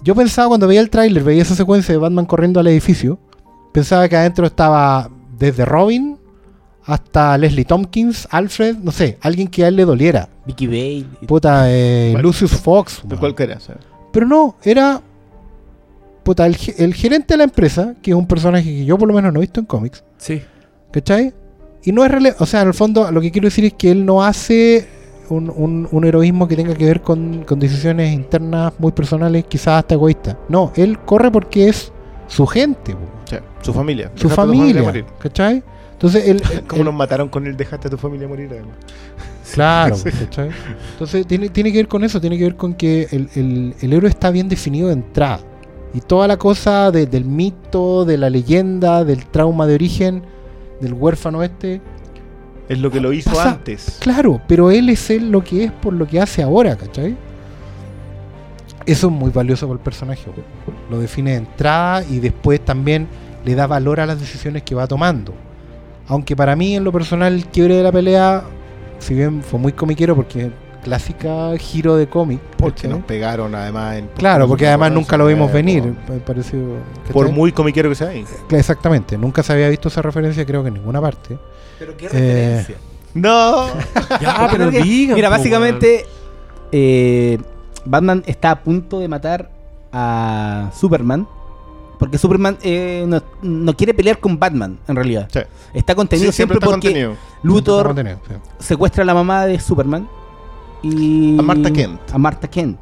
[0.05, 3.19] Yo pensaba cuando veía el tráiler, veía esa secuencia de Batman corriendo al edificio,
[3.73, 6.19] pensaba que adentro estaba desde Robin
[6.85, 10.29] hasta Leslie Tompkins, Alfred, no sé, alguien que a él le doliera.
[10.47, 11.07] Vicky Bale.
[11.27, 13.03] Puta, eh, Lucius Fox.
[13.05, 13.61] De cualquiera.
[13.61, 13.83] ¿sabes?
[14.13, 15.01] Pero no, era
[16.23, 19.15] puta, el, el gerente de la empresa, que es un personaje que yo por lo
[19.15, 20.03] menos no he visto en cómics.
[20.19, 20.43] Sí.
[20.93, 21.33] ¿Cachai?
[21.85, 23.91] Y no es rele o sea, en el fondo lo que quiero decir es que
[23.91, 24.87] él no hace
[25.31, 29.79] un, un- un heroísmo que tenga que ver con, con decisiones internas muy personales, quizás
[29.81, 30.37] hasta egoístas.
[30.49, 31.91] No, él corre porque es
[32.29, 33.01] su gente, po,
[33.39, 34.11] Sí, su familia.
[34.15, 35.05] su familia, morir.
[35.19, 35.63] ¿cachai?
[35.93, 38.75] Entonces, él, Como nos mataron con el dejaste a tu familia morir, además.
[39.55, 40.11] claro, Sí.
[40.11, 40.51] ¿cachai?
[40.93, 43.93] Entonces, tiene, tiene que ver con eso, tiene que ver con que el, el- el
[43.93, 45.41] héroe está bien definido de entrada.
[45.95, 50.23] Y toda la cosa de- del mito, de la leyenda, del trauma de origen,
[50.81, 51.81] del huérfano este,
[52.69, 53.99] Es lo que lo hizo Pasa- antes.
[54.01, 57.15] Claro, pero él es él lo que es por lo que hace ahora, ¿cachai?
[58.87, 60.23] Eso es muy valioso para el personaje.
[60.91, 63.07] Lo define de entrada y después también
[63.45, 65.33] le da valor a las decisiones que va tomando.
[66.09, 68.43] Aunque para mí, en lo personal, el quiebre de la pelea,
[68.99, 70.51] si bien fue muy comiquero porque
[70.83, 72.41] clásica giro de cómic.
[72.59, 72.91] Porque ¿cachai?
[72.91, 74.09] nos pegaron además en...
[74.17, 75.95] Claro, porque además nunca lo vimos Eh, venir.
[76.27, 76.59] pareció,
[77.13, 78.25] Por muy comiquero que sea ahí.
[78.51, 81.39] Exactamente, nunca se había visto esa referencia, creo que en ninguna parte.
[81.79, 82.77] Pero qué referencia.
[83.15, 83.67] No.
[84.21, 86.07] Ya, pero digan, Mira, básicamente,
[86.73, 87.39] eh,
[87.85, 89.51] Batman está a punto de matar
[89.93, 91.27] a Superman.
[91.99, 95.29] Porque Superman eh, no, no quiere pelear con Batman, en realidad.
[95.33, 95.41] Sí.
[95.73, 97.15] Está contenido Sí, siempre, está porque contenido.
[97.45, 98.35] Luthor Está contenido, sí.
[98.59, 100.09] secuestra a la mamá de Superman.
[100.83, 102.01] Y A Martha Kent.
[102.13, 102.77] A Martha Kent.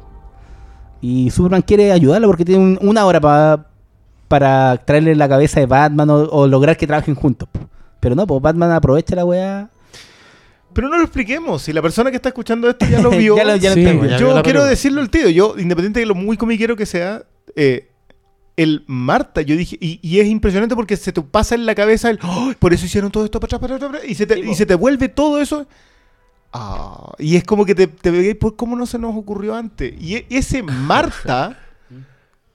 [1.01, 3.65] Y Superman quiere ayudarla porque tiene un- una hora pa-
[4.27, 7.47] para traerle la cabeza de Batman o, o lograr que trabajen juntos.
[7.99, 9.69] Pero no, pues Batman aprovecha la weá.
[10.73, 11.61] Pero no lo expliquemos.
[11.63, 13.35] Si la persona que está escuchando esto ya lo vio.
[13.37, 14.09] ya lo, ya lo Sí, entendió.
[14.09, 15.29] ya yo la quiero decirlo al tío.
[15.29, 17.23] Yo, independiente de lo muy comiquero que sea,
[17.55, 17.87] eh,
[18.57, 22.09] el Marta, yo dije, y, y es impresionante porque se te pasa en la cabeza
[22.09, 24.25] el, "Oh, por eso hicieron todo esto para atrás, para atrás, para atrás", y se
[24.27, 25.67] te, y se te vuelve todo eso.
[26.53, 29.93] Ah, y es como que te, te veis, pues, ¿cómo no se nos ocurrió antes?
[29.99, 31.57] Y e- ese Marta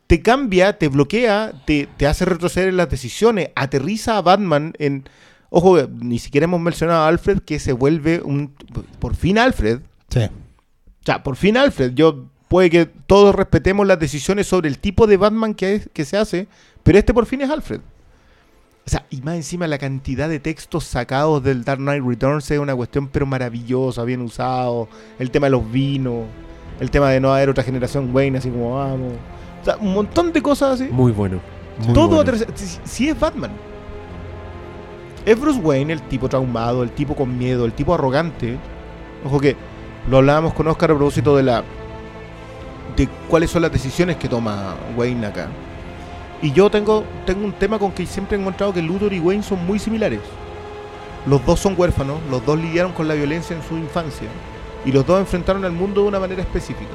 [0.06, 5.08] te cambia, te bloquea, te, te hace retroceder en las decisiones, aterriza a Batman en...
[5.50, 8.52] Ojo, ni siquiera hemos mencionado a Alfred, que se vuelve un...
[8.98, 10.20] Por fin Alfred, Sí.
[10.20, 15.06] o sea, por fin Alfred, yo puede que todos respetemos las decisiones sobre el tipo
[15.06, 16.48] de Batman que, es- que se hace,
[16.82, 17.80] pero este por fin es Alfred.
[18.86, 22.58] O sea, y más encima la cantidad de textos sacados del Dark Knight Returns es
[22.60, 24.88] una cuestión pero maravillosa, bien usado.
[25.18, 26.24] El tema de los vinos,
[26.78, 29.14] el tema de no haber otra generación Wayne así como vamos.
[29.62, 30.88] O sea, un montón de cosas así.
[30.92, 31.40] Muy bueno.
[31.84, 32.32] muy Todo bueno.
[32.54, 33.50] si, si es Batman.
[35.26, 38.56] Es Bruce Wayne, el tipo traumado, el tipo con miedo, el tipo arrogante.
[39.24, 39.56] Ojo que
[40.08, 41.64] lo hablábamos con Oscar a propósito de la.
[42.96, 45.48] de cuáles son las decisiones que toma Wayne acá.
[46.42, 49.42] Y yo tengo, tengo un tema con que siempre he encontrado que Luthor y Wayne
[49.42, 50.20] son muy similares.
[51.26, 54.28] Los dos son huérfanos, los dos lidiaron con la violencia en su infancia.
[54.84, 56.92] Y los dos enfrentaron al mundo de una manera específica.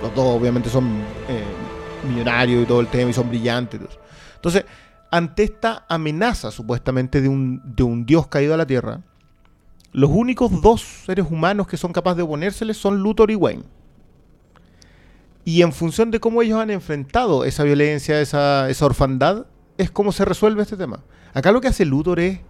[0.00, 0.86] Los dos obviamente son
[1.28, 1.42] eh,
[2.08, 3.80] millonarios y todo el tema y son brillantes.
[4.36, 4.64] Entonces,
[5.12, 9.02] ante esta amenaza supuestamente de un, de un dios caído a la tierra,
[9.92, 13.64] los únicos dos seres humanos que son capaces de oponérseles son Luthor y Wayne.
[15.44, 19.44] Y en función de cómo ellos han enfrentado esa violencia, esa, esa orfandad,
[19.76, 21.00] es cómo se resuelve este tema.
[21.34, 22.40] Acá lo que hace Luthor es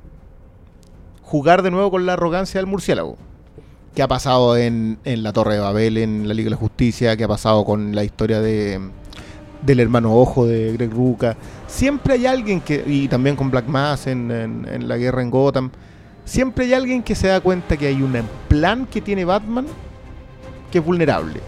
[1.22, 3.18] jugar de nuevo con la arrogancia del murciélago.
[3.96, 7.16] Que ha pasado en, en la Torre de Babel, en la Liga de la Justicia,
[7.16, 8.80] que ha pasado con la historia de
[9.62, 11.36] del hermano Ojo de Greg Ruca.
[11.66, 15.30] Siempre hay alguien que, y también con Black Mass en, en- en la guerra en
[15.30, 15.70] Gotham,
[16.24, 18.12] siempre hay alguien que se da cuenta que hay un
[18.48, 19.66] plan que tiene Batman
[20.70, 21.40] que es vulnerable.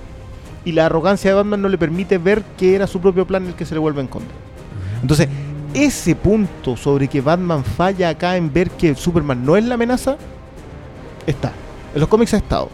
[0.64, 3.54] Y la arrogancia de Batman no le permite ver que era su propio plan el
[3.54, 4.34] que se le vuelve en contra.
[5.02, 5.28] Entonces,
[5.74, 10.16] ese punto sobre que Batman falla acá en ver que Superman no es la amenaza,
[11.26, 11.52] está.
[11.94, 12.70] En los cómics ha estado.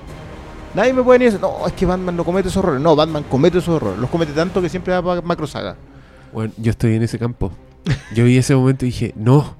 [0.74, 2.80] Nadie me puede ni decir, no, es que Batman no comete esos errores.
[2.80, 3.98] No, Batman comete esos errores.
[3.98, 5.76] Los comete tanto que siempre va para macro saga.
[6.32, 7.50] Bueno, yo estoy en ese campo.
[8.14, 9.54] Yo vi ese momento y dije, no,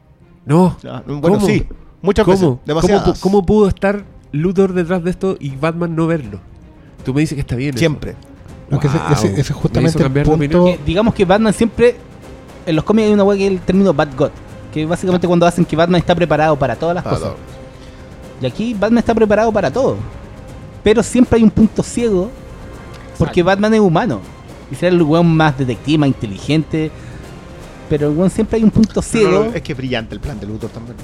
[0.45, 0.77] no.
[0.89, 1.47] Ah, Bueno, ¿Cómo?
[1.47, 1.67] sí.
[2.03, 2.35] Muchas ¿Cómo?
[2.35, 2.47] veces.
[2.49, 3.09] ¿Cómo, Demasiadas.
[3.09, 6.39] pu- cómo pudo estar Luthor detrás de esto y Batman no verlo?
[7.05, 7.77] Tú me dices que está bien.
[7.77, 8.15] Siempre.
[8.69, 9.13] No, que ese, Wow.
[9.13, 10.65] ese- es justamente el punto.
[10.67, 11.97] Que digamos que Batman siempre.
[12.67, 14.31] En los cómics hay una wea que es el término Bad God.
[14.73, 17.33] Que básicamente cuando hacen que Batman está preparado para todas las Para cosas.
[18.41, 19.97] Y aquí Batman está preparado para todo.
[20.83, 22.31] Pero siempre hay un punto ciego.
[23.19, 24.21] Porque Batman es humano.
[24.71, 26.91] Y será el weón más detective, más inteligente.
[27.89, 29.31] Pero el weón siempre hay un punto ciego.
[29.31, 30.97] No, no, es que es brillante el plan de Luthor también.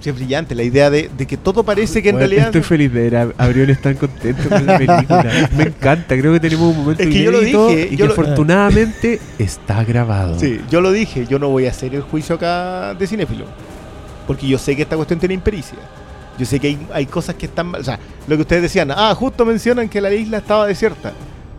[0.00, 2.46] Sí, es brillante la idea de, de que todo parece que en Bueno, realidad.
[2.46, 5.48] Estoy feliz de ver a a Briones tan contento con la película.
[5.56, 8.08] Me encanta, creo que tenemos un momento Es que yo lo dije, y yo que
[8.08, 10.36] lo- afortunadamente está grabado.
[10.40, 13.44] Sí, yo lo dije, yo no voy a hacer el juicio acá de cinéfilo.
[14.26, 15.78] Porque yo sé que esta cuestión tiene impericia.
[16.38, 17.80] Yo sé que hay, hay cosas que están mal.
[17.80, 21.12] O sea, lo que ustedes decían, ah, justo mencionan que la isla estaba desierta.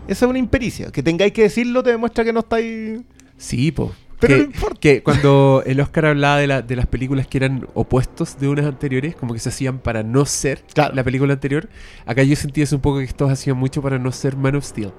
[0.08, 0.90] Esa es una impericia.
[0.90, 3.00] Que tengáis que decirlo te demuestra que no estáis.
[3.36, 3.92] Sí, po.
[4.20, 4.80] Pero que, no importa.
[4.80, 8.64] que cuando el Oscar hablaba de, la- de las películas que eran opuestos de unas
[8.64, 10.94] anteriores, como que se hacían para no ser Claro.
[10.94, 11.68] la película anterior,
[12.06, 14.64] acá yo sentí eso un poco que estos hacían mucho para no ser Man of
[14.64, 14.92] Steel.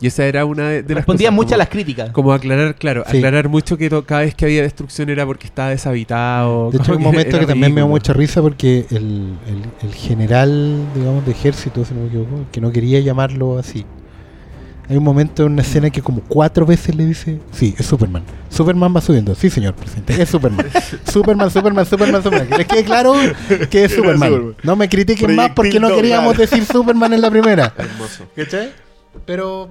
[0.00, 2.10] Y esa era una de, de las Respondía mucho a las críticas.
[2.10, 3.16] Como aclarar, claro, Sí.
[3.16, 6.70] aclarar mucho que to- cada vez que había destrucción era porque estaba deshabitado.
[6.70, 10.76] De hecho, un momento que también me dio mucha risa porque el, el- el general,
[10.94, 13.86] digamos, de ejército, si no me equivoco, que no quería llamarlo así.
[14.88, 18.22] Hay un momento en una escena que como cuatro veces le dice, sí, es Superman.
[18.50, 19.34] Superman va subiendo.
[19.34, 20.66] Sí, señor presidente, es Superman.
[21.10, 22.46] Superman, Superman, Superman, Superman.
[22.48, 23.14] Que les quede claro
[23.70, 24.28] que es Superman.
[24.28, 24.56] Superman.
[24.62, 27.72] No me critiquen más porque no queríamos decir Superman en la primera.
[27.76, 28.26] Hermoso.
[28.36, 28.70] ¿Cachai?
[29.24, 29.70] Pero,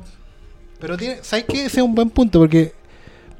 [0.85, 1.65] pero tiene, ¿sabes qué?
[1.65, 2.73] Ese es un buen punto porque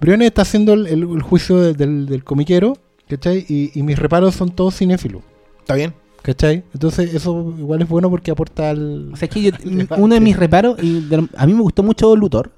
[0.02, 2.76] Briones está haciendo el, el- el juicio de- del, del comiquero,
[3.08, 3.46] ¿cachai?
[3.48, 5.22] Y, y mis reparos son todos cinéfilos,
[5.60, 5.94] ¿Está bien?
[6.24, 6.64] ¿cachai?
[6.74, 9.12] Entonces eso igual es bueno porque aporta al...
[9.14, 9.52] O sea, es que yo-
[9.98, 12.52] uno de mis reparos, y de- a mí me gustó mucho Luthor,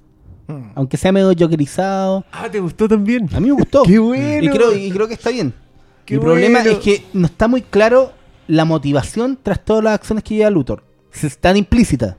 [0.50, 0.72] Mm.
[0.76, 3.28] aunque sea medio jokerizado, Ah, ¿te gustó también?
[3.36, 3.84] a mí me gustó.
[3.86, 4.46] ¡Qué bueno!
[4.46, 5.54] Y creo, y creo que está bien.
[6.06, 6.78] Qué Mi problema bueno.
[6.78, 8.14] es que no está muy claro
[8.48, 10.86] la motivación tras todas las acciones que lleva Luthor.
[11.12, 12.16] Se están implícitas.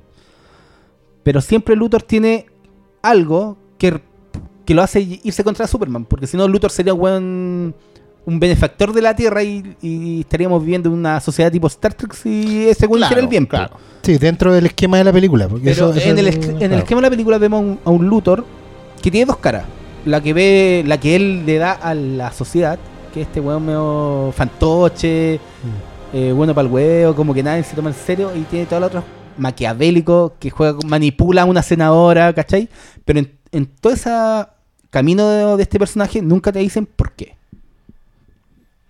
[1.23, 2.45] Pero siempre Luthor tiene
[3.03, 4.01] algo que,
[4.65, 6.05] que lo hace irse contra Superman.
[6.05, 7.75] Porque si no, Luthor sería un, buen-
[8.27, 12.13] un benefactor de la Tierra y, y estaríamos viviendo en una sociedad tipo Star Trek
[12.15, 13.47] si ese güey hiciera el bien.
[13.47, 13.77] claro.
[14.03, 15.49] Sí, dentro del esquema de la película.
[15.49, 16.77] Porque Pero eso- eso en, el, es- en el claro.
[16.79, 18.45] esquema de la película vemos a un, a un Luthor
[19.03, 19.65] que tiene dos caras.
[20.05, 22.79] La que ve, la que él le da a la sociedad,
[23.13, 26.17] que este weón medio fantoche, Mm.
[26.17, 28.79] eh, bueno para el huevo, como que nadie se toma en serio, y tiene todo
[28.79, 29.03] el otro
[29.39, 32.69] maquiavélico que juega, manipula a una senadora, ¿cachai?
[33.05, 34.11] Pero en, en todo ese
[34.91, 37.37] camino de, de este personaje nunca te dicen por qué.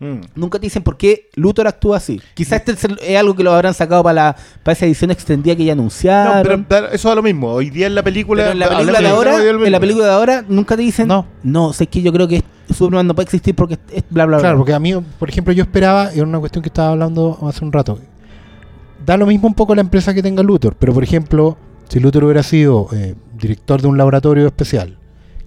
[0.00, 0.20] Mm.
[0.36, 2.20] Nunca te dicen por qué Luthor actúa así.
[2.34, 5.56] Quizás este es, es algo que lo habrán sacado para, la, para esa edición extendida
[5.56, 6.64] que ya No, anunciaron.
[6.68, 7.48] pero eso da lo mismo.
[7.52, 8.42] Hoy día en la película.
[8.44, 11.26] Pero en la película de ahora, en la película de ahora nunca te dicen, No.
[11.42, 14.36] no, sé que yo creo que Superman no puede existir porque es- es bla bla
[14.36, 14.42] bla.
[14.42, 17.64] Claro, porque a mí, por ejemplo, yo esperaba, era una cuestión que estaba hablando hace
[17.64, 17.98] un rato.
[19.08, 21.56] Da lo mismo un poco la empresa que tenga Luthor, pero por ejemplo,
[21.88, 24.98] si Luthor hubiera sido eh, director de un laboratorio especial,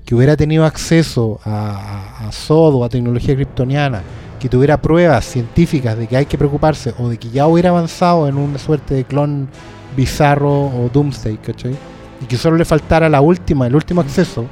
[0.04, 4.02] que hubiera tenido acceso a, a, a Sodo, a tecnología kryptoniana,
[4.40, 8.28] que tuviera pruebas científicas de que hay que preocuparse o de que ya hubiera avanzado
[8.28, 9.48] en una suerte de clon
[9.96, 11.76] bizarro o Doomsday, ¿cachai?
[12.20, 14.48] Y que solo le faltara la última, el último acceso,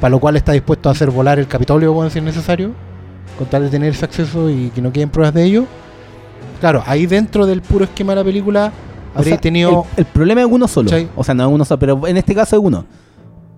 [0.00, 2.70] para lo cual está dispuesto a hacer volar el Capitolio, bueno, si es necesario,
[3.36, 5.66] con tal de tener ese acceso y que no queden pruebas de ello.
[6.62, 8.72] Claro, ahí dentro del puro esquema de la película
[9.14, 9.84] O habría sea, tenido...
[9.96, 10.90] el, el problema es uno solo.
[11.16, 12.86] O sea, no es uno solo, pero en este caso es uno.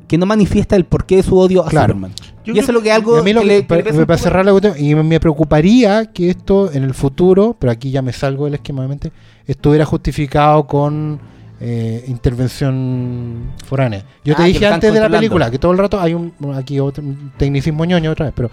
[0.08, 1.94] Que no manifiesta el porqué de su odio a Claro.
[1.94, 2.12] Superman.
[2.44, 3.76] Yo y eso es lo que algo a mí lo que que- le, que pa-
[3.76, 7.56] le pesa me- para cerrar la cuestión, y me preocuparía que esto en el futuro,
[7.58, 9.12] pero aquí ya me salgo del esquema de mente,
[9.46, 11.20] estuviera justificado con
[11.60, 14.04] eh, intervención foránea.
[14.24, 16.80] Yo te Ah, dije antes de la película que todo el rato hay un aquí
[16.80, 18.50] otro un tecnicismo ñoño otra vez, pero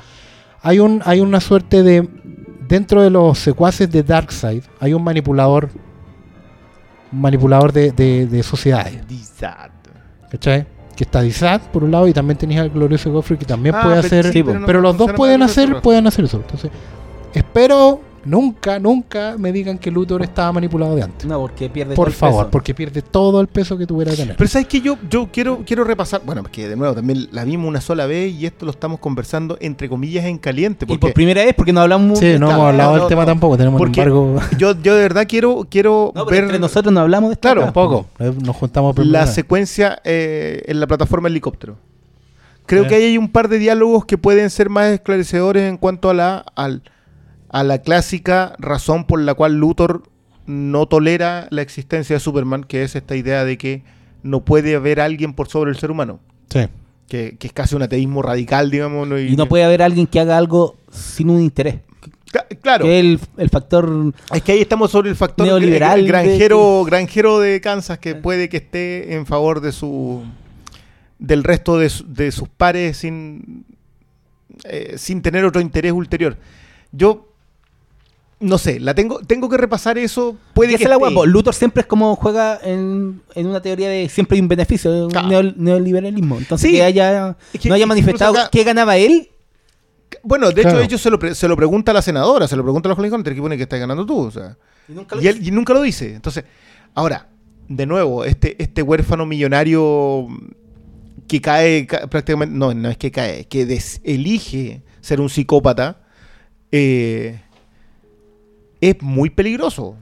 [0.62, 2.08] hay un hay una suerte de
[2.72, 5.69] dentro de los secuaces de Darkseid hay un manipulador
[7.11, 9.05] un manipulador de, de- de sociedades,
[10.32, 10.65] ¿cachai?
[10.95, 13.82] Que está Dizat por un lado y también tenías al glorioso Godfrey que también Ah,
[13.84, 16.38] puede hacer, sí, pero, no los dos pueden hacer, pueden hacer eso.
[16.38, 16.72] Entonces,
[17.34, 21.26] espero nunca, nunca me digan que Luthor estaba manipulado de antes.
[21.28, 22.51] No, porque pierde todo Por el favor, peso.
[22.51, 24.36] porque pierde todo el peso que tuviera que tener.
[24.36, 27.67] Pero sabes que yo, yo quiero, quiero repasar, bueno, que de nuevo también la vimos
[27.67, 30.86] una sola vez y esto lo estamos conversando entre comillas en caliente.
[30.86, 32.19] Y Porque por primera vez, porque no hablamos.
[32.19, 33.28] Sí, no hemos hablado del no, tema no.
[33.28, 36.93] tampoco, tenemos un Porque embargo yo, yo de verdad quiero, quiero No, ver entre nosotros
[36.93, 37.47] no hablamos de esto.
[37.47, 37.61] Claro.
[37.63, 38.05] tampoco.
[38.19, 41.78] Eh, Nos juntamos la secuencia eh, en la plataforma helicóptero.
[42.65, 46.09] Creo que ahí hay un par de diálogos que pueden ser más esclarecedores en cuanto
[46.09, 46.82] a la, al-
[47.54, 50.04] a la clásica razón por la cual Luthor
[50.45, 53.84] no tolera la existencia de Superman, que es esta idea de que
[54.24, 56.20] no puede haber alguien por sobre el ser humano.
[56.49, 56.62] Sí.
[57.08, 59.08] Que, que es casi un ateísmo radical, digamos.
[59.08, 59.20] ¿no?
[59.20, 61.76] Y no puede haber alguien que haga algo sin un interés.
[62.62, 62.86] Claro.
[62.86, 64.14] Que el, el factor.
[64.34, 68.16] Es que ahí estamos sobre el factor Neoliberal eh, de- granjero, granjero de Kansas que
[68.16, 70.24] puede que esté en favor de su
[71.20, 73.66] del resto de, su- de sus pares sin
[74.64, 76.38] eh, sin tener otro interés ulterior.
[76.93, 77.30] Yo
[78.42, 80.36] no sé, la tengo tengo que repasar eso.
[80.54, 81.26] Puede Y que es la guapo.
[81.26, 85.28] Luthor siempre es como juega en, en una teoría de siempre hay un beneficio, Claro.
[85.30, 86.38] neo- neoliberalismo.
[86.38, 86.76] Entonces Sí.
[86.78, 89.30] que haya Es que no haya manifestado acá- qué ganaba él.
[90.24, 90.80] Bueno, de Claro.
[90.80, 92.92] hecho ellos se lo, pre- se lo pregunta a la senadora, se lo pregunta a
[92.92, 94.58] los Holly Hunter, que pone que estás ganando tú, o sea.
[94.89, 96.14] Y nunca lo Y, él, y nunca lo dice.
[96.16, 96.44] Entonces,
[96.94, 97.30] ahora,
[97.70, 100.28] de nuevo, este, este huérfano millonario
[101.28, 106.02] que cae ca- prácticamente, no, no es que cae, que des- elige ser un psicópata,
[106.72, 107.39] eh,
[108.82, 109.86] es muy peligroso.
[109.86, 109.97] O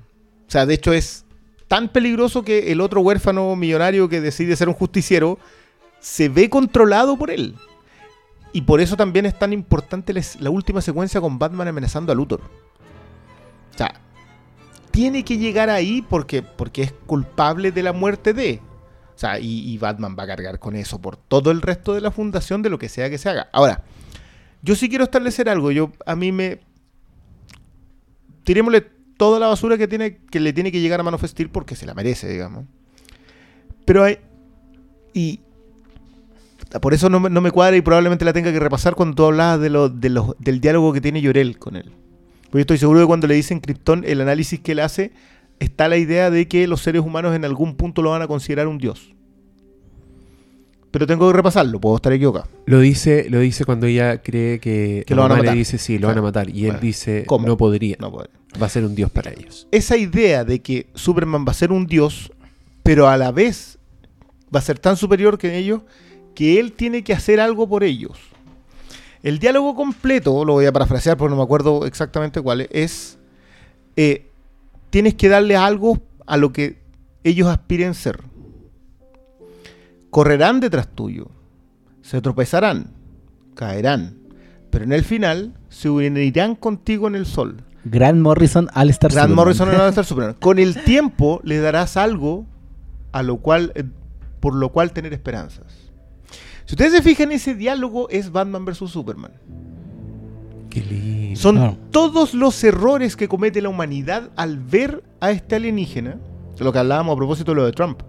[0.52, 1.26] sea, de hecho es
[1.68, 5.38] tan peligroso que el otro huérfano millonario que decide ser un justiciero
[6.00, 7.56] se ve controlado por él.
[8.52, 12.42] Y por eso también es tan importante la última secuencia con Batman amenazando a Luthor.
[12.42, 13.94] O sea,
[14.90, 18.60] tiene que llegar ahí porque, porque es culpable de la muerte de.
[19.16, 22.02] O sea, y, y Batman va a cargar con eso por todo el resto de
[22.02, 23.50] la fundación de lo que sea que se haga.
[23.52, 23.84] Ahora,
[24.62, 25.72] yo sí quiero establecer algo.
[25.72, 26.62] Yo, a mí me.
[28.50, 28.82] Tirémosle
[29.16, 31.86] toda la basura que, tiene, que le tiene que llegar a Man of porque se
[31.86, 32.66] la merece, digamos.
[33.86, 34.18] Pero hay.
[35.14, 35.42] Y.
[36.82, 39.62] Por eso no no me cuadra y probablemente la tenga que repasar cuando tú hablabas
[39.62, 41.92] de lo, de del diálogo que tiene Llorel con él.
[42.46, 45.12] Porque estoy seguro de cuando le dicen Krypton, el análisis que él hace,
[45.60, 48.68] está la idea de que los seres humanos en algún punto lo van a considerar
[48.68, 49.14] un dios.
[50.92, 52.48] Pero tengo que repasarlo, puedo estar equivocado.
[52.66, 55.54] Lo dice, lo dice cuando ella cree que, Que lo van a matar.
[55.54, 56.50] le dice sí, lo van a matar.
[56.50, 57.48] Y él dice ¿cómo?
[57.48, 57.96] no podría.
[58.00, 58.12] No.
[58.12, 59.68] Va a ser un dios para ellos.
[59.72, 62.32] Esa idea de que Superman va a ser un dios,
[62.82, 63.78] pero a la vez
[64.54, 65.82] va a ser tan superior que ellos,
[66.34, 68.18] que él tiene que hacer algo por ellos.
[69.22, 73.18] El diálogo completo, lo voy a parafrasear porque no me acuerdo exactamente cuál es, es,
[73.96, 74.26] eh,
[74.90, 76.78] tienes que darle algo a lo que
[77.24, 78.22] ellos aspiren ser.
[80.10, 81.30] Correrán detrás tuyo,
[82.02, 82.92] se tropezarán,
[83.56, 84.18] caerán,
[84.70, 87.64] pero en el final se unirán contigo en el sol.
[87.86, 89.36] Grant Morrison, Alistair Grant Superman.
[89.36, 90.36] Morrison no va a estar Superman.
[90.40, 92.46] Con el tiempo le darás algo
[93.12, 93.84] a lo cual, eh,
[94.40, 95.66] por lo cual tener esperanzas.
[96.66, 99.32] Si ustedes se fijan, ese diálogo es Batman vs Superman.
[100.70, 101.40] Qué lindo.
[101.40, 101.78] Son Claro.
[101.92, 106.18] todos los errores que comete la humanidad al ver a este alienígena.
[106.60, 108.02] Lo que hablábamos a propósito de lo de Trump.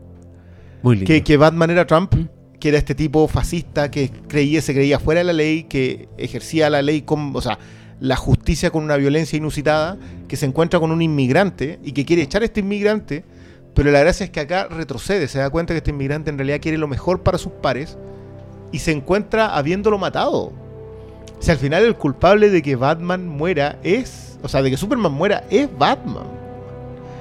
[0.83, 1.07] Muy lindo.
[1.07, 2.15] Que, que Batman era Trump,
[2.59, 6.71] que era este tipo fascista que creía, se creía fuera de la ley, que ejercía
[6.71, 7.59] la ley con, o sea,
[8.01, 12.23] la justicia con una violencia inusitada, que se encuentra con un inmigrante y que quiere
[12.23, 13.25] echar a este inmigrante,
[13.75, 16.61] pero la gracia es que acá retrocede, se da cuenta que este inmigrante en realidad
[16.61, 17.99] quiere lo mejor para sus pares
[18.73, 20.53] y se encuentra habiéndolo matado.
[21.39, 24.77] O sea, al final el culpable de que Batman muera es, o sea, de que
[24.77, 26.27] Superman muera es Batman.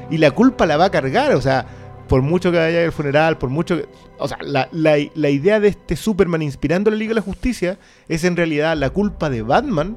[0.09, 1.65] Y la culpa la va a cargar, o sea,
[2.09, 3.85] por mucho que vaya al funeral, por mucho que...
[4.17, 7.79] O sea, la, la- la idea de este Superman inspirando la Liga de la Justicia
[8.09, 9.95] es en realidad la culpa de Batman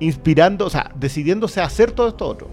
[0.00, 2.48] inspirando, o sea, decidiéndose a hacer todo esto otro.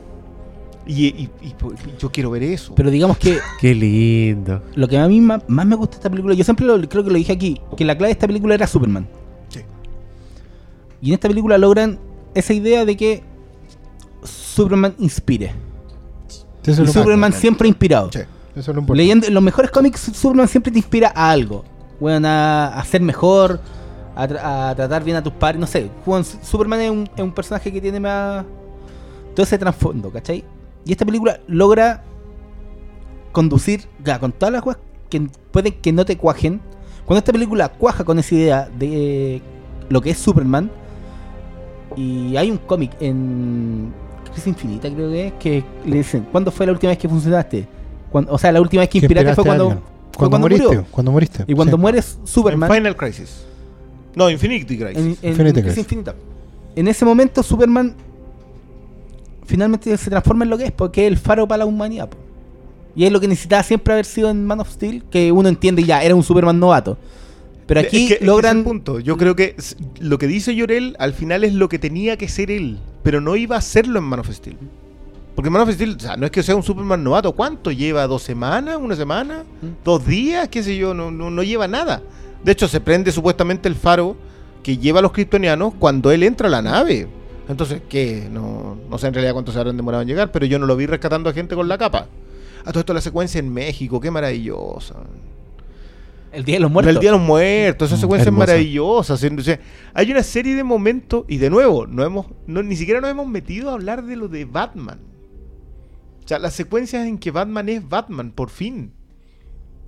[0.85, 1.55] Y, y- y- y
[1.99, 2.73] yo quiero ver eso.
[2.75, 4.61] Pero digamos que Qué lindo.
[4.75, 7.03] lo que a mí más, más me gusta de esta película, yo siempre lo- creo
[7.03, 9.07] que lo dije aquí, que la clave de esta película era Superman.
[9.49, 9.61] Sí.
[11.01, 11.99] Y en esta película logran
[12.35, 13.23] esa idea de que
[14.23, 15.51] Superman inspire.
[16.67, 18.11] Eso Y lo Superman siempre inspirado.
[18.11, 18.19] Sí.
[18.19, 18.27] Eso
[18.59, 18.97] es lo importante.
[18.97, 21.63] Leyendo en los mejores cómics, Superman siempre te inspira a algo.
[21.99, 23.59] Bueno, a, a ser mejor,
[24.15, 25.89] a, tra- a tratar bien a tus padres, no sé.
[26.43, 28.45] Superman es un, es un personaje que tiene más.
[29.35, 30.43] todo ese trasfondo, ¿cachai?
[30.85, 32.03] Y esta película logra
[33.31, 33.85] conducir
[34.19, 36.59] con todas las cosas que pueden que no te cuajen.
[37.05, 39.41] Cuando esta película cuaja con esa idea de eh,
[39.89, 40.71] lo que es Superman,
[41.95, 43.93] y hay un cómic en
[44.37, 47.67] Crisis Infinita, creo que es, que le dicen: ¿Cuándo fue la última vez que funcionaste?
[48.11, 49.79] Cuando- o sea, la última vez que Que inspiraste fue cuando, alguien.
[49.79, 50.67] fue Cuando cuando moriste.
[50.67, 50.85] murió.
[50.91, 51.43] Cuando moriste.
[51.47, 51.81] Y cuando sí.
[51.81, 52.69] mueres Superman.
[52.71, 53.43] En Final Crisis.
[54.15, 54.97] No, Infinity Crisis.
[54.97, 55.77] En, en Infinity Crisis.
[55.79, 56.15] Infinita.
[56.75, 57.95] En ese momento Superman
[59.45, 62.09] finalmente se transforma en lo que es, porque es el faro para la humanidad.
[62.09, 62.17] po.
[62.95, 65.83] Y es lo que necesitaba siempre haber sido en Man of Steel, que uno entiende
[65.83, 66.97] ya, era un Superman novato.
[67.67, 68.57] Pero aquí Es que- es que ese es logran...
[68.59, 68.99] el punto.
[68.99, 69.55] Yo creo que
[69.99, 73.37] lo que dice Llorel al final es lo que tenía que ser él, pero no
[73.37, 74.57] iba a hacerlo en Man of Steel.
[75.33, 77.31] Porque Man of Steel, o sea, no es que sea un Superman novato.
[77.31, 78.05] ¿Cuánto lleva?
[78.05, 78.75] ¿Dos semanas?
[78.75, 79.45] ¿Una semana?
[79.61, 79.81] Mm.
[79.85, 80.49] ¿Dos días?
[80.49, 80.93] ¿Qué sé yo?
[80.93, 82.01] No, no, no lleva nada.
[82.43, 84.17] De hecho, se prende supuestamente el faro
[84.61, 87.07] que lleva a los kryptonianos cuando él entra a la nave.
[87.47, 88.27] Entonces, ¿qué?
[88.29, 90.75] No, no sé en realidad cuánto se habrán demorado en llegar, pero yo no lo
[90.75, 92.07] vi rescatando a gente con la capa.
[92.65, 94.95] A todo esto la secuencia en México, qué maravillosa.
[96.37, 96.93] El Día de los Muertos.
[96.93, 98.43] El Día de los Muertos, esa Mm, secuencia hermosa.
[98.43, 99.13] es maravillosa.
[99.15, 99.59] o sea,
[99.95, 103.27] hay una serie de momentos, y de nuevo, no hemos, no, ni siquiera nos hemos
[103.27, 104.99] metido a hablar de lo de Batman.
[106.23, 108.93] O sea, las secuencias en que Batman es Batman, por fin.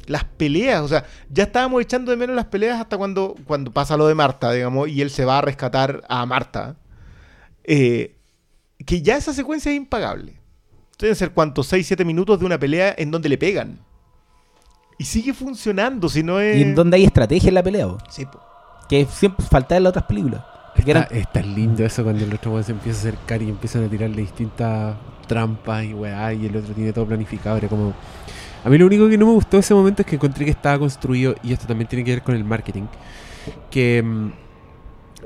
[0.07, 3.95] Las peleas, o sea, ya estábamos echando de menos las peleas hasta cuando, cuando pasa
[3.95, 6.77] lo de Marta, digamos, y él se va a rescatar a Marta.
[7.63, 8.15] Eh,
[8.87, 10.39] que ya esa secuencia es impagable.
[10.97, 13.81] Deben ser cuántos, 6, 7 minutos de una pelea en donde le pegan.
[14.99, 16.57] Y sigue funcionando, si no es.
[16.57, 17.97] Y en donde hay estrategia en la pelea, po.
[18.09, 18.39] Sí, po.
[18.87, 20.41] que siempre faltaba en las otras películas.
[20.75, 23.49] Porque Está, eran- es tan lindo eso cuando el otro se empieza a acercar y
[23.49, 24.95] empiezan a tirarle distintas
[25.27, 27.57] trampas y weá, y el otro tiene todo planificado.
[27.57, 27.93] Era como.
[28.63, 30.51] A mí lo único que no me gustó de ese momento es que encontré que
[30.51, 32.83] estaba construido, y esto también tiene que ver con el marketing,
[33.71, 34.31] que mm,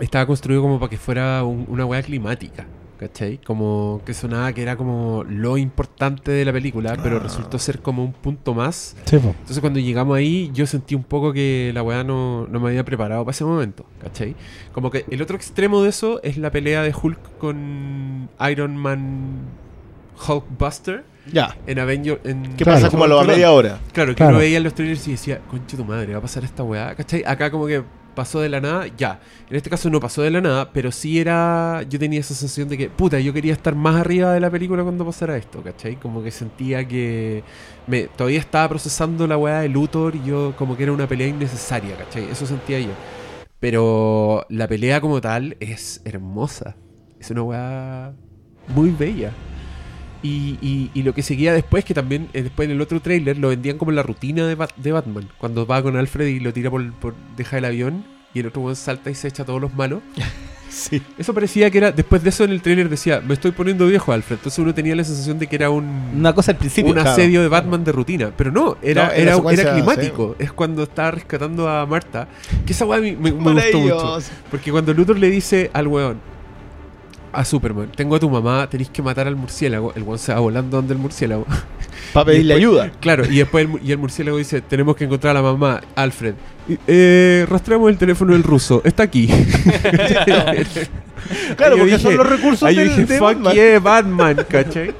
[0.01, 2.65] estaba construido como para que fuera un- una weá climática.
[3.07, 3.37] ¿Cachai?
[3.39, 8.01] Como que sonaba que era como lo importante de la película, pero resultó ser como
[8.03, 9.29] un punto más Sí, po.
[9.39, 12.85] entonces cuando llegamos ahí, yo sentí un poco que la weá no, no me había
[12.85, 14.35] preparado para ese momento, ¿cachai?
[14.71, 19.41] Como que el otro extremo de eso es la pelea de Hulk con Iron Man
[20.27, 21.55] Hulkbuster Ya.
[21.67, 22.21] en Avenger...
[22.23, 22.77] En, ¿Qué Claro.
[22.79, 23.79] pasa como a la media hora?
[23.91, 24.31] Claro, que Claro.
[24.31, 26.95] uno veía en los trailers y decía, conche tu madre, va a pasar esta weá,
[26.95, 27.23] ¿cachai?
[27.25, 27.83] Acá como que
[28.15, 29.19] pasó de la nada, ya.
[29.49, 31.83] En este caso no pasó de la nada, pero sí era...
[31.89, 34.83] Yo tenía esa sensación de que, puta, yo quería estar más arriba de la película
[34.83, 35.95] cuando pasara esto, ¿cachai?
[35.97, 37.43] Como que sentía que...
[37.87, 41.27] Me, todavía estaba procesando la weá de Luthor y yo como que era una pelea
[41.27, 42.29] innecesaria, ¿cachai?
[42.29, 42.91] Eso sentía yo.
[43.59, 46.75] Pero la pelea como tal es hermosa.
[47.19, 48.13] Es una weá
[48.67, 49.31] muy bella.
[50.23, 53.37] Y, y- y lo que seguía después, que también eh, después en el otro tráiler
[53.37, 55.27] lo vendían como la rutina de, Bat- de Batman.
[55.37, 58.73] Cuando va con Alfred y lo tira por, por- deja el avión y el otro
[58.73, 60.01] salta y se echa a todos los malos.
[60.73, 61.03] Sí.
[61.19, 64.11] Eso parecía que era, después de eso en el tráiler decía, me estoy poniendo viejo
[64.11, 64.37] Alfred.
[64.37, 65.85] Entonces uno tenía la sensación de que era un,
[66.17, 66.87] una cosa al principio.
[66.89, 67.11] un claro.
[67.11, 68.31] asedio de Batman de rutina.
[68.35, 70.35] Pero no, era, No, era era, era climático.
[70.39, 72.27] Es cuando estaba rescatando a Marta.
[72.65, 74.17] Que esa weá me, me- me gustó mucho.
[74.49, 76.17] Porque cuando Luthor le dice al weón,
[77.33, 80.39] a Superman, tengo a tu mamá, tenéis que matar al murciélago, el weón se va
[80.39, 81.45] volando donde el murciélago.
[82.13, 82.91] Para pedirle ayuda.
[82.99, 86.35] claro, y después el, y el murciélago dice, tenemos que encontrar a la mamá, Alfred.
[86.87, 89.27] Eh, rastreamos el teléfono del ruso, está aquí.
[91.55, 93.53] Claro, porque dije- son los recursos del- dije, de fuck Batman".
[93.53, 94.93] yeah, Batman, ¿cachai?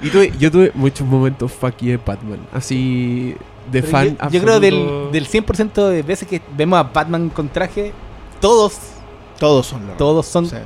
[0.00, 2.38] Y tuve- yo tuve muchos momentos fuck yeah, Batman.
[2.52, 3.34] Así
[3.72, 7.28] de Pero fan yo, yo creo del, del 100% de veces que vemos a Batman
[7.30, 7.92] con traje,
[8.40, 8.74] todos,
[9.40, 10.56] Todos son los todos son Sí.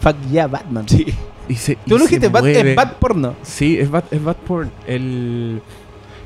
[0.00, 0.88] Fuck yeah Batman.
[0.88, 1.06] Sí.
[1.48, 3.34] Y se, Tú y lo dijiste, Bat, es Bat porno.
[3.42, 4.70] Sí, es Bat, es Bat porn.
[4.86, 5.62] El...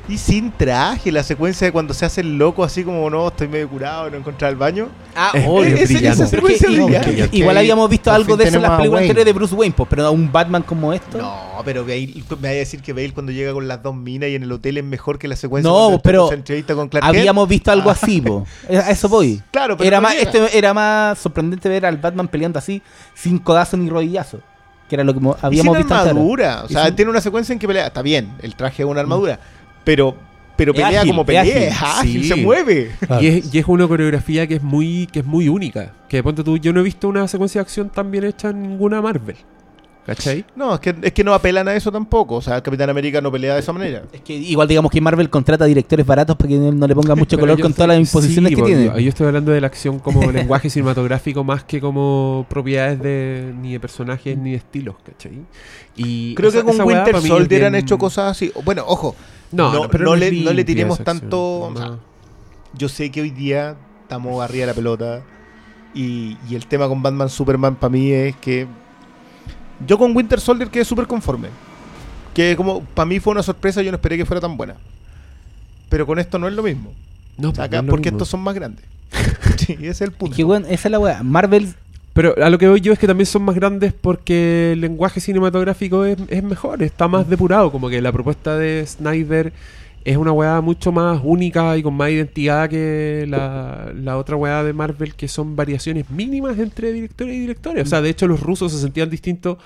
[0.09, 3.47] Y sin traje, la secuencia de cuando se hace el loco así como no, estoy
[3.47, 4.89] medio curado, no encontré el baño.
[5.15, 5.75] Ah, Es- obvio.
[5.75, 6.25] es brillante.
[6.31, 7.37] Pero es que secuencia i- brillante.
[7.37, 9.87] igual habíamos visto Por algo de eso en las películas anteriores de Bruce Wayne, pues,
[9.89, 11.17] pero a un Batman como esto.
[11.17, 14.29] No, pero Bale, me vaya a decir que Bale cuando llega con las dos minas
[14.29, 17.05] y en el hotel es mejor que la secuencia No, pero se entrevista con Clark
[17.05, 17.17] Kent.
[17.17, 18.45] Habíamos visto algo así, po.
[18.69, 19.41] A eso voy.
[19.51, 20.23] Claro, pero era no más, llega.
[20.31, 22.81] este era más sorprendente ver al Batman peleando así,
[23.13, 24.39] sin codazo ni rodillazo.
[24.89, 26.63] Que era lo que mo- Y habíamos sin visto armadura.
[26.63, 27.87] O Y sea, sin- tiene una secuencia en que pelea.
[27.87, 29.39] Está bien, el traje es una armadura.
[29.83, 30.15] Pero,
[30.55, 31.53] pero pelea ágil, como es pelea, ágil.
[31.57, 32.27] es ágil, Sí.
[32.29, 32.91] se mueve.
[33.05, 33.23] Claro.
[33.23, 35.93] Y, es, y es una coreografía que es muy que es muy única.
[36.07, 38.61] Que ponte tú, yo no he visto una secuencia de acción tan bien hecha en
[38.61, 39.35] ninguna Marvel.
[40.05, 40.43] ¿Cachai?
[40.55, 42.35] No, es que, es que no apelan a eso tampoco.
[42.35, 44.01] O sea, el Capitán América no pelea de esa manera.
[44.11, 47.37] Es que igual digamos que Marvel contrata directores baratos para que no le ponga mucho
[47.39, 48.85] color yo con estoy- todas las imposiciones sí, que tiene.
[49.03, 53.73] Yo estoy hablando de la acción como lenguaje cinematográfico más que como propiedades de ni
[53.73, 55.39] de personajes ni de estilos, ¿cachai?
[55.95, 58.51] Y Creo esa- que con Winter Soldier han hecho cosas así.
[58.65, 59.15] Bueno, ojo,
[59.51, 61.97] No, no- no, pero no le- no le tiremos acción, tanto- o sea,
[62.73, 65.21] yo sé que hoy día estamos arriba de la pelota.
[65.93, 68.65] Y, y el tema con Batman Superman para mí es que
[69.87, 71.49] yo con Winter Soldier quedé súper conforme.
[72.33, 74.75] Que como, para mí fue una sorpresa, yo no esperé que fuera tan buena.
[75.89, 76.93] Pero con esto no es lo mismo.
[77.37, 78.17] No, O sea, pues, acá- no es lo porque mismo.
[78.17, 78.85] estos son más grandes.
[79.57, 80.33] sí, ese es el punto.
[80.33, 81.21] Es que, bueno, esa es la weá.
[81.23, 81.73] Marvel
[82.13, 85.19] Pero a lo que voy yo es que también son más grandes porque el lenguaje
[85.19, 87.71] cinematográfico es, es mejor, está más depurado.
[87.71, 89.51] Como que la propuesta de Snyder
[90.03, 94.63] es una weá mucho más única y con más identidad que la, la otra weá
[94.63, 97.83] de Marvel, que son variaciones mínimas entre directores y directores.
[97.87, 99.57] O sea, de hecho, los rusos se sentían distintos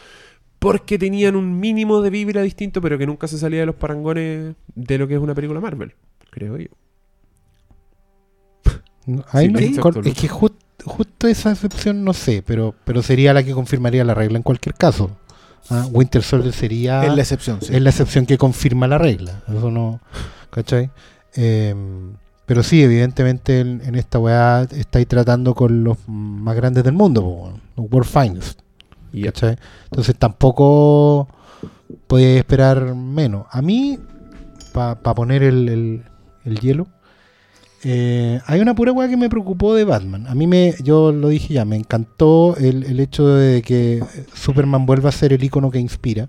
[0.60, 4.56] porque tenían un mínimo de vibra distinto, pero que nunca se salía de los parangones
[4.74, 5.94] de lo que es una película Marvel,
[6.32, 6.70] creo yo.
[9.06, 9.24] No,
[9.60, 9.74] Sí,
[10.10, 14.16] es que jus- justo esa excepción no sé, pero, pero sería la que confirmaría la
[14.16, 15.16] regla en cualquier caso.
[15.70, 17.76] Ah, Winter Soldier sería es la excepción, sí.
[17.76, 19.42] es la excepción que confirma la regla.
[19.48, 20.00] Eso no.
[20.52, 20.92] ¿Cachai?
[21.36, 21.74] Eh,
[22.46, 27.60] pero sí, evidentemente en, en esta weá estáis tratando con los más grandes del mundo,
[27.76, 28.60] los World Finest.
[29.12, 29.58] Y ¿cachai?
[29.86, 31.28] Entonces tampoco
[32.08, 33.48] podía esperar menos.
[33.50, 33.98] A mí,
[34.74, 36.04] para poner el, el-
[36.46, 36.86] el hielo,
[37.88, 40.26] eh, hay una pura weá que me preocupó de Batman.
[40.26, 44.88] A mí me, yo lo dije ya, me encantó el, el hecho de que Superman
[44.88, 46.28] vuelva a ser el icono que inspira.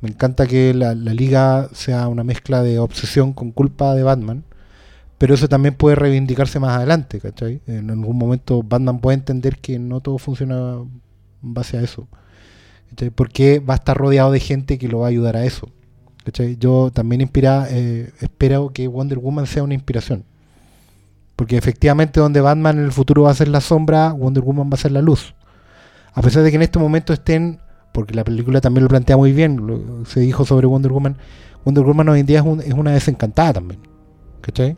[0.00, 4.42] Me encanta que la, la liga sea una mezcla de obsesión con culpa de Batman.
[5.16, 7.60] Pero eso también puede reivindicarse más adelante, ¿cachai?
[7.68, 12.08] En algún momento Batman puede entender que no todo funciona en base a eso.
[12.88, 13.10] ¿cachai?
[13.10, 15.68] Porque va a estar rodeado de gente que lo va a ayudar a eso.
[16.24, 16.56] ¿cachai?
[16.56, 20.24] Yo también inspira, eh, espero que Wonder Woman sea una inspiración.
[21.40, 24.74] Porque efectivamente donde Batman en el futuro va a ser la sombra, Wonder Woman va
[24.74, 25.34] a ser la luz.
[26.12, 27.60] A pesar de que en este momento estén,
[27.92, 31.16] porque la película también lo plantea muy bien, se dijo sobre Wonder Woman,
[31.64, 33.80] Wonder Woman hoy en día es, un- es una desencantada también.
[34.42, 34.76] ¿Cachai?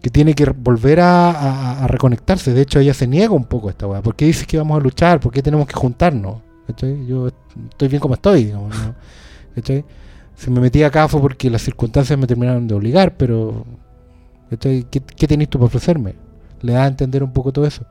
[0.00, 2.54] Que tiene que volver a, reconectarse.
[2.54, 4.00] De hecho, ella se niega un poco a esta weá.
[4.00, 5.18] ¿Por qué dices que vamos a luchar?
[5.18, 6.36] ¿Por qué tenemos que juntarnos?
[6.68, 7.04] ¿Cachai?
[7.04, 7.26] Yo
[7.70, 8.44] estoy bien como estoy.
[8.44, 8.94] digamos, ¿no?
[9.56, 9.84] ¿Cachai?
[10.36, 13.66] Si me metí acá fue porque las circunstancias me terminaron de obligar, pero.
[14.50, 16.14] ¿Qué, qué tenés tú para ofrecerme?
[16.62, 17.86] Le da a entender un poco todo eso.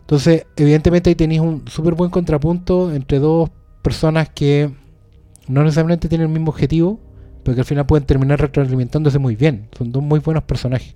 [0.00, 3.50] Entonces, evidentemente ahí tenéis un súper buen contrapunto entre dos
[3.82, 4.70] personas que
[5.48, 7.00] no necesariamente tienen el mismo objetivo,
[7.42, 9.68] pero que al final pueden terminar retroalimentándose muy bien.
[9.76, 10.94] Son dos muy buenos personajes.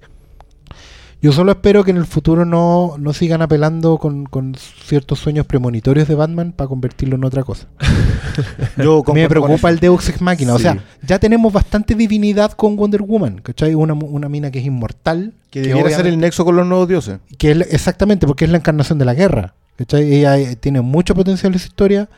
[1.21, 5.47] Yo solo espero que en el futuro no, no sigan apelando con, con ciertos sueños
[5.47, 7.67] premonitorios de Batman para convertirlo en otra cosa.
[8.77, 10.55] Yo me preocupa el Deus Ex Machina.
[10.55, 13.75] O sea, ya tenemos bastante divinidad con Wonder Woman, ¿cachai?
[13.75, 15.33] Una, una mina que es inmortal.
[15.51, 17.19] Que debiera ser el nexo con los nuevos dioses.
[17.37, 19.55] que es exactamente porque es la encarnación de la guerra.
[19.77, 20.15] ¿cachai?
[20.15, 22.09] Ella eh, tiene mucho potencial en esa historia,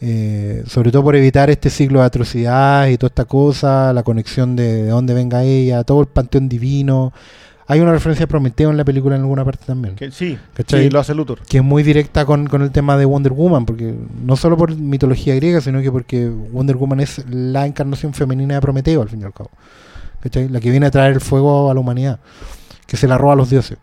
[0.00, 4.56] eh, sobre todo por evitar este ciclo de atrocidades y toda esta cosa, la conexión
[4.56, 7.12] de, de dónde venga ella, todo el panteón divino.
[7.68, 9.96] Hay una referencia a Prometeo en la película en alguna parte también.
[9.96, 11.40] Que, sí, sí, lo hace Luthor.
[11.42, 13.92] que es muy directa con, con el tema de Wonder Woman, porque
[14.24, 18.60] no solo por mitología griega, sino que porque Wonder Woman es la encarnación femenina de
[18.60, 19.50] Prometeo, al fin y al cabo.
[20.20, 20.48] ¿Cachai?
[20.48, 22.20] La que viene a traer el fuego a la humanidad,
[22.86, 23.78] que se la roba a los dioses.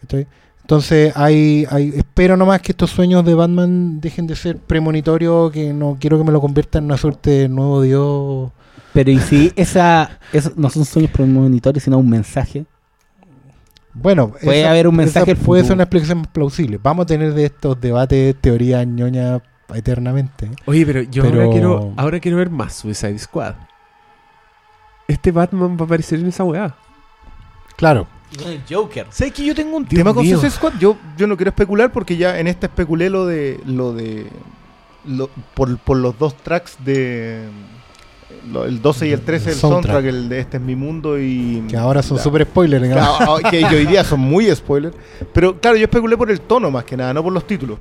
[0.00, 0.26] ¿Cachai?
[0.62, 5.72] Entonces, hay, hay, espero nomás que estos sueños de Batman dejen de ser premonitorios, que
[5.72, 8.50] no quiero que me lo convierta en una suerte de nuevo dios.
[8.92, 10.18] Pero y si esa,
[10.56, 12.66] no son sueños premonitorios, sino un mensaje.
[13.92, 16.78] Bueno, Puede haber un mensaje al puede ser una explicación más plausible.
[16.82, 19.42] Vamos a tener de estos debates, teorías ñoña
[19.74, 20.50] eternamente.
[20.66, 23.54] Oye, pero yo Pero- Ahora, quiero, ahora quiero ver más Suicide Squad.
[25.08, 26.74] Este Batman va a aparecer en esa weá.
[27.76, 28.06] Claro.
[28.46, 29.06] el Joker.
[29.10, 30.24] ¿Sabes que yo tengo un Dios tema con.
[30.24, 30.74] Suicide Squad?
[30.78, 33.60] Yo, yo no quiero especular porque ya en esta especulé lo de.
[33.66, 34.28] lo de.
[35.04, 37.42] lo- por, por los dos tracks de.
[38.52, 39.94] Lo- el 12 y el 13 del Soundtrack.
[39.94, 41.64] soundtrack, el de Este es mi mundo y.
[41.68, 42.86] Que ahora son super spoilers.
[42.88, 42.94] ¿no?
[42.94, 44.96] Claro, ah, que hoy día son muy spoilers.
[45.32, 47.78] Pero claro, yo especulé por el tono más que nada, no por los títulos.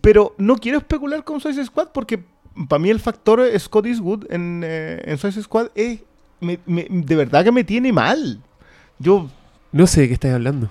[0.00, 2.22] Pero no quiero especular con Suicide Squad porque
[2.68, 6.00] para mí el factor Scott Eastwood en, eh, en Suicide Squad es,
[6.40, 8.40] me- me- de verdad que me tiene mal.
[8.98, 9.28] Yo,
[9.72, 10.68] No sé de qué estáis hablando.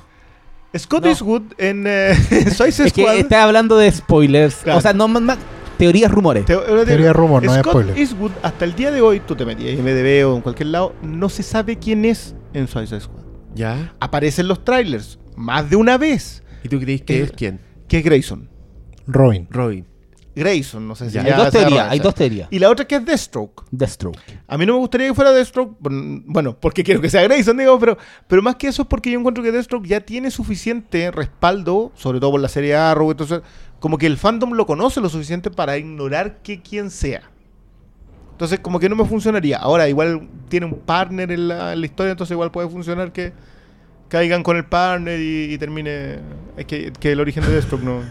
[0.78, 1.10] Scott No.
[1.10, 2.14] Eastwood en eh,
[2.56, 3.16] Suicide Es que Squad...
[3.18, 4.58] está hablando de spoilers.
[4.58, 4.78] Claro.
[4.80, 5.38] O sea, no más
[5.80, 6.46] teorías, rumores.
[6.46, 7.98] te- una Teoría de rumor, no es Scott spoiler.
[7.98, 10.94] Eastwood, hasta el día de hoy, tú te metías en MDB o en cualquier lado,
[11.02, 13.24] no se sabe quién es en Suicide Squad.
[13.56, 13.96] ¿Ya?
[14.00, 17.60] Aparecen los trailers más de una vez ¿Y tú creéis que Eh, es quién?
[17.88, 18.48] que es Grayson.
[19.08, 19.48] Robin.
[19.50, 19.86] Robin.
[20.36, 21.24] Grayson, no sé si Ya.
[21.26, 22.48] ya hay dos teorías, hay dos teorías.
[22.52, 23.64] Y la otra que es Deathstroke.
[23.72, 24.20] Deathstroke.
[24.48, 27.78] A mí no me gustaría que fuera Deathstroke, bueno, porque quiero que sea Grayson, digo,
[27.80, 31.92] pero, pero más que eso es porque yo encuentro que Deathstroke ya tiene suficiente respaldo,
[31.96, 33.42] sobre todo por la serie Arrow, entonces,
[33.80, 37.22] como que el fandom lo conoce lo suficiente para ignorar que quien sea.
[38.32, 39.58] Entonces, como que no me funcionaría.
[39.58, 43.34] Ahora, igual tiene un partner en la, historia, entonces igual puede funcionar que
[44.08, 46.20] caigan con el partner y, y termine...
[46.58, 48.02] Es que, que el origen de Deathstroke no...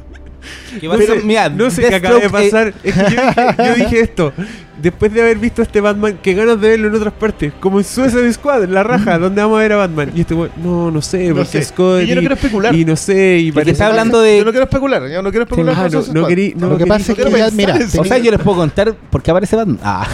[0.82, 2.74] No sé, mira, no sé qué acaba de eh, pasar.
[2.82, 4.32] Es que yo, dije, yo dije esto.
[4.80, 7.52] Después de haber visto este Batman, que ganas de verlo en otras partes.
[7.58, 10.12] Como en Suicide Squad, en la raja, donde vamos a ver a Batman.
[10.14, 11.64] Y este weón, no, no sé, No porque sé.
[11.64, 12.02] Scott.
[12.02, 12.74] Y yo no quiero especular.
[12.74, 13.72] Y no sé, y que parece.
[13.72, 15.74] está hablando de- Yo no quiero especular, yo no quiero especular.
[15.90, 16.54] Con no, no querí.
[16.56, 18.94] No Lo que pasa es no que ya, mira, O sea, yo les puedo contar
[18.94, 19.80] por qué aparece Batman.
[19.82, 20.06] Ah.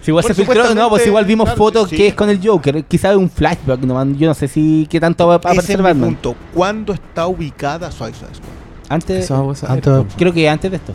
[0.00, 1.96] si igual Por se filtró, no, pues igual vimos claro, fotos sí.
[1.96, 2.84] que es con el Joker.
[2.84, 5.70] Quizás es un flashback, nomás, yo no sé si qué tanto va a Ese aparecer
[5.72, 6.10] es mi Batman.
[6.10, 6.36] punto.
[6.54, 8.65] ¿Cuándo está ubicada Suicide Squad?
[8.88, 9.76] Antes, Eso vamos a ver.
[9.88, 10.18] Antes- po.
[10.18, 10.92] creo que antes de esto.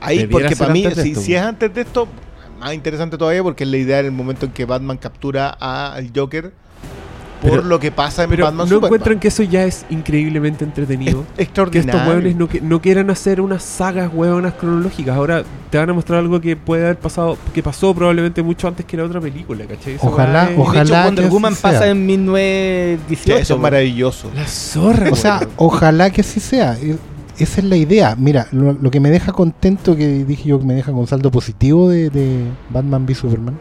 [0.00, 2.08] Ahí, Debiera porque para mí, si, es antes de esto,
[2.58, 6.10] más interesante todavía, porque es la idea en el momento en que Batman captura al
[6.14, 6.52] Joker
[7.40, 8.86] por Pero- lo que pasa en Pero Batman ¿no Superman.
[8.88, 11.20] encuentran que eso ya es increíblemente entretenido?
[11.20, 11.92] Es que extraordinario.
[11.94, 15.14] estos hueones no, que- no quieran hacer unas sagas hueonas cronológicas.
[15.16, 18.84] Ahora te van a mostrar algo que puede haber pasado, que pasó probablemente mucho antes
[18.84, 19.96] que la otra película, ¿cachai?
[20.02, 20.82] Ojalá- es- ojalá.
[20.82, 21.86] de hecho, Wonder Woman pasa sea.
[21.90, 23.38] en Sí, 1918.
[23.42, 24.30] eso es maravilloso.
[24.34, 26.76] La zorra, O sea, ojalá que así sea.
[27.38, 28.14] Esa es la idea.
[28.18, 31.30] Mira, lo, lo que me deja contento, que dije yo que me deja con saldo
[31.30, 33.58] positivo de, de Batman v Superman.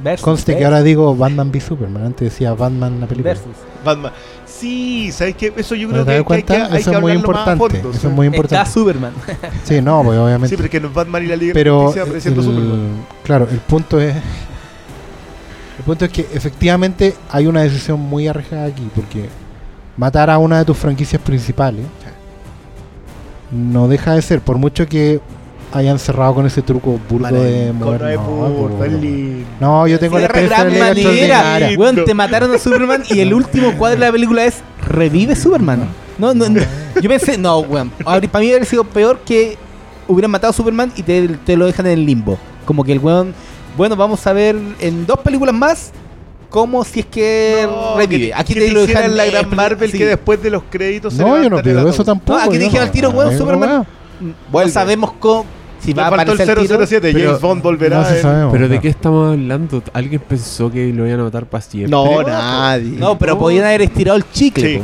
[0.00, 2.04] Versus, Conste que ahora digo Batman v Superman.
[2.06, 3.34] Antes decía Batman la película.
[3.34, 3.52] versus.
[3.84, 4.12] Batman.
[4.46, 5.52] Sí, ¿sabes qué?
[5.56, 6.74] Eso yo creo ¿Te que, das que hay que, cuenta?
[6.74, 7.58] hay Eso que es muy importante.
[7.58, 8.06] fondo, Eso ¿sí?
[8.08, 8.70] es muy Está importante.
[8.70, 9.12] Superman.
[9.64, 10.48] Sí, no, pues obviamente.
[10.48, 13.06] Sí, pero que no Batman y la Liga pero apareciendo Superman.
[13.22, 18.88] claro, el punto es el punto es que efectivamente hay una decisión muy arriesgada aquí
[18.94, 19.28] porque
[19.96, 21.84] matar a una de tus franquicias principales
[23.50, 25.20] no deja de ser por mucho que
[25.72, 28.86] hayan cerrado con ese truco burdo de mover no, burdo.
[29.60, 31.68] No, yo tengo la Cierra experiencia de manera.
[31.78, 35.88] Weón, te mataron a Superman y el último cuadro de la película es revive Superman.
[36.16, 36.60] No, no, no.
[37.00, 37.90] Yo pensé, no, weón.
[37.90, 39.56] Para mí hubiera sido peor que
[40.06, 42.38] hubieran matado a Superman y te, te lo dejan en el limbo.
[42.64, 43.34] Como que el weón,
[43.76, 45.92] bueno, vamos a ver en dos películas más
[46.48, 48.32] cómo si es que No, revive.
[48.34, 49.98] Aquí que te lo hicieran dejan la gran Marvel sí.
[49.98, 52.38] que después de los créditos se No, yo no pido eso tampoco.
[52.38, 53.86] No, aquí yo dijeron al tiro, weón, Superman.
[54.52, 55.44] No sabemos cómo,
[55.80, 56.86] si va a aparecer el tiro.
[56.86, 57.98] 007, pero James Bond volverá.
[58.00, 58.52] No se sabemos.
[58.52, 59.82] ¿Pero de qué estamos hablando?
[59.92, 61.90] ¿Alguien pensó que lo iban a matar para siempre?
[61.90, 62.90] No, nadie.
[62.98, 63.38] No, pero No.
[63.40, 64.78] podían haber estirado el chicle.
[64.78, 64.82] Sí.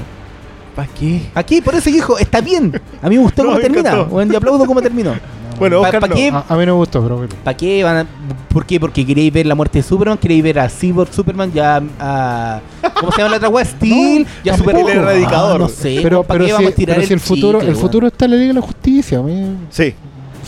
[0.77, 1.21] ¿Para qué?
[1.35, 2.81] Aquí, por eso dijo, está bien.
[3.01, 3.91] A mí me gustó No, cómo me termina.
[3.91, 4.07] encantó.
[4.11, 5.15] Bueno, y aplaudo cómo terminó.
[5.59, 6.15] Bueno, ¿Pa- Oscar pa' no.
[6.15, 6.29] qué?
[6.29, 7.35] A, a mí no me gustó, pero bueno.
[7.43, 8.07] ¿Para qué van a.?
[8.53, 8.79] ¿Por qué?
[8.81, 12.61] Porque queréis ver la muerte de Superman, queréis ver a Cyborg Superman, ya a.
[13.01, 13.65] ¿Cómo se llama la otra weá?
[13.65, 14.79] Steel, ya tampoco.
[14.79, 15.61] Super El erradicador.
[15.61, 17.71] no sé, pero ¿para pero qué si, vamos a tirar pero si el futuro chicle,
[17.73, 19.19] el futuro está en la Liga de la Justicia.
[19.19, 19.95] a mí- Sí.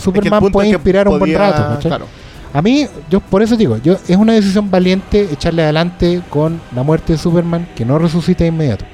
[0.02, 1.62] Superman puede es que inspirar un buen podía- rato.
[1.74, 1.90] ¿cachai?
[1.90, 2.07] Claro.
[2.52, 6.82] A mí, yo por eso digo, yo es una decisión valiente echarle adelante con la
[6.82, 8.84] muerte de Superman que no resucita de inmediato.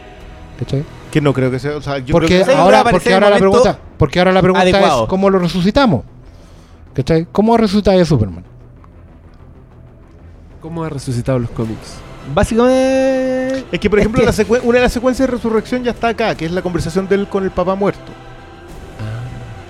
[0.59, 0.85] ¿Cachai?
[1.13, 1.77] Que no creo que sea.
[1.77, 4.41] O sea, yo Porque creo que a ahora, porque ahora la pregunta, porque ahora la
[4.43, 5.03] pregunta adecuado.
[5.05, 6.05] es cómo lo resucitamos.
[6.95, 7.27] ¿Cachai?
[7.31, 8.45] ¿Cómo resucita de Superman?
[10.61, 11.95] ¿Cómo ha resucitado los cómics?
[12.35, 13.65] Básicamente.
[13.73, 15.91] Es que, por Es ejemplo, que- la secue- una de las secuencias de resurrección ya
[15.91, 18.13] está acá, que es la conversación de él con el papá muerto.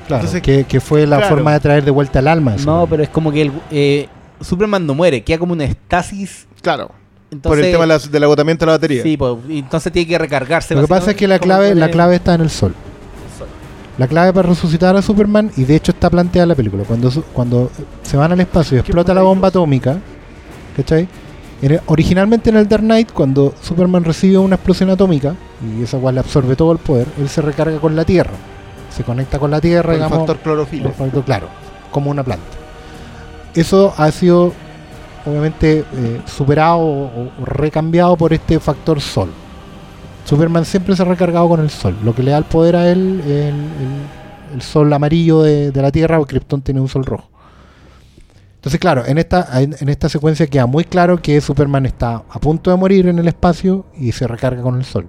[0.07, 1.35] Claro, Entonces, que, que fue la claro.
[1.37, 2.57] forma de traer de vuelta el alma.
[2.65, 4.09] No, pero es como que el, eh,
[4.41, 6.47] Superman no muere, queda como una estasis.
[6.61, 6.91] Claro.
[7.33, 9.03] Entonces, por el tema de la- del agotamiento de la batería.
[9.03, 10.75] Sí, pues, entonces tiene que recargarse.
[10.75, 12.75] Lo que pasa es que la clave, con la el- clave está en el sol.
[13.39, 13.49] sol.
[13.99, 17.11] La clave para resucitar a Superman, y de hecho está planteada en la película, cuando,
[17.33, 17.71] cuando
[18.03, 19.97] se van al espacio y explota la bomba atómica,
[20.77, 21.09] ¿cachai?
[21.63, 25.35] En el- originalmente en el Dark Knight, cuando Superman recibe una explosión atómica,
[25.79, 28.33] y esa cual le absorbe todo el poder, él se recarga con la Tierra.
[28.95, 30.83] Se conecta con la Tierra, el digamos, factor clorofila.
[30.91, 31.47] por factor, claro,
[31.91, 32.45] como una planta.
[33.55, 34.53] Eso ha sido,
[35.27, 39.31] obviamente, eh, superado o, o recambiado por este factor sol.
[40.25, 41.97] Superman siempre se ha recargado con el sol.
[42.05, 43.33] Lo que le da el poder a él el,
[44.55, 47.31] el- sol amarillo de, la Tierra, porque Krypton tiene un sol rojo.
[48.57, 52.71] Entonces, claro, en esta, en, esta secuencia queda muy claro que Superman está a punto
[52.71, 55.09] de morir en el espacio y se recarga con el sol.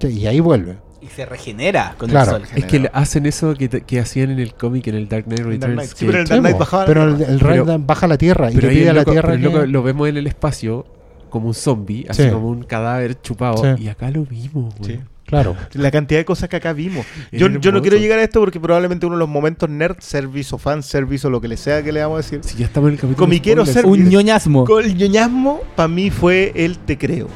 [0.00, 0.78] Y ahí vuelve.
[1.04, 2.36] Y se regenera con Claro.
[2.36, 2.56] el sol.
[2.56, 5.48] Es que hacen eso que, que hacían en el cómic, en el Dark Knight Dark
[5.50, 5.74] Returns.
[5.74, 5.90] Knight.
[5.90, 6.84] Sí, que- pero el Dark Knight Sí, bajaba.
[6.86, 9.10] pero el, el Pero- Ray baja la Tierra y pero le pide a la loco-
[9.12, 10.86] Tierra pero que- loco lo vemos en el espacio
[11.30, 12.30] como un zombie, así Sí.
[12.30, 13.58] como un cadáver chupado.
[13.76, 13.82] Sí.
[13.84, 14.92] Y acá lo vimos, güey.
[14.96, 15.00] Sí.
[15.26, 15.56] Claro.
[15.72, 17.04] La cantidad de cosas que acá vimos.
[17.32, 20.54] Yo, yo no quiero llegar a esto porque probablemente uno de los momentos nerd service
[20.54, 22.40] o fan service o lo que le sea que le vamos a decir.
[22.44, 23.16] Si ya estamos en el capítulo.
[23.24, 23.86] Comiquero spoilers.
[23.86, 24.64] ser- Un ñoñasmo.
[24.66, 27.28] Con el ñoñasmo, para mí fue el te creo.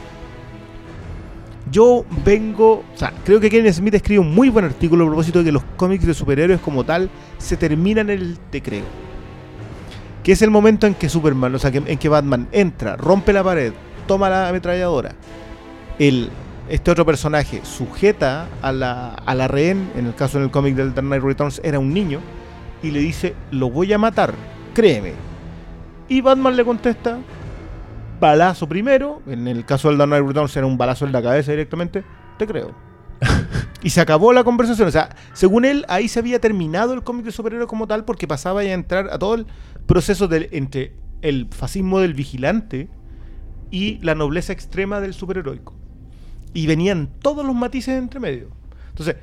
[1.71, 5.41] Yo vengo, o sea, creo que Kevin Smith escribe un muy buen artículo a propósito
[5.41, 8.85] de que los cómics de superhéroes como tal se terminan en el te creo.
[10.23, 13.43] Que es el momento en que Superman, o sea, en que Batman entra, rompe la
[13.43, 13.73] pared,
[14.07, 15.12] toma la ametralladora.
[15.99, 16.31] El,
[16.69, 20.95] este otro personaje sujeta a la, a la rehén, en el caso del cómic del
[20.95, 22.21] Dark Knight Returns era un niño,
[22.83, 24.35] y le dice, lo voy a matar,
[24.75, 25.12] créeme.
[26.09, 27.19] Y Batman le contesta,
[28.21, 31.51] balazo primero, en el caso del Dark Knight Returns era un balazo en la cabeza
[31.53, 32.05] directamente,
[32.39, 32.75] te creo.
[33.81, 34.89] Y se acabó la conversación.
[34.89, 38.27] O sea, según él, ahí se había terminado el cómic de superhéroe como tal porque
[38.27, 39.47] pasaba ya a entrar a todo el
[39.87, 42.89] proceso del, entre el fascismo del vigilante
[43.71, 45.75] y la nobleza extrema del superheroico.
[46.55, 48.49] Y venían todos los matices entre medio.
[48.89, 49.14] Entonces,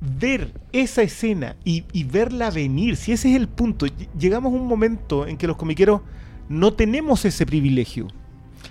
[0.00, 4.56] ver esa escena y, y verla venir, si ese es el punto, ll- llegamos a
[4.56, 6.00] un momento en que los comiqueros
[6.48, 8.08] no tenemos ese privilegio.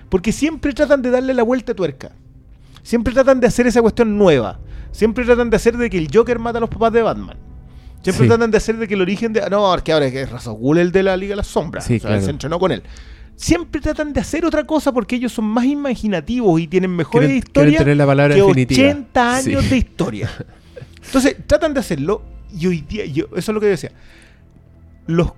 [0.09, 2.11] Porque siempre tratan de darle la vuelta a tuerca.
[2.83, 4.59] Siempre tratan de hacer esa cuestión nueva.
[4.91, 7.37] Siempre tratan de hacer de que el Joker mata a los papás de Batman.
[8.03, 8.29] Siempre Sí.
[8.29, 9.49] tratan de hacer de que el origen de.
[9.49, 11.85] No, que ahora es que es Razagul el de la Liga de las Sombras.
[11.85, 12.23] Sí, o sea, claro.
[12.23, 12.83] se entrenó con él.
[13.35, 17.37] Siempre tratan de hacer otra cosa porque ellos son más imaginativos y tienen mejores Quieren-
[17.37, 18.81] historias quieren tener la palabra que definitiva.
[18.89, 19.69] 80 años Sí.
[19.71, 20.29] de historia.
[21.05, 22.21] Entonces, tratan de hacerlo
[22.55, 23.91] y hoy día, yo, eso es lo que yo decía.
[25.07, 25.33] Los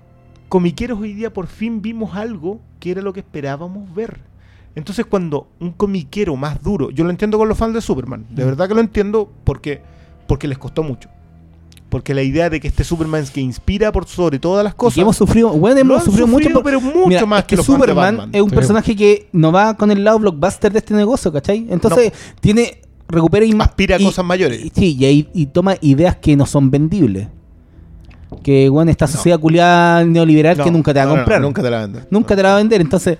[0.48, 4.20] comiqueros hoy día por fin vimos algo que era lo que esperábamos ver.
[4.74, 8.44] Entonces, cuando un comiquero más duro, yo lo entiendo con los fans de Superman, de
[8.44, 9.80] verdad que lo entiendo porque,
[10.26, 11.08] porque les costó mucho.
[11.88, 14.76] Porque la idea de que este Superman es que inspira por sobre todas las Y
[14.76, 14.94] cosas.
[14.96, 17.66] que hemos sufrido, bueno, hemos sufrido, mucho, pero mucho Mira, más es que, que los
[17.66, 18.30] fans de Superman Batman.
[18.34, 18.54] es un Sí.
[18.56, 21.66] personaje que no va con el lado blockbuster de este negocio, ¿cachai?
[21.70, 24.62] Entonces, tiene, recupera y Aspira a y- cosas mayores.
[24.66, 27.28] y- sí, y, y toma ideas que no son vendibles.
[28.42, 31.40] Que, bueno, esta sociedad culiada neoliberal que nunca te va a comprar.
[31.40, 32.06] nunca te la venden.
[32.10, 32.80] Nunca te la va a vender.
[32.80, 33.18] Entonces,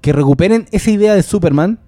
[0.00, 1.78] que recuperen esa idea de Superman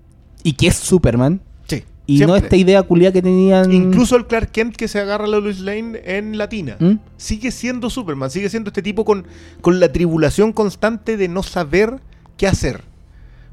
[0.43, 3.73] y que es Superman Sí, y no esta idea culiada que tenían.
[3.73, 6.77] Incluso el Clark Kent que se agarra a la Lois Lane en Latina.
[6.79, 6.95] ¿Mm?
[7.17, 9.25] Sigue siendo Superman, sigue siendo este tipo con,
[9.63, 12.01] con la tribulación constante de no saber
[12.37, 12.83] qué hacer.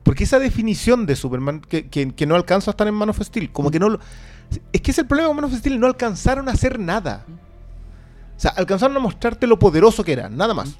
[0.03, 3.21] Porque esa definición de Superman que, que- que no alcanza a estar en Man of
[3.21, 3.99] Steel, como que no lo...
[4.73, 7.25] Es que es el problema con Man of Steel, no alcanzaron a hacer nada.
[8.39, 10.75] O sea, alcanzaron a mostrarte lo poderoso que era, nada más.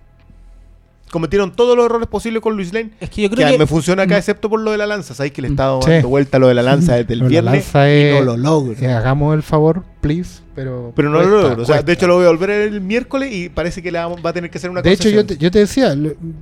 [1.12, 2.92] Cometieron todos los errores posibles con Luis Lane.
[3.02, 3.58] Es que yo Que, creo que.
[3.58, 5.14] me funciona acá, excepto por lo de la lanza.
[5.16, 5.90] Sabéis que le he estado Sí.
[5.92, 8.20] dando vuelta a lo de la lanza desde el Pero la viernes lanza y es-
[8.20, 8.76] no lo logro.
[8.80, 10.42] Eh, hagamos el favor, please.
[10.56, 11.64] Pero, Pero no cuesta, lo logro.
[11.64, 14.24] O sea, de hecho lo voy a volver el miércoles y parece que la vamos-
[14.24, 15.94] va a tener que hacer una De hecho, yo te, yo te decía,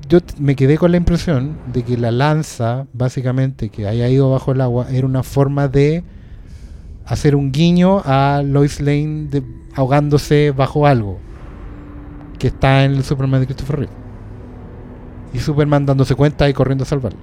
[0.09, 4.51] yo me quedé con la impresión de que la lanza, básicamente, que haya ido bajo
[4.51, 6.03] el agua, era una forma de
[7.05, 9.43] hacer un guiño a Lois Lane de-
[9.77, 11.19] ahogándose bajo algo
[12.39, 13.93] que está en el Superman de Christopher Reeve.
[15.33, 17.19] Y Superman dándose cuenta y corriendo a salvarlo.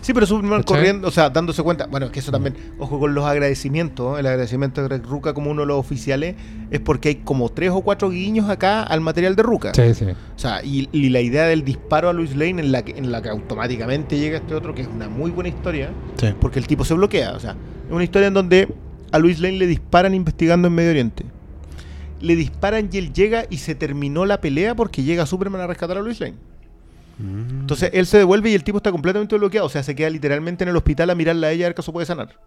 [0.00, 0.76] Sí, pero Superman ¿Cachai?
[0.78, 1.86] corriendo, o sea, dándose cuenta.
[1.86, 4.16] Bueno, es que eso también, ojo con los agradecimientos.
[4.16, 4.20] ¿eh?
[4.20, 6.34] El agradecimiento de Greg Ruca como uno de los oficiales
[6.70, 9.72] es porque hay como tres o cuatro guiños acá al material de Ruca.
[9.74, 10.06] Sí, sí.
[10.06, 13.12] O sea, y, y la idea del disparo a Luis Lane en la, que, en
[13.12, 16.28] la que automáticamente llega este otro, que es una muy buena historia, Sí.
[16.40, 17.32] porque el tipo se bloquea.
[17.32, 17.52] O sea,
[17.86, 18.72] es una historia en donde
[19.12, 21.24] a Luis Lane le disparan investigando en Medio Oriente.
[22.22, 25.98] Le disparan y él llega y se terminó la pelea porque llega Superman a rescatar
[25.98, 26.36] a Luis Lane.
[27.20, 29.66] Entonces él se devuelve y el tipo está completamente bloqueado.
[29.66, 31.82] O sea, se queda literalmente en el hospital a mirarla a ella a ver que
[31.82, 32.38] eso puede sanar.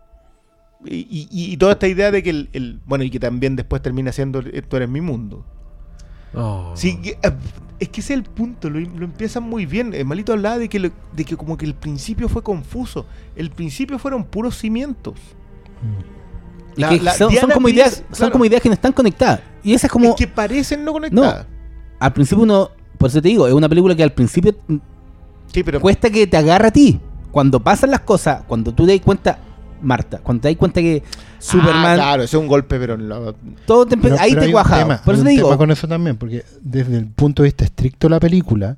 [0.83, 3.81] Y, y- y toda esta idea de que el, el- Bueno, y que también después
[3.81, 5.45] termina siendo Tú eres mi mundo.
[6.33, 6.71] Oh.
[6.75, 7.15] Sí, eh,
[7.79, 9.93] es que ese es el punto, lo, lo empiezan muy bien.
[9.93, 13.05] El malito hablaba de que, lo- de que como que el principio fue confuso.
[13.35, 15.15] El principio fueron puros cimientos.
[16.75, 19.41] La- la son, como ideas que no están conectadas.
[19.65, 20.09] Y esa es como.
[20.09, 21.45] Es que parecen no conectadas.
[21.99, 22.69] al principio uno.
[22.97, 24.55] Por eso te digo, es una película que al principio
[25.53, 26.99] Sí, pero cuesta que te agarre a ti.
[27.31, 29.37] Cuando pasan las cosas, cuando tú te das cuenta,
[29.81, 31.03] Marta, cuando te das cuenta que
[31.39, 33.33] Superman, Ah, claro, ese es un golpe, pero la-
[33.65, 34.77] todo te Pero- ahí pero te hay un cuaja.
[34.79, 37.65] tema, Por eso te digo, tema con eso también, porque desde el punto de vista
[37.65, 38.77] estricto de la película,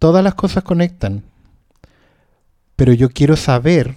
[0.00, 1.22] todas las cosas conectan.
[2.76, 3.94] Pero yo quiero saber,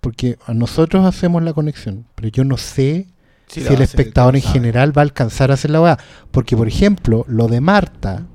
[0.00, 3.06] porque a nosotros hacemos la conexión, pero yo no sé
[3.46, 5.98] Si el espectador en general va a alcanzar a hacer la weá.
[6.30, 8.26] Porque, por ejemplo, lo de Marta,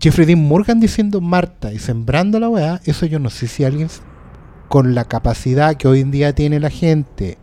[0.00, 3.88] Jeffrey Dean Morgan diciendo Marta y sembrando la weá, eso yo no sé si alguien
[4.68, 7.38] con la capacidad que hoy en día tiene la gente,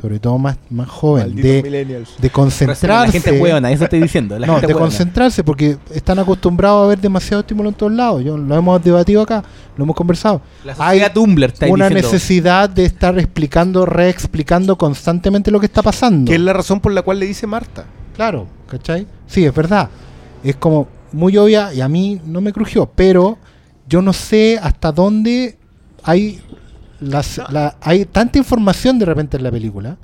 [0.00, 3.20] sobre todo más, más joven, de, de la concentrarse.
[3.20, 4.38] gente huevona, eso estoy diciendo.
[4.38, 4.90] La no, gente de huevona.
[4.90, 8.24] concentrarse, porque están acostumbrados a ver demasiado estímulo en todos lados.
[8.24, 9.44] Yo, lo hemos debatido acá,
[9.76, 10.40] lo hemos conversado.
[10.64, 12.08] La Hay Tumblr está una diciendo.
[12.12, 16.28] necesidad de estar explicando, reexplicando constantemente lo que está pasando.
[16.28, 17.84] Que es la razón por la cual le dice Marta.
[18.16, 19.06] Claro, ¿cachai?
[19.26, 19.88] Sí, es verdad.
[20.42, 23.36] Es como muy obvia y a mí no me crujió, pero
[23.86, 25.58] yo no sé hasta dónde
[26.02, 26.40] hay
[27.02, 29.96] las, la- hay tanta información de repente en la película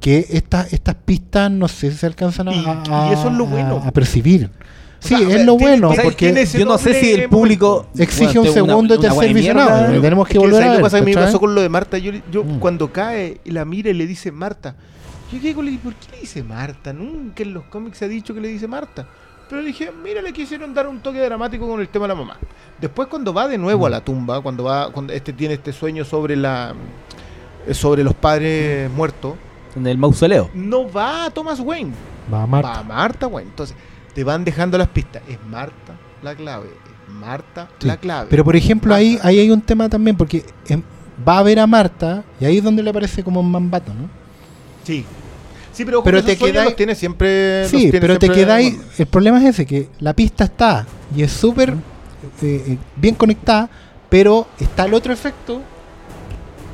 [0.00, 3.34] que estas estas pistas no sé si se alcanzan a, Y- a- y eso es
[3.34, 3.82] lo bueno.
[3.84, 4.50] a percibir.
[5.00, 7.88] Sí, O sea, es lo tiene- bueno, tiene- porque Yo no sé si el público
[7.96, 9.70] exige bueno, un una- segundo y una tercer buena visionado.
[9.78, 9.94] mierda.
[9.94, 10.82] Lo tenemos que Es volver ¿sabes a qué ver.
[10.82, 10.96] pasa?
[10.96, 11.98] A mí me pasó con lo de Marta.
[11.98, 12.58] Yo, yo Mm.
[12.58, 14.74] cuando cae y la mira y le dice Marta,
[15.32, 16.92] yo digo, ¿por qué le dice Marta?
[16.94, 19.06] Nunca en los cómics se ha dicho que le dice Marta.
[19.48, 22.36] Pero dije, mira, le quisieron dar un toque dramático con el tema de la mamá.
[22.80, 26.04] Después cuando va de nuevo a la tumba, cuando va, cuando este tiene este sueño
[26.04, 26.74] sobre la
[27.66, 29.34] eh, sobre los padres muertos,
[29.76, 30.50] En el mausoleo.
[30.54, 31.92] no va a Thomas Wayne,
[32.32, 32.68] Va a Marta.
[32.68, 33.50] va a Marta Wayne.
[33.50, 33.76] Entonces,
[34.14, 35.22] te van dejando las pistas.
[35.28, 37.86] Es Marta la clave, es Marta Sí.
[37.86, 38.28] la clave.
[38.30, 39.28] Pero por ejemplo, ahí, Marta.
[39.28, 40.82] ahí hay un tema también, porque em,
[41.26, 44.08] va a ver a Marta y ahí es donde le aparece como un mambato, ¿no?
[44.84, 45.04] Sí.
[45.74, 46.50] Sí, pero, Pero pero te te quedas.
[46.52, 47.62] quedáis- Los tiene siempre.
[47.62, 48.78] los Sí, tiene pero te siempre- quedáis.
[48.98, 53.68] El problema es ese, que la pista está y es súper eh, eh, bien conectada,
[54.08, 55.60] pero está el otro efecto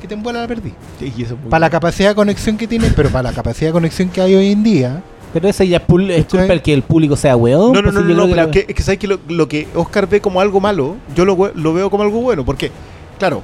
[0.01, 0.73] que te envuela la perdí.
[0.99, 3.33] Sí, y eso es muy Para la capacidad de conexión que tiene, pero para la
[3.35, 5.83] capacidad de conexión que hay hoy en día, Pero esa ya es,
[6.27, 7.73] culpa que el público sea weón.
[7.73, 9.07] No, no, pues, no, no, creo no, que pero la- que, es que sabes que
[9.07, 12.45] lo, lo que Oscar ve como algo malo, yo lo, lo veo como algo bueno.
[12.45, 12.71] Porque,
[13.19, 13.43] claro,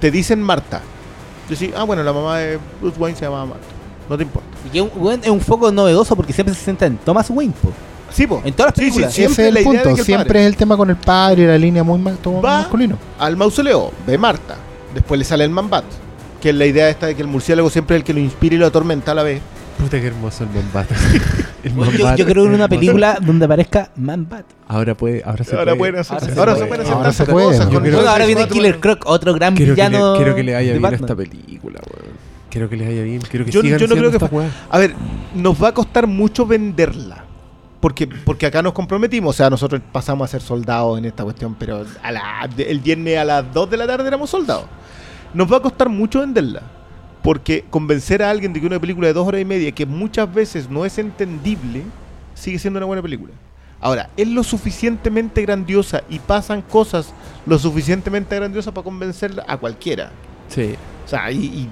[0.00, 0.80] te dicen Marta.
[1.48, 3.66] Yo sí, ah, bueno, la mamá de Bruce Wayne se llama Marta.
[4.08, 4.48] No te importa.
[4.66, 7.52] y que un- es un foco novedoso porque siempre se centra en Thomas Wayne.
[7.62, 7.70] po.
[8.10, 8.40] Sí, po.
[8.44, 9.14] En todas las Sí, sí, películas.
[9.14, 9.88] siempre ese es el punto.
[9.90, 12.58] el Siempre padre- es el tema con el padre y la línea muy ma- Va.
[12.60, 12.96] masculino.
[13.18, 14.56] Al mausoleo, ve Marta.
[14.94, 15.84] Después le sale el Mambat.
[16.40, 18.54] Que es la idea esta de que el murciélago siempre es el que lo inspira
[18.54, 19.40] y lo atormenta a la vez.
[19.78, 20.86] Puta que hermoso el Mombat.
[21.66, 24.44] El Yo, Man-Bat yo creo en una película donde aparezca Man Bat.
[24.68, 25.78] Ahora puede, ahora se Ahora puede.
[25.78, 26.62] pueden hacer, Ahora se ahora puede.
[26.62, 27.46] se pueden hacer Ahora se puede.
[27.46, 28.46] cosas Yo con creo- el Bueno, ahora viene.
[28.48, 30.14] Killer Croc, otro gran Quiero que, le, villano.
[30.16, 32.25] quiero que le bien a esta película, weón.
[32.56, 33.20] Quiero que le vaya bien.
[33.20, 34.30] Quiero que Yo- sigan yo no creo que esta.
[34.70, 34.94] A ver,
[35.34, 37.22] nos va a costar mucho venderla.
[37.80, 39.34] Porque, porque acá nos comprometimos.
[39.34, 43.18] O sea, nosotros pasamos a ser soldados en esta cuestión, pero a la, el viernes
[43.18, 44.64] a las 2 de la tarde éramos soldados.
[45.34, 46.62] Nos va a costar mucho venderla.
[47.22, 50.32] Porque convencer a alguien de que una película de dos horas y media, que muchas
[50.32, 51.82] veces no es entendible,
[52.32, 53.34] sigue siendo una buena película.
[53.82, 57.12] Ahora, es lo suficientemente grandiosa y pasan cosas
[57.44, 60.10] lo suficientemente grandiosas para convencer a cualquiera.
[60.48, 60.74] Sí.
[61.04, 61.70] O sea, y, y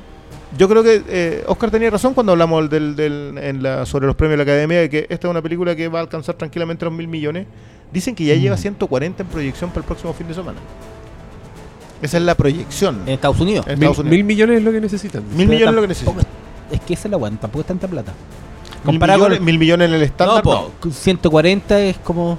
[0.59, 4.15] yo creo que eh, Oscar tenía razón cuando hablamos del, del- en la, sobre los
[4.17, 6.85] premios de la Academia de que esta es una película que va a alcanzar tranquilamente
[6.85, 7.47] los mil millones.
[7.93, 8.39] Dicen que ya Mm.
[8.41, 10.59] lleva 140 en proyección para el próximo fin de semana.
[12.03, 13.01] Esa es la proyección.
[13.07, 13.67] En Estados Unidos.
[13.67, 14.17] En Mil, Estados Unidos.
[14.17, 15.23] mil millones es lo que necesitan.
[15.29, 16.17] Mil Pero millones es lo que necesitan.
[16.71, 18.13] Es que esa es la weón, tampoco es tanta plata.
[18.13, 19.47] Mil Comparado millones, con.
[19.47, 20.43] mil millones en el No, estándar.
[20.43, 22.39] po, 140 es como.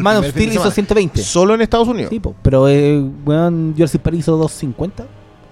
[0.00, 0.74] Man of Steel hizo semana.
[0.74, 1.22] 120.
[1.22, 2.10] Solo en Estados Unidos.
[2.10, 5.04] Sí, po, pero eh, weón, Jurassic Park hizo 250.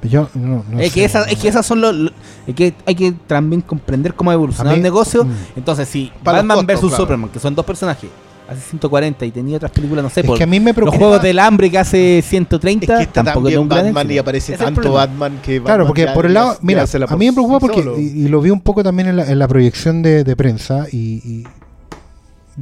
[0.02, 1.94] Yo no, no es, que esas, es que esas son los.
[1.94, 2.10] lo-
[2.46, 5.24] es que hay que también comprender cómo ha evolucionado mí- el negocio.
[5.24, 5.30] mm.
[5.56, 7.04] Entonces, si Para los Batman costos, claro.
[7.04, 8.08] Superman, que son dos personajes,
[8.48, 10.74] hace 140 y tenía otras películas, no sé, Es por que a mí me los
[10.74, 10.96] preocupa.
[10.98, 14.12] juegos del hambre que hace 130, Es que está tampoco también Batman éxito.
[14.14, 14.92] y aparece tanto.
[14.92, 17.80] Batman que Claro, Batman porque ya- por el lado, mira, a mí me preocupa porque,
[18.00, 20.96] y lo vi un poco también en la, en la proyección de, de prensa, y,
[20.98, 21.44] y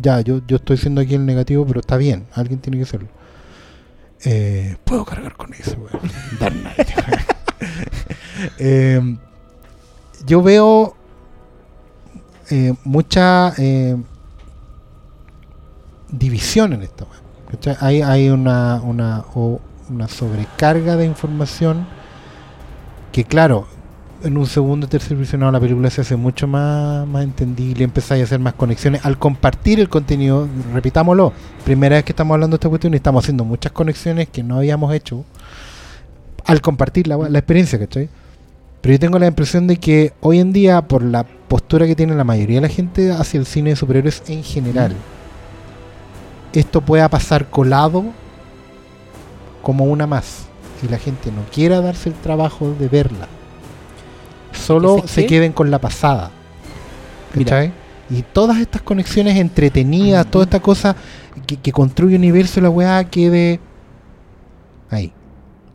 [0.01, 3.09] ya, yo, yo estoy siendo aquí el negativo, pero está bien, alguien tiene que hacerlo.
[4.25, 6.11] Eh, puedo cargar con eso, weón.
[6.41, 6.89] Dark Knight.
[8.61, 9.17] Eh,
[10.25, 10.95] yo veo
[12.51, 13.53] eh, mucha
[16.09, 17.07] división en esto.
[17.11, 17.77] weón.
[17.81, 19.61] Hay, hay una, una, o-
[19.91, 21.87] una sobrecarga de información
[23.11, 23.67] que claro,
[24.23, 28.23] en un segundo o tercer visionado la película se hace mucho más, más entendible, empezáis
[28.23, 29.05] a hacer más conexiones.
[29.05, 31.33] Al compartir el contenido, repitámoslo,
[31.65, 34.57] primera vez que estamos hablando de esta cuestión y estamos haciendo muchas conexiones que no
[34.57, 35.25] habíamos hecho
[36.45, 38.09] al compartir la, la experiencia, ¿cachai?
[38.81, 42.15] Pero yo tengo la impresión de que hoy en día, por la postura que tiene
[42.15, 44.95] la mayoría de la gente hacia el cine de superhéroes en general,
[46.53, 48.05] esto pueda pasar colado
[49.63, 50.47] como una más.
[50.83, 53.29] Y la gente no quiera darse el trabajo de verla.
[54.65, 55.27] Solo ¿Sabes se qué?
[55.29, 56.31] queden con la pasada.
[57.35, 57.51] Mira.
[57.51, 57.73] ¿Cachai?
[58.11, 60.97] Y todas estas conexiones entretenidas, toda esta cosa
[61.47, 63.61] que, que construye universo, la weá quede
[64.91, 65.13] ahí.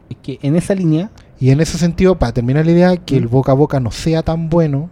[0.09, 1.09] Es que en esa línea,
[1.39, 4.23] Y en ese sentido, para terminar la idea, que el boca a boca no sea
[4.23, 4.89] tan bueno,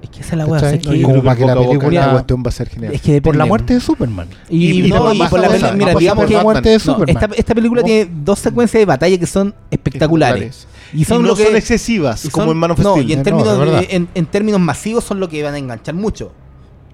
[0.00, 0.70] es que esa es la weá.
[0.72, 2.92] Es No, que- yo como para que la película- la cuestión va a ser genial.
[2.94, 4.28] es que por la muerte de Superman.
[4.48, 7.08] Y, Y- no, no y por la mira, no digamos que muerte de no, Superman.
[7.24, 7.86] esta, esta película No.
[7.86, 10.68] tiene dos secuencias de batalla que son espectaculares.
[10.92, 12.92] Y son y no lo que son excesivas, y como son- en Man of no,
[12.92, 13.08] Steel.
[13.10, 15.94] y en No, términos, de- en, en términos masivos son lo que van a enganchar
[15.94, 16.32] mucho.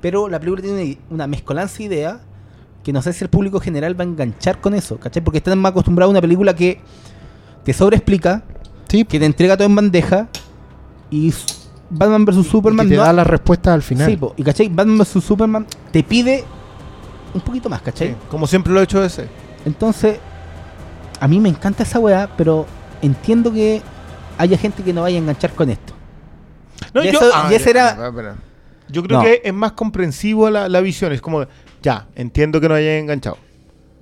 [0.00, 2.16] Pero la película tiene una mezcolanza de ideas
[2.82, 5.22] que no sé si el público general va a enganchar con eso, ¿cachai?
[5.24, 6.80] Porque están más acostumbrados a una película que
[7.64, 8.42] te sobreexplica,
[8.88, 10.28] Sí, que te entrega todo en bandeja
[11.10, 11.32] y
[11.90, 14.08] Batman vs y Superman que te no- da la respuesta al final.
[14.10, 14.68] Sí, po, y ¿cachai?
[14.68, 16.44] Batman vs Superman te pide
[17.32, 18.08] un poquito más, ¿cachai?
[18.10, 19.26] Sí, como siempre lo he hecho ese.
[19.64, 20.18] Entonces,
[21.18, 22.66] a mí me encanta esa weá, pero
[23.04, 23.82] entiendo que
[24.38, 25.92] haya gente que no vaya a enganchar con esto.
[27.02, 28.10] Y eso- ah, y ese era-.
[28.88, 29.24] Yo creo No.
[29.24, 31.12] que es más comprensivo la, la visión.
[31.12, 31.46] Es como,
[31.82, 33.36] ya, entiendo que no hayan enganchado.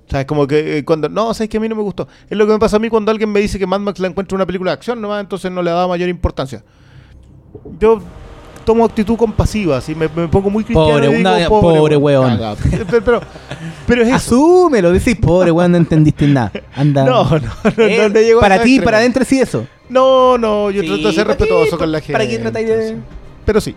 [0.05, 1.07] O sea, es como que eh, cuando.
[1.09, 2.07] No, sabes que a mí no me gustó.
[2.29, 4.07] Es lo que me pasa a mí cuando alguien me dice que Mad Max la
[4.09, 6.63] encuentra una película de acción nomás, entonces no le da mayor importancia.
[7.79, 8.01] Yo
[8.63, 10.89] tomo actitud compasiva, así me, me pongo muy cristiano.
[10.91, 12.39] Pobre, y digo, una- pobre weón.
[12.89, 13.21] Pero, pero,
[13.87, 14.15] pero es eso.
[14.15, 16.51] Asúmelo, decís, pobre weón, no entendiste nada.
[16.75, 17.03] Anda.
[17.05, 19.67] No, no, no, Eh, no, no llego a para ti, para adentro sí eso.
[19.89, 22.13] No, no, yo Sí, trato de ser respetuoso con la gente.
[22.13, 22.97] ¿Para qué tratáis de.?
[23.45, 23.75] Pero sí.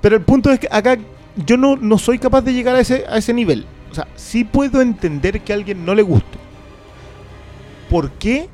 [0.00, 0.98] Pero el punto es que acá
[1.46, 3.64] yo no, no soy capaz de llegar a ese, a ese nivel.
[3.90, 6.38] O sea, sí puedo entender que a alguien no le guste.
[7.88, 8.48] ¿Por qué?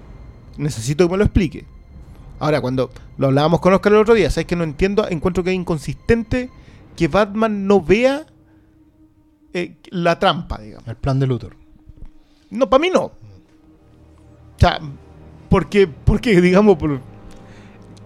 [0.56, 1.64] Necesito que me lo explique.
[2.42, 5.50] Ahora, cuando lo hablábamos con Oscar el otro día, sabes que no entiendo, encuentro que
[5.50, 6.50] es inconsistente
[6.96, 8.26] que Batman no vea
[9.54, 10.88] eh, la trampa, digamos.
[10.88, 11.54] El plan de Luthor.
[12.50, 13.04] No, para mí no.
[13.04, 13.12] O
[14.58, 14.80] sea,
[15.48, 17.00] porque, porque digamos, por-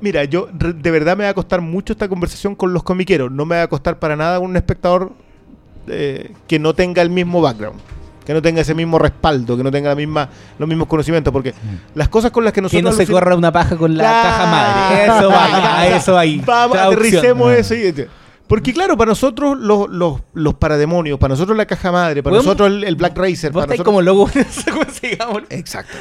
[0.03, 3.33] mira, yo de verdad me va a costar mucho esta conversación con los comiqueros.
[3.33, 5.13] No me va a costar para nada un espectador
[5.89, 7.81] eh, que no tenga el mismo background,
[8.27, 10.28] que no tenga ese mismo respaldo, que no tenga la misma,
[10.59, 11.55] los mismos conocimientos, porque
[11.94, 14.28] las cosas con las que Que nosotros no se corra una paja con la Claro.
[14.28, 15.05] caja madre.
[15.05, 16.43] Eso va, a eso ahí.
[16.44, 17.74] Vamos, aterricemos eso.
[17.74, 17.94] y-
[18.48, 22.69] porque claro, para nosotros los, los, los parademonios, para nosotros la caja madre, para nosotros
[22.69, 23.85] el, el Black Racer, Vos para nosotros...
[23.86, 24.03] como
[25.03, 25.43] digamos.
[25.51, 25.97] Exacto.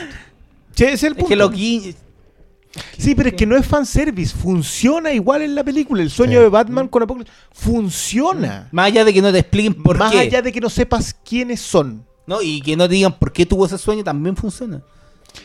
[0.76, 1.30] Che, ese es el Es punto.
[1.30, 1.96] que lo gui-
[2.98, 4.36] Sí, pero es que no es fanservice.
[4.36, 6.04] Funciona igual en la película.
[6.04, 6.44] El sueño Sí.
[6.44, 8.68] de Batman con Apocalipsis funciona.
[8.72, 10.20] Más allá de que no te expliquen por Más qué.
[10.20, 12.04] allá de que no sepas quiénes son.
[12.28, 12.42] ¿No?
[12.42, 14.82] Y que no te digan por qué tuvo ese sueño, también funciona.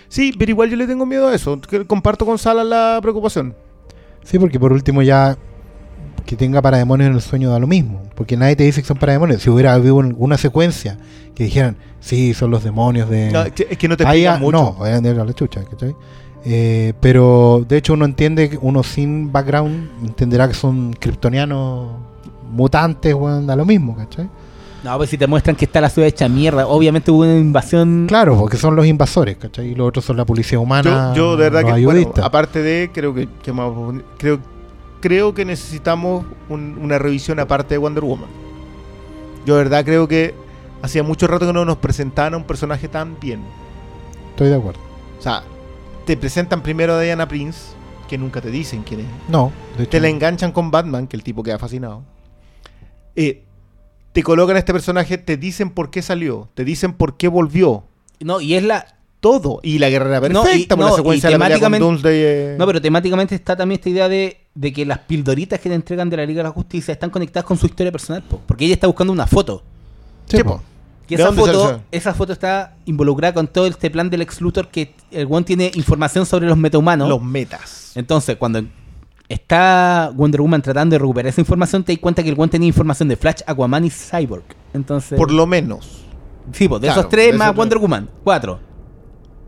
[0.08, 1.60] Sí, pero igual yo le tengo miedo a eso.
[1.60, 3.54] Que comparto con Sala la preocupación.
[4.24, 5.36] Sí, porque por último ya
[6.26, 8.02] que tenga parademonios en el sueño da lo mismo.
[8.14, 9.42] Porque nadie te dice que son parademonios.
[9.42, 10.98] Si hubiera habido alguna secuencia
[11.34, 13.32] que dijeran, sí, son los demonios de...
[13.32, 14.56] No, es que- no te Ahí explican ya- mucho.
[14.56, 15.94] No, vayan a la chucha, ¿cachai?
[16.44, 21.90] Eh, pero de hecho uno entiende, que uno sin background entenderá que son kryptonianos
[22.50, 24.28] mutantes, weón, da lo mismo, ¿cachai?
[24.82, 28.06] No, pues si te muestran que está la ciudad hecha mierda, obviamente hubo una invasión.
[28.08, 29.68] Claro, porque son los invasores, ¿cachai?
[29.72, 31.12] Y los otros son la policía humana.
[31.14, 33.70] Yo, yo de verdad que, bueno, aparte de, creo que, que más-
[34.16, 34.38] creo,
[35.00, 38.28] creo que necesitamos un- una revisión aparte de Wonder Woman.
[39.44, 40.34] Yo de verdad creo que
[40.82, 43.40] hacía mucho rato que no nos presentaban a un personaje tan bien.
[44.30, 44.80] Estoy de acuerdo.
[45.18, 45.42] O sea,
[46.06, 47.72] te presentan primero a Diana Prince,
[48.08, 49.06] que nunca te dicen quién es.
[49.28, 49.90] No, de hecho.
[49.90, 52.02] Te la enganchan con Batman, que el tipo queda fascinado.
[53.14, 53.44] Eh,
[54.12, 57.84] te colocan a este personaje, te dicen por qué salió, te dicen por qué volvió.
[58.20, 58.96] No, y es la.
[59.20, 59.60] Todo.
[59.62, 61.72] Y la guerrera No, perfecta, y- por no, la secuencia y de la pelea con
[61.72, 62.22] temáticamente- Doomsday.
[62.22, 62.56] eh.
[62.58, 66.08] No, pero temáticamente está también esta idea de, de que las pildoritas que te entregan
[66.08, 68.72] de la Liga de la Justicia están conectadas con su historia personal, po, porque ella
[68.74, 69.62] está buscando una foto.
[70.26, 70.56] Sí, Sí, po.
[70.56, 70.62] po.
[71.06, 74.68] Y ¿De esa foto, esa foto está involucrada con todo este plan del ex Luthor
[74.68, 77.08] que el one tiene información sobre los metahumanos.
[77.08, 77.92] Los metas.
[77.96, 78.62] Entonces, cuando
[79.30, 82.66] está Wonder Woman tratando de recuperar esa información, te das cuenta que el one tenía
[82.66, 84.42] información de Flash, Aquaman y Cyborg.
[84.74, 86.04] Entonces, Por lo menos.
[86.52, 87.82] sí, pues, de claro, esos tres de más esos Wonder tres.
[87.82, 88.60] Woman, cuatro.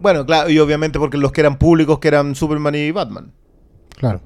[0.00, 3.32] Bueno, claro, y obviamente porque los que eran públicos, que eran Superman y Batman.
[3.98, 4.20] Claro.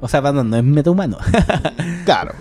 [0.00, 1.18] O sea, Batman no es metahumano.
[2.04, 2.32] Claro.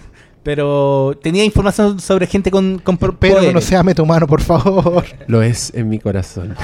[0.44, 5.04] Pero tenía información sobre gente con, con Pero no sea mano, por favor.
[5.26, 6.56] Lo es en mi corazón.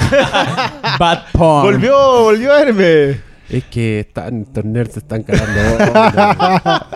[0.99, 1.73] Bad porn.
[1.73, 3.30] Volvió, volvió a verme.
[3.51, 5.59] Es que están, estos nerds se están cagando.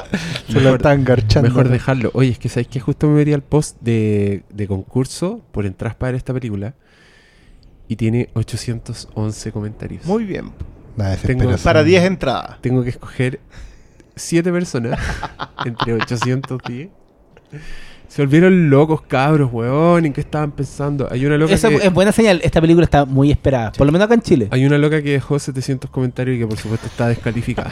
[0.50, 1.50] Se lo están garchando.
[1.50, 2.12] Mejor dejarlo.
[2.14, 5.96] Oye, es que sabéis que justo me metí al post de, de concurso por entradas
[5.96, 6.76] para ver esta película
[7.88, 10.06] y tiene 811 comentarios.
[10.06, 10.52] Muy bien.
[10.96, 11.60] La desesperación.
[11.64, 12.62] Para 10 entradas.
[12.62, 13.42] Tengo que escoger
[14.16, 15.00] 7 personas
[15.66, 16.90] entre 810.
[18.16, 20.06] Se volvieron locos, cabros, weón.
[20.06, 21.06] ¿En qué estaban pensando?
[21.12, 21.76] Hay una loca Eso que...
[21.76, 22.40] es buena señal.
[22.46, 23.74] Esta película está muy esperada.
[23.74, 24.48] Por lo menos acá en Chile.
[24.52, 27.72] Hay una loca que dejó 700 comentarios y que por supuesto está descalificada.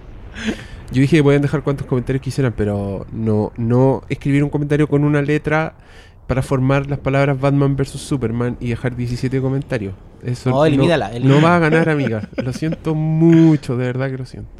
[0.92, 5.02] Yo dije que podían dejar cuantos comentarios quisieran, pero no, no escribir un comentario con
[5.02, 5.76] una letra
[6.26, 9.94] para formar las palabras Batman vs Superman y dejar 17 comentarios.
[10.22, 11.42] Eso No, elimínala, No, elimínala.
[11.48, 12.28] va a ganar, amiga.
[12.36, 14.50] Lo siento mucho, de verdad que lo siento.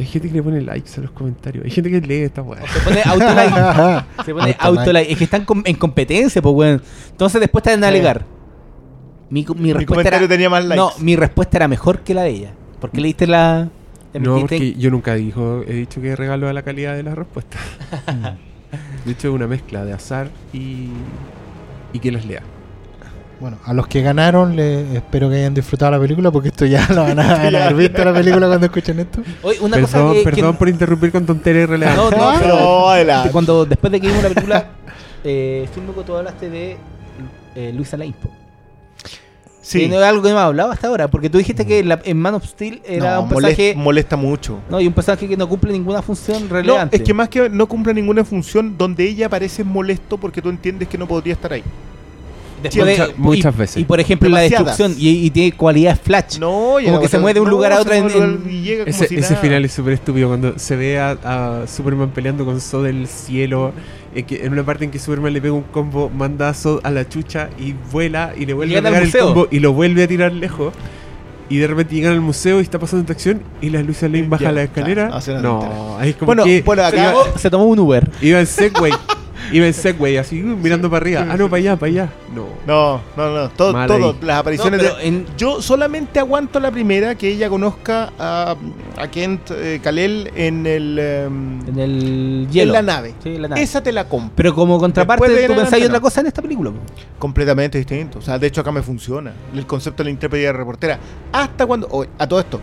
[0.00, 1.64] Hay gente que le pone likes a los comentarios.
[1.64, 2.60] Hay gente que lee esta weá.
[2.66, 4.04] Se pone autolike.
[4.24, 5.12] Se pone Autolike.
[5.12, 6.82] Es que están com- en competencia, pues, weón.
[7.10, 8.24] Entonces después te van a alegar.
[9.28, 10.76] Mi, co- mi Mi respuesta comentario era, tenía más likes.
[10.76, 12.52] No, mi respuesta era mejor que la de ella.
[12.80, 13.68] ¿Por qué leíste la...?
[14.12, 17.14] te No, porque yo nunca dijo, he dicho que regalo a la calidad de las
[17.14, 17.60] respuestas.
[19.04, 20.88] De hecho, es una mezcla de azar y,
[21.92, 22.42] y que las lea.
[23.40, 26.86] Bueno, a los que ganaron, le espero que hayan disfrutado la película, porque esto ya
[26.90, 29.22] lo van a van a haber visto la película cuando escuchen esto.
[29.42, 30.36] Oye, una perdón, cosa que...
[30.42, 32.18] que- por interrumpir con tonterías irrelevantes.
[32.18, 33.32] No, no, pero- No.
[33.32, 34.66] Cuando después de que vimos la película,
[35.24, 36.76] eh, Filmoco, tú hablaste de
[37.54, 38.14] eh, Luisa Lane.
[38.22, 38.30] po.
[39.62, 39.80] Sí.
[39.80, 42.00] Que no es algo que no hemos hablado hasta ahora, porque tú dijiste que la-
[42.04, 43.62] en Man of Steel era No, un personaje...
[43.74, 44.58] molesta, molesta mucho.
[44.68, 46.96] No, y un personaje que no cumple ninguna función No, relevante.
[46.96, 50.88] es que más que no cumple ninguna función donde ella parece molesto porque tú entiendes
[50.88, 51.62] que no podría estar ahí.
[52.62, 53.76] Después de- Mucha- muchas y- veces.
[53.78, 56.38] Y por ejemplo, la destrucción, y, y tiene cualidades flash.
[56.38, 58.14] No, y Como que se mueve de un no, lugar a se otro en- mueve
[58.18, 59.42] de un en- lugar y llega como Ese, si ese nada.
[59.42, 61.10] final es súper estúpido cuando se ve a,
[61.62, 63.72] a Superman peleando con Zod del cielo.
[64.14, 66.80] En, que, en una parte en que Superman le pega un combo, manda a Zod
[66.82, 69.26] a la chucha y vuela y le vuelve a al pegar el museo.
[69.26, 70.72] combo y lo vuelve a tirar lejos.
[71.48, 74.28] y de repente llegan al museo y está pasando esta acción y la Luisa Lane
[74.28, 75.02] baja Ya, la escalera.
[75.06, 77.78] claro, hace la no, ahí es como Bueno, que bueno, acá- iba, se tomó un
[77.80, 78.08] Uber.
[78.22, 78.92] iba en Segway.
[79.52, 81.26] iba en Segway, así mirando para arriba.
[81.30, 82.08] Ah, no, para allá, para allá.
[82.34, 82.46] No.
[82.66, 83.48] No, no, no.
[83.50, 84.10] Todo, Mal todo.
[84.10, 84.16] ahí.
[84.22, 85.06] Las apariciones No, pero de.
[85.06, 88.56] en- Yo solamente aguanto la primera, que ella conozca a,
[88.96, 90.98] a Kent eh, Kalel en el.
[90.98, 92.70] em, En el hielo.
[92.70, 93.14] en la nave.
[93.22, 93.62] Sí, en la nave.
[93.62, 94.32] Esa te la compro.
[94.36, 96.70] Pero como contraparte, Después de tú en pensáis adelante, otra cosa en esta película.
[96.70, 96.76] po.
[97.18, 98.18] Completamente distinto.
[98.18, 99.32] O sea, de hecho acá me funciona.
[99.54, 100.98] El concepto de la intrépida reportera.
[101.32, 101.88] Hasta cuando.
[101.90, 102.60] oh, a todo esto.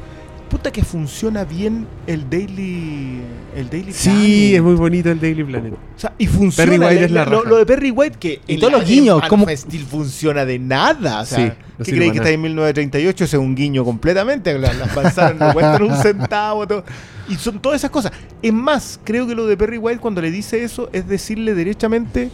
[0.50, 3.20] Puta que funciona bien el Daily.
[3.54, 4.54] El Daily Sí, Planet.
[4.56, 5.74] es muy bonito el Daily Planet.
[5.74, 6.72] O sea, y funciona.
[6.72, 8.40] Perry White es la lo, de Perry White que.
[8.48, 11.22] Y todos los guiños, como- Steel funciona de nada.
[11.22, 13.24] O sea, Sí, no ¿qué para que está en 1938?
[13.26, 14.58] Ese es un guiño completamente.
[14.58, 16.66] Las, las manzanas no cuestan un centavo.
[16.66, 16.84] todo.
[17.28, 18.14] Y son todas esas cosas.
[18.42, 22.30] Es más, creo que lo de Perry White cuando le dice eso es decirle derechamente.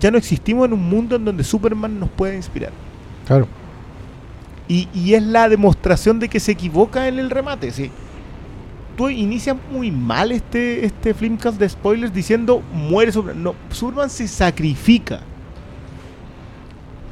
[0.00, 2.70] Ya no existimos en un mundo en donde Superman nos puede inspirar.
[3.26, 3.46] Claro.
[4.68, 7.90] Y, y es la demostración de que se equivoca en el remate, sí.
[8.96, 13.42] Tú inicias muy mal este, este Flimcast de spoilers diciendo muere Superman.
[13.42, 15.20] No, Superman se sacrifica.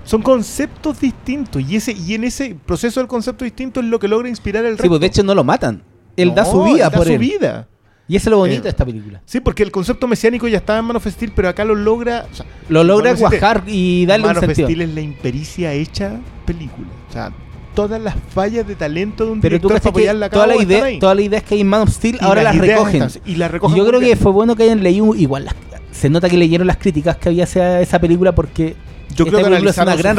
[0.04, 1.62] Son conceptos distintos.
[1.68, 4.72] Y ese, y en ese proceso del concepto distinto es lo que logra inspirar el
[4.72, 4.82] resto.
[4.84, 5.82] Sí, pues de hecho no lo matan.
[6.16, 7.18] Él da su vida él da por su él.
[7.18, 7.68] vida.
[8.08, 9.20] Y eso es lo bonito Eh, de esta película.
[9.24, 12.26] Sí, porque el concepto mesiánico ya estaba en Man of Steel, pero acá lo logra.
[12.30, 14.68] o sea, Lo logra cuajar y darle Man un of sentido.
[14.68, 16.12] Steel es la impericia hecha
[16.44, 16.86] película.
[17.08, 17.32] O sea,
[17.76, 20.62] todas las fallas de talento de un Pero tú que apoyarla a todas cabo las
[20.62, 20.98] están ideas ahí.
[20.98, 23.02] todas las ideas que hay en Man of Steel Y ahora las, recogen.
[23.02, 25.54] están- y las Y recogen yo creo que fue bueno que hayan leído igual las-
[25.92, 28.74] se nota que leyeron las críticas que había hacia esa película porque
[29.14, 30.18] Yo esta creo que es una gran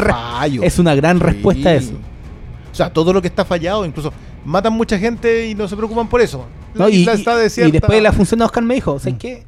[0.62, 1.24] es una gran Sí.
[1.24, 1.92] respuesta a eso.
[2.72, 4.12] O sea, todo lo que está fallado, incluso
[4.44, 6.46] matan mucha gente y no se preocupan por eso.
[6.74, 6.88] La ¿no?
[6.88, 7.72] Y, isla y- está y desierta.
[7.72, 9.18] después de la función de Oscar me dijo, ¿sabes Mm.
[9.18, 9.44] qué?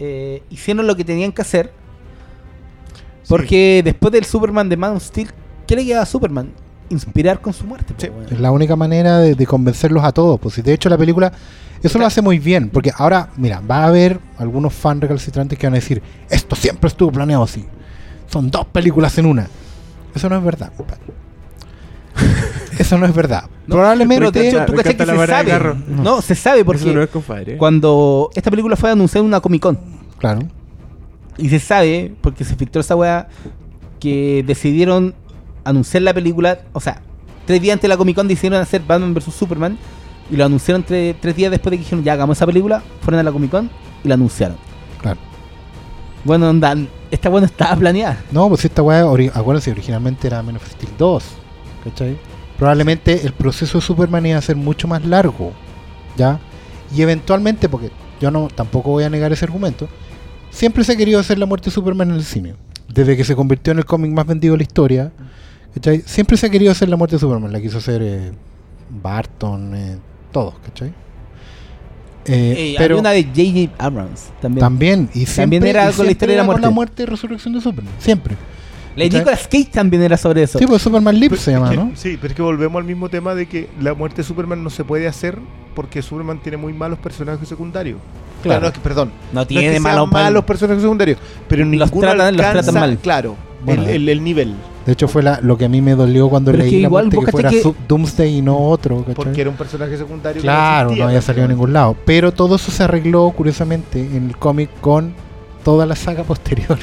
[0.00, 1.72] Eh, hicieron lo que tenían que hacer
[3.28, 5.30] porque después del Superman de Man of Steel,
[5.66, 6.52] ¿qué le queda a Superman?
[6.90, 7.94] Inspirar con su muerte.
[7.98, 8.08] Sí.
[8.30, 10.38] Es la única manera de, de convencerlos a todos.
[10.40, 11.32] Pues si de hecho la película
[11.82, 12.70] eso lo hace muy bien.
[12.70, 16.88] Porque ahora, mira, va a haber algunos fans recalcitrantes que van a decir, esto siempre
[16.88, 17.64] estuvo planeado así.
[18.26, 19.48] Son dos películas en una.
[20.14, 21.02] Eso no es verdad, compadre.
[22.78, 23.44] Eso no es verdad.
[23.66, 24.18] No, Probablemente...
[24.20, 25.74] Pero de hecho, tú que se sabe.
[25.88, 27.56] No, se sabe porque Eso no es compadre.
[27.56, 29.78] cuando esta película fue anunciada en una Comic Con
[30.18, 30.40] Claro.
[31.36, 33.28] y se sabe, porque se filtró esa weá,
[34.00, 35.14] que decidieron
[35.68, 37.00] anunciar la película, o sea,
[37.46, 39.78] tres días antes de la Comic Con decidieron hacer Batman vs Superman
[40.30, 43.20] y lo anunciaron tre- tres días después de que dijeron ya hagamos esa película, fueron
[43.20, 43.70] a la Comic Con
[44.04, 44.56] y la anunciaron.
[45.00, 45.18] Claro.
[46.24, 46.76] Bueno, onda,
[47.10, 48.18] esta bueno estaba planeada.
[48.30, 51.24] No, pues esta weá, ori- acuérdense, originalmente era Man of Steel 2.
[51.84, 52.18] ¿Cachai?
[52.58, 55.52] Probablemente el proceso de Superman iba a ser mucho más largo.
[56.16, 56.40] ¿Ya?
[56.94, 57.90] Y eventualmente, porque
[58.20, 59.88] yo no tampoco voy a negar ese argumento,
[60.50, 62.54] siempre se ha querido hacer la muerte de Superman en el cine.
[62.92, 65.12] Desde que se convirtió en el cómic más vendido de la historia,
[65.74, 66.02] ¿cachai?
[66.06, 67.52] Siempre se ha querido hacer la muerte de Superman.
[67.52, 68.32] La quiso hacer eh,
[68.90, 69.96] Barton, eh,
[70.32, 70.88] todos, ¿cachai?
[70.88, 73.72] Eh, Eh, pero había una de J.J.
[73.84, 74.60] Abrams también.
[74.60, 76.66] también, y También era con la historia de la era con muerte.
[76.66, 77.92] la muerte y resurrección de Superman.
[77.98, 78.36] Siempre.
[78.96, 79.10] La de.
[79.10, 80.58] Nicolas Cage también era sobre eso.
[80.58, 81.92] Sí, pues Superman Lives Pero se llama, que- ¿no?
[81.94, 84.70] Sí, pero es que volvemos al mismo tema de que la muerte de Superman no
[84.70, 85.38] se puede hacer
[85.74, 87.98] porque Superman tiene muy malos personajes secundarios.
[88.42, 89.10] Claro, no, es que, perdón.
[89.32, 91.18] no No tiene es que malos malos personajes secundarios,
[91.48, 92.98] pero Los ninguno tratan- los tratan mal.
[92.98, 94.54] claro, Bueno, el, el- el nivel.
[94.86, 96.86] De hecho, fue la, lo que a mí me dolió cuando Pero leí que la
[96.88, 98.98] igual vos que fuera que- Doomsday y no otro.
[99.00, 99.14] ¿cachai?
[99.14, 100.40] Porque era un personaje secundario.
[100.40, 101.54] que Claro, existía, no había salido en prácticamente.
[101.54, 101.96] ningún lado.
[102.06, 105.12] Pero todo eso se arregló, curiosamente, en el cómic con
[105.64, 106.78] toda la saga posterior.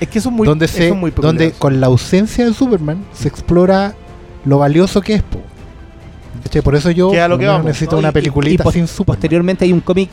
[0.00, 2.52] Es que eso es muy, donde eso se, es muy donde con la ausencia de
[2.54, 3.94] Superman se explora
[4.44, 5.22] lo valioso que es.
[5.22, 5.40] Po.
[6.62, 7.98] Por eso yo Que a lo por que menos vamos, necesito ¿no?
[8.00, 9.06] una Y- y- peliculita y sin Superman.
[9.16, 10.08] Posteriormente hay un cómic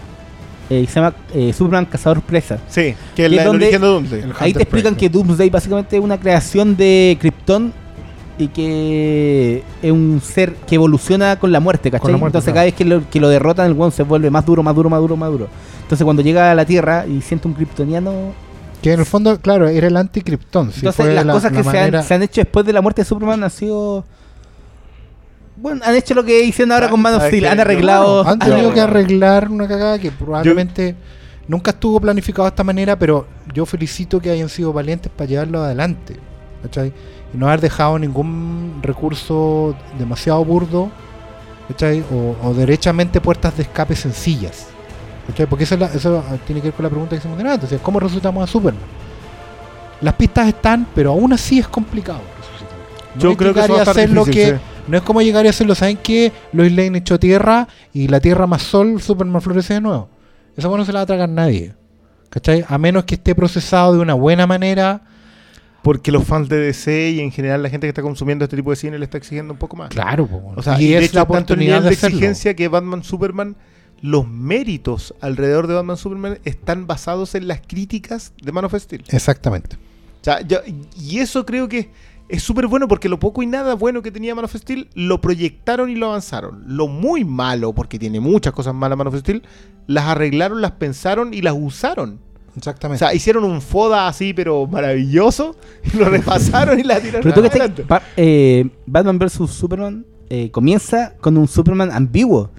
[0.69, 2.57] eh, que se llama eh, Superman Cazador Presa.
[2.67, 4.19] Sí, que es la, el donde- origen de Doomsday.
[4.21, 7.73] el- Ahí te explican Prey, que Doomsday básicamente es una creación de Krypton
[8.39, 12.01] y que es un ser que evoluciona con la muerte, ¿cachai?
[12.03, 12.55] Con la muerte, Entonces claro.
[12.55, 14.89] cada vez que lo, que lo derrotan el one se vuelve más duro, más duro,
[14.89, 15.47] más duro, más duro.
[15.81, 18.33] Entonces cuando llega a la Tierra y siente un kryptoniano...
[18.81, 20.71] Que en el fondo, claro, era el anti-Krypton.
[20.71, 22.63] sí, entonces fue las la- cosas la que se manera- han, se han hecho después
[22.65, 24.05] de la muerte de Superman han sido...
[25.57, 28.27] Bueno, han hecho lo que hicieron ahora Ah, con Man of ¿sabes Steel, han arreglado...
[28.27, 30.95] Han tenido que arreglar una cagada que probablemente
[31.47, 35.63] nunca estuvo planificado de esta manera, pero yo felicito que hayan sido valientes para llevarlo
[35.63, 36.15] adelante.
[36.61, 36.93] ¿cachai?
[37.33, 40.89] Y no haber dejado ningún recurso demasiado burdo
[41.67, 42.03] ¿cachai?
[42.11, 44.67] O, o derechamente puertas de escape sencillas.
[45.27, 45.47] ¿cachai?
[45.47, 47.63] Porque eso, es la- eso tiene que ver con la pregunta que hicimos.
[47.63, 48.81] O sea, ¿cómo resucitamos a Superman?
[50.01, 52.21] Las pistas están, pero aún así es complicado.
[53.15, 54.55] No Yo creo que eso va a estar hacer lo que sí.
[54.87, 56.31] No es como llegar y hacerlo, ¿saben qué?
[56.53, 60.09] Lois Lane echó tierra y la tierra más sol, Superman florece de nuevo.
[60.55, 61.73] Esa no se la va a tragar nadie.
[62.29, 62.65] ¿Cachai?
[62.67, 65.01] A menos que esté procesado de una buena manera
[65.81, 68.71] porque los fans de DC y en general la gente que está consumiendo este tipo
[68.71, 69.89] de cine le está exigiendo un poco más.
[69.89, 70.53] Claro, po.
[70.55, 73.55] O sea, y, y de es hecho la oportunidad de de exigencia que Batman Superman,
[74.01, 79.05] los méritos alrededor de Batman Superman están basados en las críticas de Man of Steel.
[79.07, 79.77] Exactamente.
[80.21, 80.59] O sea, yo-
[80.99, 81.89] y eso creo que
[82.29, 85.21] es súper bueno porque lo poco y nada bueno que tenía Man of Steel lo
[85.21, 86.63] proyectaron y lo avanzaron.
[86.67, 89.43] Lo muy malo, porque tiene muchas cosas malas Man of Steel,
[89.87, 92.19] las arreglaron, las pensaron y las usaron.
[92.53, 92.99] O Exactamente.
[92.99, 95.55] sea, hicieron un foda así, pero maravilloso,
[95.93, 97.83] y lo repasaron y la tiraron Pero tú.
[97.87, 102.49] Ba- eh, Batman vs Superman eh, comienza con un Superman ambiguo.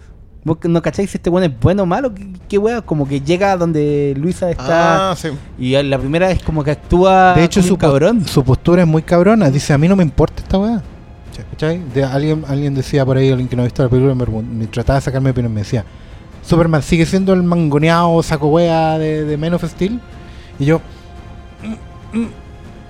[0.44, 2.14] ¿Vos no cacháis si este bueno es bueno o malo?
[2.14, 2.80] ¿Qué, qué wea?
[2.80, 5.28] Como que llega donde Luisa está Ah, sí.
[5.58, 8.26] y la primera es como que actúa de hecho, su, cabrón.
[8.26, 9.50] su postura es muy cabrona.
[9.50, 10.82] Dice, a mí no me importa esta weá.
[11.50, 11.80] ¿Cachai?
[11.94, 14.66] De, alguien, alguien decía por ahí, alguien que no ha visto la película, me, me
[14.66, 15.84] trataba de sacarme opinión, me decía,
[16.44, 20.00] Superman sigue siendo el mangoneado saco wea de, de of Steel.
[20.58, 20.80] Y yo,
[22.12, 22.28] "Mm, mm".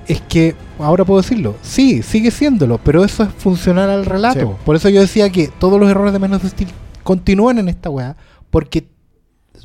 [0.06, 4.40] es que, ahora puedo decirlo, sí, sigue siéndolo, pero eso es funcional al relato.
[4.40, 4.62] Sí.
[4.64, 6.70] Por eso yo decía que todos los errores de Man of Steel
[7.08, 8.16] continúan en esta weá,
[8.50, 8.86] porque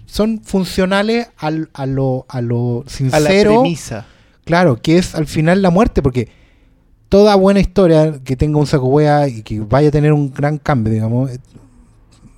[0.06, 3.60] son funcionales al, a lo, a lo A la sincero.
[3.62, 4.06] premisa.
[4.46, 6.30] Claro, que es al final la muerte, porque
[7.10, 10.58] toda buena historia que tenga un saco wea y que vaya a tener un gran
[10.58, 11.40] cambio, digamos, eh,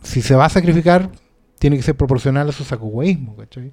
[0.02, 1.12] si se va a sacrificar,
[1.60, 3.72] tiene que ser proporcional a su saco weísmo, ¿cachai?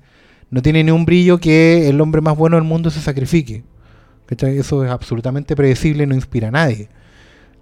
[0.51, 3.65] No tiene ni un brillo que el hombre más bueno del mundo se sacrifique.
[4.27, 4.59] ¿cachai?
[4.59, 6.91] Eso es absolutamente predecible y no inspira a nadie.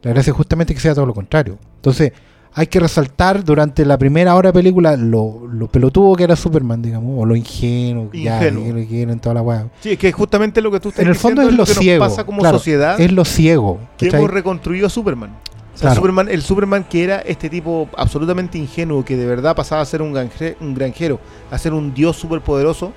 [0.02, 1.56] La gracia es justamente que sea todo lo contrario.
[1.76, 2.12] Entonces,
[2.52, 6.82] hay que resaltar durante la primera hora de película lo, lo pelotudo que era Superman,
[6.82, 8.74] digamos, o lo ingenuo, que ya, Ingenuo.
[8.74, 9.68] que quieren toda la weá.
[9.80, 11.78] Sí, es que justamente lo que tú estás En el fondo diciendo es lo lo
[11.78, 12.04] que ciego.
[12.04, 13.78] nos pasa como claro, sociedad Es lo ciego.
[13.96, 14.20] que ¿cachai?
[14.20, 15.30] hemos reconstruido a Superman.
[15.30, 15.94] O sea, Claro.
[15.96, 20.02] Superman, el Superman que era este tipo absolutamente ingenuo, que de verdad pasaba a ser
[20.02, 21.20] un, granje- un granjero,
[21.50, 22.92] a ser un dios superpoderoso.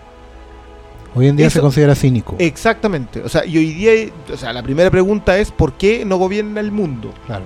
[1.16, 2.36] Hoy en día eso- se considera cínico.
[2.40, 3.22] Exactamente.
[3.22, 3.92] O sea, y hoy día,
[4.34, 7.14] o sea, la primera pregunta es ¿por qué no gobierna el mundo?
[7.28, 7.46] claro.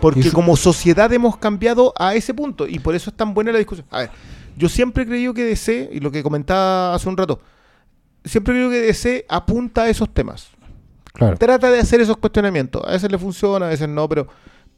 [0.00, 3.52] Porque eso- como sociedad hemos cambiado a ese punto y por eso es tan buena
[3.52, 3.86] la discusión.
[3.90, 4.10] A ver,
[4.56, 7.40] yo siempre he creído que DC, y lo que comentaba hace un rato,
[8.24, 10.48] siempre creo que DC apunta a esos temas.
[11.12, 11.36] Claro.
[11.36, 12.82] Trata de hacer esos cuestionamientos.
[12.86, 14.28] A veces le funciona, a veces no, pero,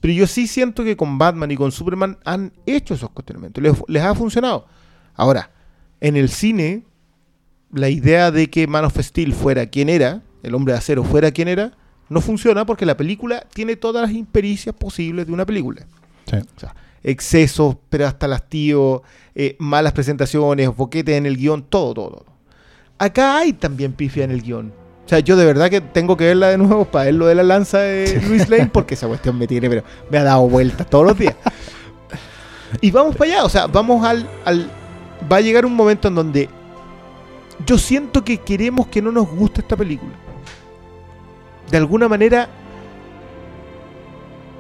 [0.01, 3.63] pero yo sí siento que con Batman y con Superman han hecho esos cuestionamientos.
[3.63, 4.67] Les, les ha funcionado.
[5.15, 5.51] Ahora,
[6.01, 6.85] en el cine,
[7.73, 11.31] la idea de que Man of Steel fuera quien era, el hombre de acero fuera
[11.31, 11.73] quien era,
[12.11, 15.87] no funciona porque la película tiene todas las impericias posibles de una película.
[16.27, 16.37] Sí.
[16.37, 19.03] O sea, excesos, pero hasta lastío,
[19.35, 22.27] eh, malas presentaciones, boquetes en el guion, todo, todo, todo.
[22.99, 24.73] Acá hay también pifia en el guion.
[25.07, 27.37] O sea, yo de verdad que tengo que verla de nuevo para ver lo de
[27.37, 30.91] la lanza de Luis Lane, porque esa cuestión me tiene, pero me ha dado vueltas
[30.91, 31.37] todos los días.
[32.81, 34.71] Y vamos para allá, o sea, vamos al, al...
[35.31, 36.49] Va a llegar un momento en donde
[37.67, 40.13] yo siento que queremos que no nos guste esta película.
[41.71, 42.49] De alguna manera,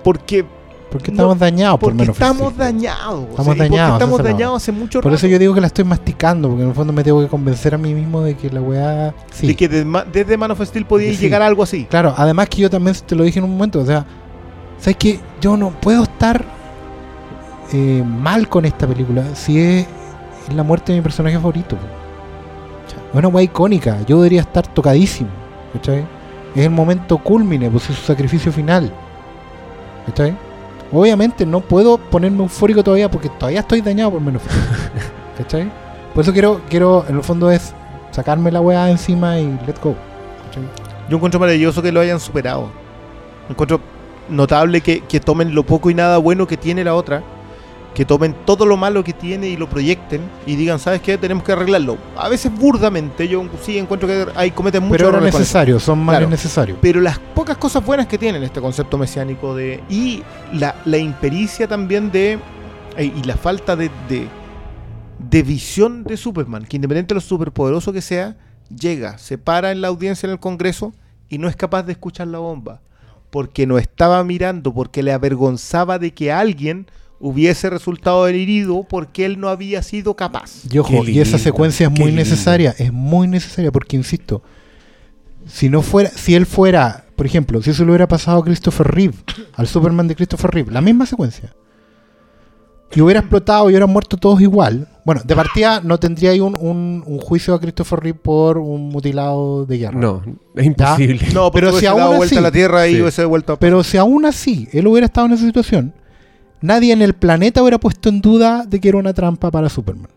[0.04, 0.44] porque
[0.90, 3.28] Porque No, estamos dañados por porque menos estamos dañados.
[3.30, 5.18] Estamos o sea, y porque dañados, estamos dañados hace mucho Por rato.
[5.18, 7.74] eso yo digo que la estoy masticando, porque en el fondo me tengo que convencer
[7.74, 9.14] a mí mismo de que la weá.
[9.30, 9.46] Sí.
[9.46, 11.18] De que desde Man of Steel podía Sí.
[11.18, 11.84] llegar a algo así.
[11.84, 14.04] Claro, además que yo también te lo dije en un momento, o sea,
[14.80, 16.44] ¿sabes que Yo no puedo estar
[17.72, 19.86] eh, mal con esta película si es,
[20.48, 21.76] es la muerte de mi personaje favorito.
[23.12, 25.30] Es una weá icónica, yo debería estar tocadísimo,
[25.72, 26.04] ¿cachai?
[26.54, 28.92] Es el momento culmine, pues es su sacrificio final,
[30.06, 30.36] ¿cachai?
[30.92, 34.42] Obviamente no puedo ponerme eufórico todavía porque todavía estoy dañado por menos.
[35.38, 35.70] ¿cachai?
[36.14, 37.72] Por eso quiero, quiero, en el fondo es
[38.10, 39.94] sacarme la weá encima y let go.
[40.46, 40.64] ¿cachai?
[41.08, 42.70] Yo encuentro maravilloso que lo hayan superado.
[43.48, 43.80] Encuentro
[44.28, 47.22] notable que, que tomen lo poco y nada bueno que tiene la otra,
[47.94, 51.18] que tomen todo lo malo que tiene y lo proyecten y digan, ¿sabes qué?
[51.18, 51.98] Tenemos que arreglarlo.
[52.16, 55.46] A veces burdamente, yo sí encuentro que hay cometen muchos Pero era errores con eso.
[55.46, 56.30] necesario, son males Claro.
[56.30, 56.78] necesarios.
[56.80, 59.82] Pero las pocas cosas buenas que tienen este concepto mesiánico de.
[59.90, 60.22] y
[60.52, 62.38] la, la impericia también de.
[62.96, 64.28] eh, y la falta de, de,
[65.18, 68.36] de visión de Superman, que independiente de lo superpoderoso que sea,
[68.74, 70.92] llega, se para en la audiencia en el Congreso
[71.28, 72.80] y no es capaz de escuchar la bomba.
[73.30, 76.86] Porque no estaba mirando, porque le avergonzaba de que alguien
[77.20, 80.62] hubiese resultado herido porque él no había sido capaz.
[80.72, 82.16] Y ojo, y esa secuencia es muy lindo.
[82.22, 84.42] necesaria, es muy necesaria porque insisto,
[85.46, 88.86] si no fuera, si él fuera, por ejemplo, si eso le hubiera pasado a Christopher
[88.88, 89.14] Reeve,
[89.54, 91.54] al Superman de Christopher Reeve, la misma secuencia,
[92.92, 96.56] y hubiera explotado y hubieran muerto todos igual, bueno, de partida no tendría ahí un,
[96.58, 100.00] un- un juicio a Christopher Reeve por un mutilado de guerra.
[100.00, 100.22] No,
[100.56, 101.28] es imposible.
[101.32, 103.00] No, Pero si aún dado vuelta así- a la Tierra y Sí.
[103.02, 103.58] hubiese vuelto a...
[103.60, 105.94] Pero si aún así él hubiera estado en esa situación,
[106.60, 110.10] nadie en el planeta hubiera puesto en duda de que era una trampa para Superman.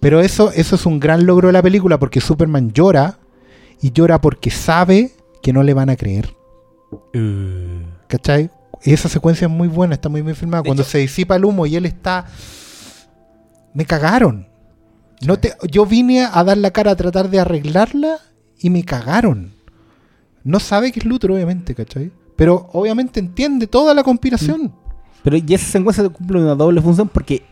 [0.00, 3.18] Pero eso, eso es un gran logro de la película porque Superman llora
[3.82, 5.12] y llora porque sabe
[5.42, 6.34] que no le van a creer.
[6.90, 8.50] Uh, ¿Cachai?
[8.82, 10.62] Esa secuencia es muy buena, está muy bien filmada.
[10.62, 12.26] De Cuando hecho- se disipa el humo y él está.
[13.74, 14.48] Me cagaron.
[15.26, 18.16] No te, yo vine a dar la cara a tratar de arreglarla
[18.58, 19.52] y me cagaron.
[20.44, 22.10] No sabe que es Luthor, obviamente, ¿cachai?
[22.40, 24.72] Pero obviamente entiende toda la conspiración.
[25.22, 27.42] Pero y esa secuencia cumple una doble función porque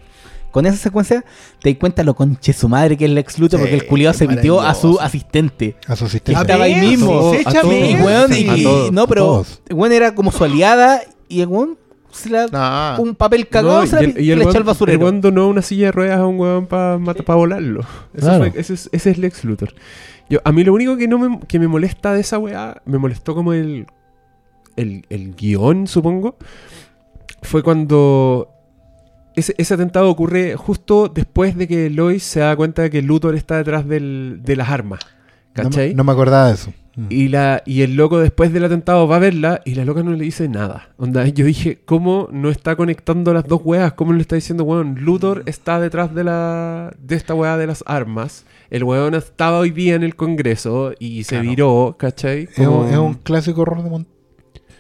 [0.51, 1.23] con esa secuencia
[1.61, 3.87] te das cuenta lo conche su madre que es el ex Luthor Sí, porque el
[3.87, 5.77] culiado se metió a su asistente.
[5.87, 6.41] A su asistente.
[6.41, 7.33] estaba ahí mismo.
[7.45, 7.67] a todos.
[7.67, 8.47] Y, bien, weón, sí.
[8.47, 11.77] y- A todos, no, pero weón era como su aliada y el weón
[12.11, 12.99] se la Nah.
[12.99, 14.97] un papel cagado no, se la y el, y el le echó al basurero.
[14.97, 17.81] el weón donó una silla de ruedas a un weón para volarlo.
[18.15, 18.51] Eso Claro.
[18.51, 19.75] fue- ese, es, ese es Lex Luthor.
[20.31, 22.97] Yo, a mí lo único que no me, que me molesta de esa weá, me
[22.97, 23.87] molestó como el,
[24.79, 26.37] el, el guion, supongo,
[27.43, 28.49] fue cuando
[29.37, 33.35] ese, ese atentado ocurre justo después de que Lois se da cuenta de que Luthor
[33.35, 35.01] está detrás del- de las armas.
[35.53, 35.93] ¿Cachai?
[35.95, 36.73] no me acordaba de eso.
[36.95, 37.07] Mm.
[37.11, 40.13] Y, la, y el loco después del atentado va a verla y la loca no
[40.13, 40.91] le dice nada.
[40.99, 43.93] Onda, yo dije, ¿cómo no está conectando las dos weas?
[43.95, 47.83] ¿Cómo le está diciendo, weón, Luthor está detrás de la de esta wea de las
[47.87, 48.45] armas?
[48.71, 51.49] El weón estaba hoy día en el Congreso y se Claro.
[51.51, 52.49] viró, ¿cachai?
[52.57, 54.07] Es, un, es un clásico error de, mon-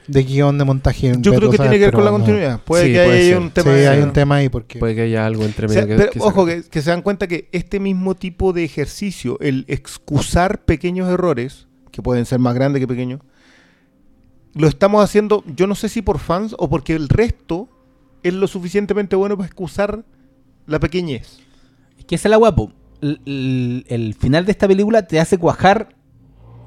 [0.09, 1.13] de guion de montaje.
[1.21, 2.61] Yo creo que tiene que ver con la continuidad.
[2.65, 3.39] Puede Sí, que puede haya ser.
[3.39, 3.71] un Sí, tema.
[3.93, 4.79] hay un tema ahí porque.
[4.79, 6.91] Puede que haya algo entre O sea, medio que- pero que ojo, que, que se
[6.91, 12.39] dan cuenta que este mismo tipo de ejercicio, el excusar pequeños errores, que pueden ser
[12.41, 13.21] más grandes que pequeños,
[14.55, 17.69] lo estamos haciendo, yo no sé si por fans o porque el resto
[18.23, 20.05] es lo suficientemente bueno para excusar
[20.67, 21.39] la pequeñez.
[21.99, 22.73] Es que es la guapo.
[23.01, 25.95] El, el- el final de esta película te hace cuajar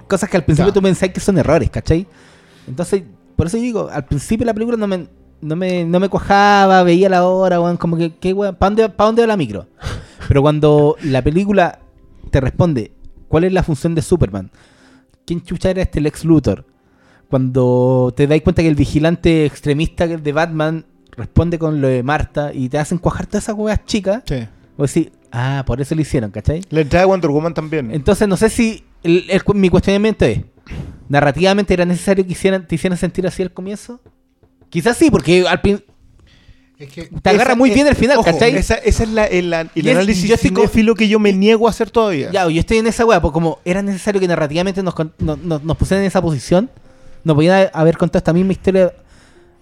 [0.08, 0.74] cosas que al principio Ya.
[0.74, 2.06] tú pensás que son errores, ¿cachai?
[2.68, 3.04] Entonces,
[3.42, 5.08] por eso digo, al principio la película no me,
[5.42, 8.56] no me, no me cuajaba, veía la hora, weón, como que, ¿qué weón?
[8.56, 9.66] ¿Para dónde, pa' dónde va la micro?
[10.28, 11.80] Pero cuando la película
[12.30, 12.92] te responde,
[13.28, 14.52] ¿cuál es la función de Superman?
[15.26, 16.66] ¿Quién chucha era este Lex Luthor?
[17.30, 20.86] Cuando te das cuenta que el vigilante extremista de Batman
[21.18, 24.36] responde con lo de Marta y te hacen cuajar todas esas weas chicas, Sí.
[24.78, 26.62] o decir, ah, por eso lo hicieron, ¿cachai?
[26.70, 27.90] La entrada de Wonder Woman también.
[27.92, 30.42] Entonces no sé si el- el cu- mi cuestionamiento es,
[31.12, 34.00] narrativamente era necesario que hicieran, te hicieran sentir así al comienzo.
[34.70, 35.84] Quizás sí, porque al prin-
[36.80, 38.56] Es que te agarra Esa- muy bien el final, ojo, ¿cachai?
[38.56, 41.70] Esa, esa es la, el, el es- análisis yo cinéfilo que yo me niego a
[41.72, 42.32] hacer todavía.
[42.32, 45.36] Ya, yo estoy en esa wea, pues como era necesario que narrativamente nos, con- no-
[45.38, 46.72] no- nos pusieran en esa posición,
[47.24, 48.94] no podían haber contado esta misma historia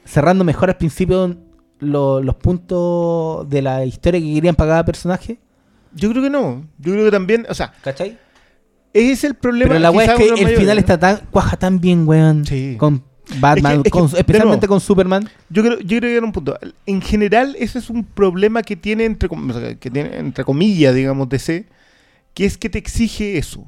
[0.06, 1.36] cerrando mejor al principio
[1.80, 5.40] lo- los puntos de la historia que querían para cada personaje.
[5.94, 6.64] Yo creo que no.
[6.78, 8.18] Yo creo que también, o sea, ¿Cachai?
[8.94, 9.70] Ese es el problema.
[9.70, 10.80] Pero la wea es que el final ¿no?
[10.80, 12.46] está tan, cuaja tan bien, weón.
[12.46, 12.76] Sí.
[12.78, 13.04] Con
[13.40, 15.30] Batman, Es que- es con- que, especialmente nuevo, con Superman.
[15.50, 16.58] Yo creo, yo creo que era un punto.
[16.86, 19.30] En general, ese es un problema que tiene entre,
[19.80, 21.68] que tiene, entre comillas, digamos, DC,
[22.34, 23.66] que es que te exige eso.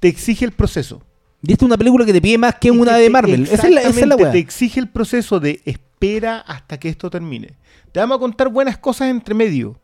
[0.00, 1.02] Te exige el proceso.
[1.42, 3.42] Y esta es una película que te pide más que una que de Marvel.
[3.50, 4.32] Esa es la, esa es la weá.
[4.32, 7.54] Te exige el proceso de espera hasta que esto termine.
[7.92, 9.78] Te vamos a contar buenas cosas entre medio,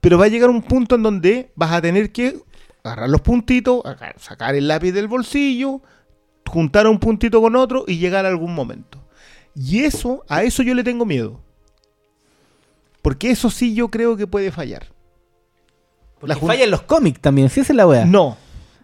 [0.00, 2.36] pero va a llegar un punto en donde vas a tener que
[2.86, 3.82] agarrar los puntitos,
[4.18, 5.80] sacar el lápiz del bolsillo,
[6.46, 9.02] juntar un puntito con otro y llegar a algún momento.
[9.54, 11.40] Y eso, a eso yo le tengo miedo.
[13.02, 14.86] Porque eso sí yo creo que puede fallar.
[16.18, 18.04] Porque jun- falla en los cómics también, sí, esa es la weá.
[18.04, 18.36] No.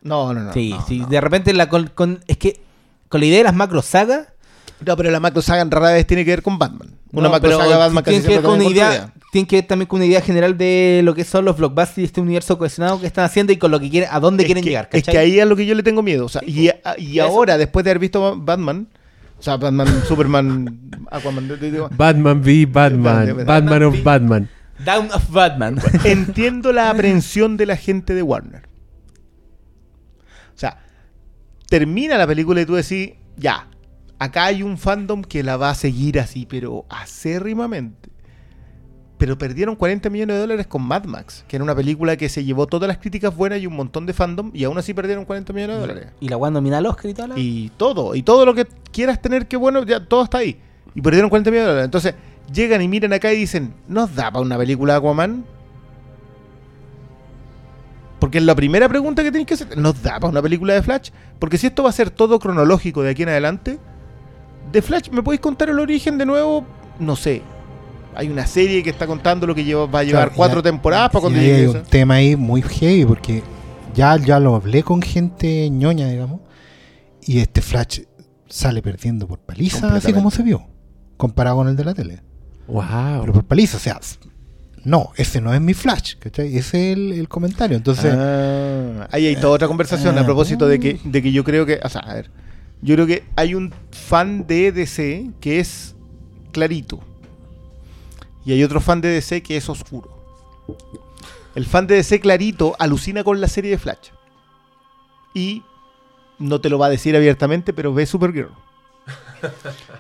[0.02, 0.52] No, no, no.
[0.52, 0.98] sí, no, sí.
[1.00, 1.06] no.
[1.06, 2.60] De repente la con, con- es que
[3.08, 4.28] con la idea de las macro sagas.
[4.84, 6.98] No, pero la macro saga en rara vez tiene que ver con Batman.
[7.12, 9.12] Una no, macro saga Batman casi tiene que ver con una idea.
[9.32, 12.04] Tiene que ver también con una idea general de lo que son los blockbusters y
[12.04, 14.62] este universo cohesionado que están haciendo y con lo que quieren, a dónde Es quieren
[14.62, 14.90] que- llegar.
[14.92, 16.26] Es que ahí es a lo que yo le tengo miedo.
[16.26, 17.28] O sea, y, a- y Eso.
[17.28, 18.88] ahora, después de haber visto Ba- Batman,
[19.38, 21.48] o sea, Batman, Superman, Aquaman,
[21.96, 23.02] Batman v Batman.
[23.26, 24.48] Batman Batman of Batman.
[24.84, 25.78] Down of Batman.
[26.04, 28.68] entiendo la aprehensión de la gente de Warner.
[30.54, 30.78] O sea,
[31.70, 33.66] termina la película y tú decís, ya,
[34.18, 38.10] acá hay un fandom que la va a seguir así, pero acérrimamente.
[39.22, 42.42] Pero perdieron 40 millones de dólares con Mad Max, que era una película que se
[42.42, 45.52] llevó todas las críticas buenas y un montón de fandom, y aún así perdieron 40
[45.52, 46.06] millones de dólares.
[46.18, 47.38] y la weá nomina al Oscar y toda la.
[47.38, 50.58] y todo, y todo lo que quieras tener que bueno, ya todo está ahí.
[50.96, 51.84] Y perdieron 40 millones de dólares.
[51.84, 52.14] Entonces,
[52.52, 55.44] llegan y miran acá y dicen, ¿nos da para una película de Aquaman?
[58.18, 59.78] Porque es la primera pregunta que tenéis que hacer.
[59.78, 61.10] ¿Nos da para una película de Flash?
[61.38, 63.78] Porque si esto va a ser todo cronológico de aquí en adelante,
[64.72, 66.66] de Flash, ¿me podéis contar el origen de nuevo?
[66.98, 67.42] No sé.
[68.14, 71.10] Hay una serie que está contando lo que lleva, va a llevar Claro, cuatro temporadas
[71.10, 71.78] para cuando llegue hay esa.
[71.78, 73.42] un tema ahí muy heavy porque
[73.94, 76.40] ya, ya lo hablé con gente ñoña, digamos,
[77.22, 78.00] y este Flash
[78.48, 80.66] sale perdiendo por paliza, así como se vio,
[81.16, 82.20] comparado con el de la tele.
[82.66, 83.20] Wow.
[83.20, 84.00] Pero por paliza, o sea,
[84.84, 86.56] no, ese no es mi Flash, ¿cachai?
[86.56, 87.76] Ese es el, el comentario.
[87.76, 90.24] Entonces, Ah, ahí hay toda otra conversación a ah.
[90.24, 92.30] propósito de que, de que yo creo que, o sea, a ver,
[92.82, 95.94] yo creo que hay un fan de DC que es
[96.50, 97.00] clarito
[98.44, 100.10] y hay otro fan de DC que es oscuro.
[101.54, 104.10] El fan de DC clarito alucina con la serie de Flash
[105.34, 105.62] y
[106.38, 108.50] no te lo va a decir abiertamente, pero ve Supergirl.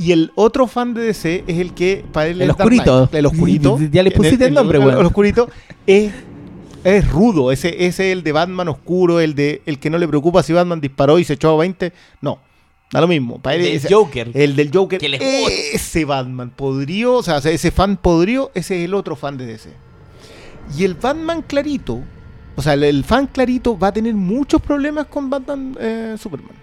[0.00, 3.08] Y el otro fan de DC es el que para él El oscurito.
[3.10, 3.78] El oscurito.
[3.90, 5.00] Ya le pusiste el nombre, el, weón.
[5.00, 5.50] el oscurito
[5.88, 6.12] es,
[6.84, 7.50] es rudo.
[7.50, 10.52] Ese, ese es el de Batman oscuro, el de el que no le preocupa si
[10.52, 11.92] Batman disparó y se echó a 20.
[12.20, 12.38] No,
[12.90, 13.38] da lo mismo.
[13.40, 14.30] Para El Joker.
[14.34, 14.98] El del Joker.
[14.98, 15.74] Que.
[15.74, 19.70] Ese Batman podrido, o sea, ese fan podrido, ese es el otro fan de DC.
[20.76, 22.02] Y el Batman clarito,
[22.56, 26.56] o sea, el, el fan clarito va a tener muchos problemas con Batman eh, Superman.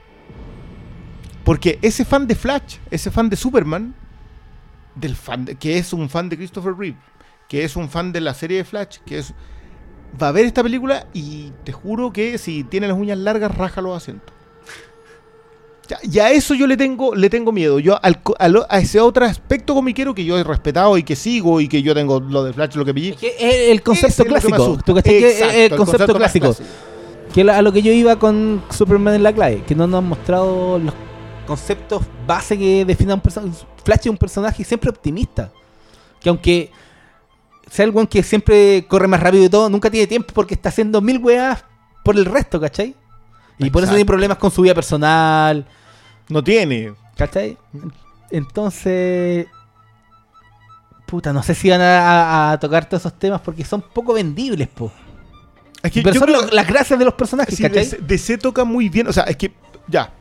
[1.43, 3.93] Porque ese fan de Flash, ese fan de Superman,
[4.95, 6.97] del fan de- que es un fan de Christopher Reeve,
[7.47, 9.33] que es un fan de la serie de Flash, que es
[10.21, 13.81] va a ver esta película y te juro que si tiene las uñas largas raja
[13.81, 14.34] los asientos.
[16.03, 17.79] Y a eso yo le tengo, le tengo miedo.
[17.79, 21.15] Yo al a, lo- a ese otro aspecto comiquero que yo he respetado y que
[21.15, 23.09] sigo y que yo tengo lo de Flash, lo que pillé.
[23.11, 24.55] Es que es el concepto es clásico.
[24.55, 24.83] asusta.
[24.83, 26.55] ¿Tú cachai que es Exacto, el concepto, clásico?
[27.33, 29.99] Que la- a lo que yo iba con Superman en la clave, que no nos
[29.99, 30.93] han mostrado los
[31.45, 33.55] conceptos base que definan un personaje.
[33.83, 35.51] Flash es un personaje siempre optimista.
[36.19, 36.71] Que aunque
[37.69, 40.69] sea el weón que siempre corre más rápido y todo, nunca tiene tiempo porque está
[40.69, 41.63] haciendo mil weas
[42.03, 42.95] por el resto, ¿cachai?
[43.57, 43.95] Y por eso Exacto.
[43.95, 45.65] tiene problemas con su vida personal,
[46.29, 46.93] No tiene.
[47.17, 47.57] ¿cachai?
[48.31, 49.47] Entonces...
[51.05, 54.13] Puta, no sé si van a, a- a tocar todos esos temas porque son poco
[54.13, 54.91] vendibles, po.
[55.83, 57.83] Es que Pero yo son creo- lo- las gracias de los personajes, Sí, ¿cachai?
[57.83, 59.07] DC, DC toca muy bien.
[59.07, 59.51] O sea, es que,
[59.87, 60.11] ya.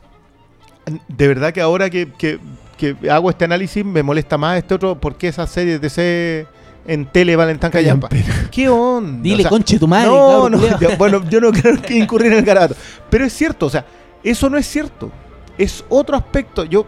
[1.07, 2.39] De verdad que ahora que, que-
[2.77, 4.99] que hago este análisis me molesta más este otro.
[4.99, 6.47] ¿Por qué esas series de DC
[6.85, 8.09] en tele valen tan callampa?
[8.51, 9.23] ¿Qué onda?
[9.23, 12.31] Dile, O sea, conche tu madre, No, cabrón no, bueno, yo no creo que incurrir
[12.33, 12.75] en el garabato.
[13.09, 13.85] Pero es cierto, o sea,
[14.23, 15.11] eso no es cierto.
[15.57, 16.65] Es otro aspecto.
[16.65, 16.85] Yo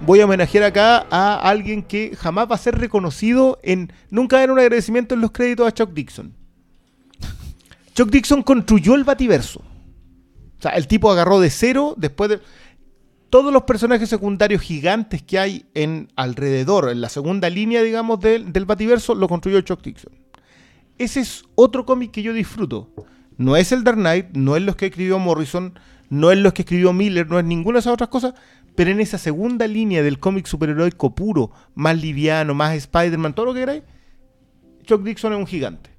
[0.00, 3.92] voy a homenajear acá a alguien que jamás va a ser reconocido en.
[4.10, 6.34] Nunca era un agradecimiento en los créditos a Chuck Dixon.
[7.94, 9.60] Chuck Dixon construyó el Bativerso.
[9.60, 12.40] O sea, el tipo agarró de cero después de.
[13.28, 18.52] Todos los personajes secundarios gigantes que hay en alrededor, en la segunda línea, digamos, del,
[18.52, 20.12] del Bativerso, lo construyó Chuck Dixon.
[20.96, 22.88] Ese es otro cómic que yo disfruto.
[23.36, 26.62] No es el Dark Knight, no es los que escribió Morrison, no es los que
[26.62, 28.34] escribió Miller, no es ninguna de esas otras cosas,
[28.74, 33.54] pero en esa segunda línea del cómic superheroico puro, más liviano, más Spider-Man, todo lo
[33.54, 33.82] que queráis,
[34.84, 35.90] Chuck Dixon es un gigante.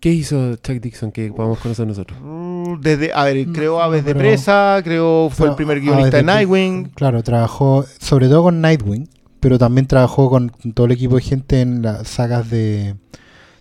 [0.00, 2.18] ¿Qué hizo Chuck Dixon que podamos conocer nosotros?
[2.22, 6.22] Mm, Desde, a ver, creó no, Aves de Presa, creó, fue el primer guionista de
[6.22, 6.90] Nightwing.
[6.94, 9.08] Claro, trabajó sobre todo con Nightwing,
[9.40, 12.96] pero también trabajó con todo el equipo de gente en las sagas de.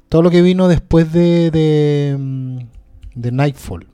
[0.10, 1.52] Todo lo que vino después de.
[1.52, 2.58] de, mm,
[3.16, 3.88] de Nightfall.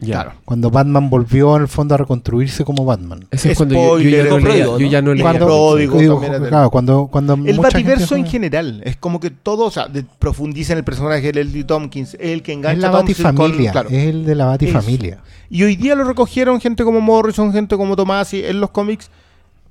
[0.00, 0.36] Ya.
[0.44, 3.26] Cuando Batman volvió en el fondo a reconstruirse como Batman.
[3.30, 4.64] Eso es cuando yo, yo ya no Spoiler, leía.
[4.66, 4.78] ¿no?
[4.78, 5.22] Yo ya no leía.
[5.24, 9.64] Cuando- digo, claro, cuando, cuando El mucha gente Bativerso en general, es como que todo,
[9.64, 12.82] o sea, de- profundiza en el personaje de Leslie Tompkins, es el que engancha es
[12.82, 13.88] la a con- Batifamilia, claro.
[13.88, 15.22] es el de la Batifamilia.
[15.48, 19.10] Y hoy día lo recogieron gente como Morrison, gente como Tomasi en los cómics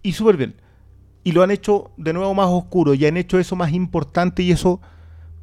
[0.01, 0.55] y súper bien.
[1.23, 4.51] Y lo han hecho de nuevo más oscuro y han hecho eso más importante y
[4.51, 4.79] eso...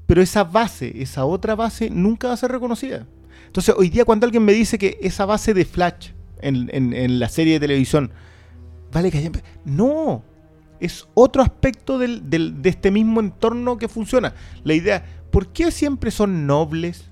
[0.06, 3.06] Pero esa base, esa otra base, nunca va a ser reconocida.
[3.52, 6.08] Entonces hoy día cuando alguien me dice que esa base de Flash
[6.40, 8.10] en, en- en la serie de televisión
[8.90, 9.30] vale que
[9.66, 10.22] No,
[10.80, 14.32] es otro aspecto del- del- de este mismo entorno que funciona.
[14.64, 17.04] La idea, ¿por qué siempre son nobles?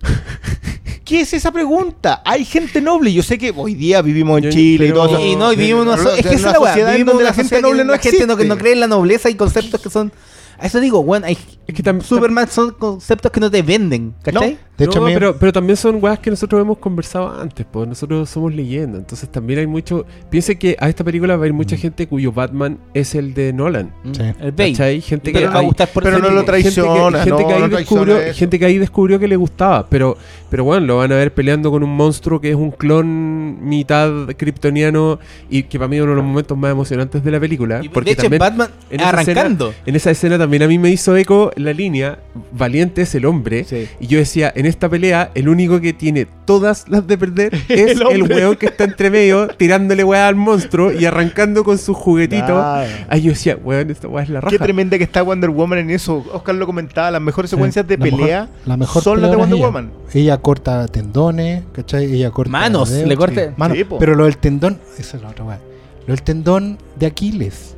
[1.04, 2.22] ¿Qué es esa pregunta?
[2.24, 3.12] Hay gente noble.
[3.12, 5.26] Yo sé que hoy día vivimos en Yo- Chile pero- y todo eso.
[5.26, 7.60] Y no, y vivimos en una, so- es que una sociedad en donde la gente
[7.60, 10.10] noble no la gente no, que no cree en la nobleza y conceptos que son.
[10.56, 11.36] A eso digo, weón, hay
[11.66, 14.56] Es que Superman son conceptos que no te venden, ¿cachai?
[14.76, 18.28] De hecho, no, pero, pero también son weas que nosotros hemos conversado antes, pues nosotros
[18.28, 20.04] somos leyenda, entonces también hay mucho...
[20.30, 23.52] Piense que a esta película va a ir mucha gente cuyo Batman es el de
[23.52, 23.92] Nolan.
[24.12, 24.22] Sí.
[24.40, 25.00] El Bane.
[25.00, 27.60] Gente Pero que hay- por pero no lo traiciona, gente que, gente no, que ahí
[27.60, 30.16] no traiciona descubrió, gente que ahí descubrió que le gustaba, pero,
[30.50, 34.10] pero bueno, lo van a ver peleando con un monstruo que es un clon mitad
[34.36, 35.18] kryptoniano
[35.48, 37.80] y que para mí es uno de los momentos más emocionantes de la película.
[37.82, 39.74] Y porque de hecho, también Batman en esa arrancando.
[39.86, 42.18] en esa escena también a mí me hizo eco la línea
[42.52, 43.64] Valiente es el hombre.
[43.64, 43.88] Sí.
[44.00, 47.92] Y yo decía, en esta pelea, el único que tiene todas las de perder es
[48.00, 51.96] El el, weón que está entre medio, tirándole weá al monstruo y arrancando con sus
[51.96, 52.46] juguetitos.
[52.48, 52.90] Claro.
[53.08, 54.50] Ahí yo decía, weón, esta weá es la raja.
[54.50, 56.24] Qué tremenda que está Wonder Woman en eso.
[56.32, 59.36] Oscar lo comentaba, las mejores secuencias de La mejor- pelea la mejor son las de
[59.36, 59.66] Wonder ella.
[59.66, 59.90] Woman.
[60.12, 62.12] Ella corta tendones, ¿cachai?
[62.14, 63.76] Ella corta Manos, dedos, le corta- sí, manos.
[63.78, 65.58] Sí, pero lo del tendón, esa es la otra weá.
[66.06, 67.74] Lo del tendón de Aquiles.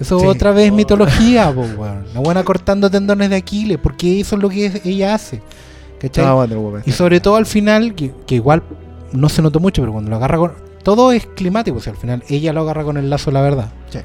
[0.00, 0.26] Eso Sí.
[0.26, 2.04] otra vez mitología, po, weón.
[2.14, 5.42] La buena cortando tendones de Aquiles, porque eso es lo que es- ella hace.
[6.00, 6.24] ¿Cachai?
[6.24, 6.82] Ah, Wonder Woman.
[6.86, 8.62] Y sobre todo al final, que, que igual
[9.12, 10.52] no se notó mucho, pero cuando lo agarra con.
[10.82, 13.70] Todo es climático, o sea, al final ella lo agarra con el lazo la verdad.
[13.90, 13.98] Sí.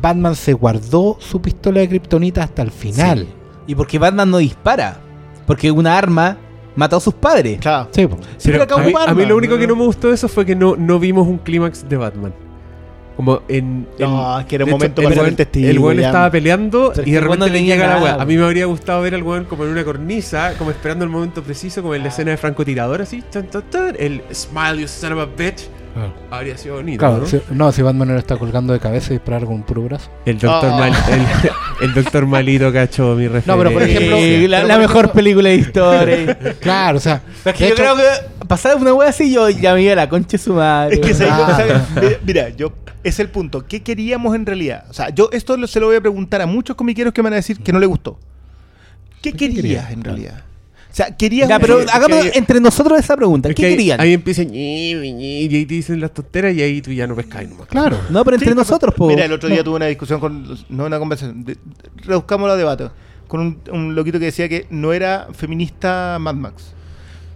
[0.00, 3.26] Batman se guardó su pistola de kriptonita hasta el final.
[3.66, 4.98] Y porque Batman no dispara.
[5.46, 6.36] Porque una arma
[6.74, 7.58] mató a sus padres.
[7.60, 7.88] Claro.
[7.92, 8.08] Sí,
[8.44, 10.28] Pero acaba a, mí, Batman, a mí lo único que no me gustó de eso
[10.28, 12.34] fue que no, no vimos un clímax de Batman.
[13.16, 13.86] Como en.
[13.98, 15.68] No, en- que era un de hecho, momento el para ser weón- el testigo.
[15.70, 18.22] El weón estaba peleando y que de weón repente tenía llega la nada, weá.
[18.22, 21.10] A mí me habría gustado ver al weón como en una cornisa, como esperando el
[21.10, 23.22] momento preciso, como en la escena de francotirador, así.
[23.22, 25.68] tan, tan, tan, el smile, you son of a bitch.
[25.94, 26.12] Claro.
[26.30, 26.98] Habría sido bonito.
[26.98, 27.26] Claro, ¿no?
[27.26, 30.10] si- no, si Batman no está colgando de cabeza y disparar con puro brazo.
[30.26, 30.78] El doctor, Oh.
[30.78, 31.22] Mal- el,
[31.88, 33.54] el doctor Malito cacho mi referencia.
[33.54, 36.38] No, pero por ejemplo- la, pero la por mejor ejemplo- película de historia.
[36.60, 37.22] Claro, o sea.
[37.46, 38.02] Es que de yo hecho- creo que
[38.46, 40.94] pasar una wea así, yo ya me iba a la concha de su madre.
[40.94, 41.56] Es que ¿sabes Ah.
[41.56, 42.00] sabe?
[42.06, 42.72] Mira, mira, yo
[43.04, 43.66] es el punto.
[43.66, 44.84] ¿Qué queríamos en realidad?
[44.90, 47.26] O sea, yo esto lo- se lo voy a preguntar a muchos comiqueros que me
[47.26, 48.18] van a decir que no le gustó.
[49.22, 50.42] ¿Qué ¿Qué querías en realidad?
[50.90, 53.48] O sea, querías Ya, pero hagamos entre nosotros esa pregunta.
[53.50, 54.00] Es ¿Qué que ahí- querían?
[54.00, 57.14] Ahí empiezan ñi, ñi, y ahí te dicen las tonteras y ahí tú ya no
[57.14, 57.66] pescas nomás.
[57.66, 57.98] Claro.
[58.08, 59.08] No, pero entre Sí, nosotros, po.
[59.08, 60.56] Mira, el otro día tuve una discusión con.
[60.70, 61.44] No una conversación.
[61.44, 61.58] de-
[62.02, 62.88] reduzcamos la debate.
[63.28, 66.72] Con un, un loquito que decía que no era feminista Mad Max.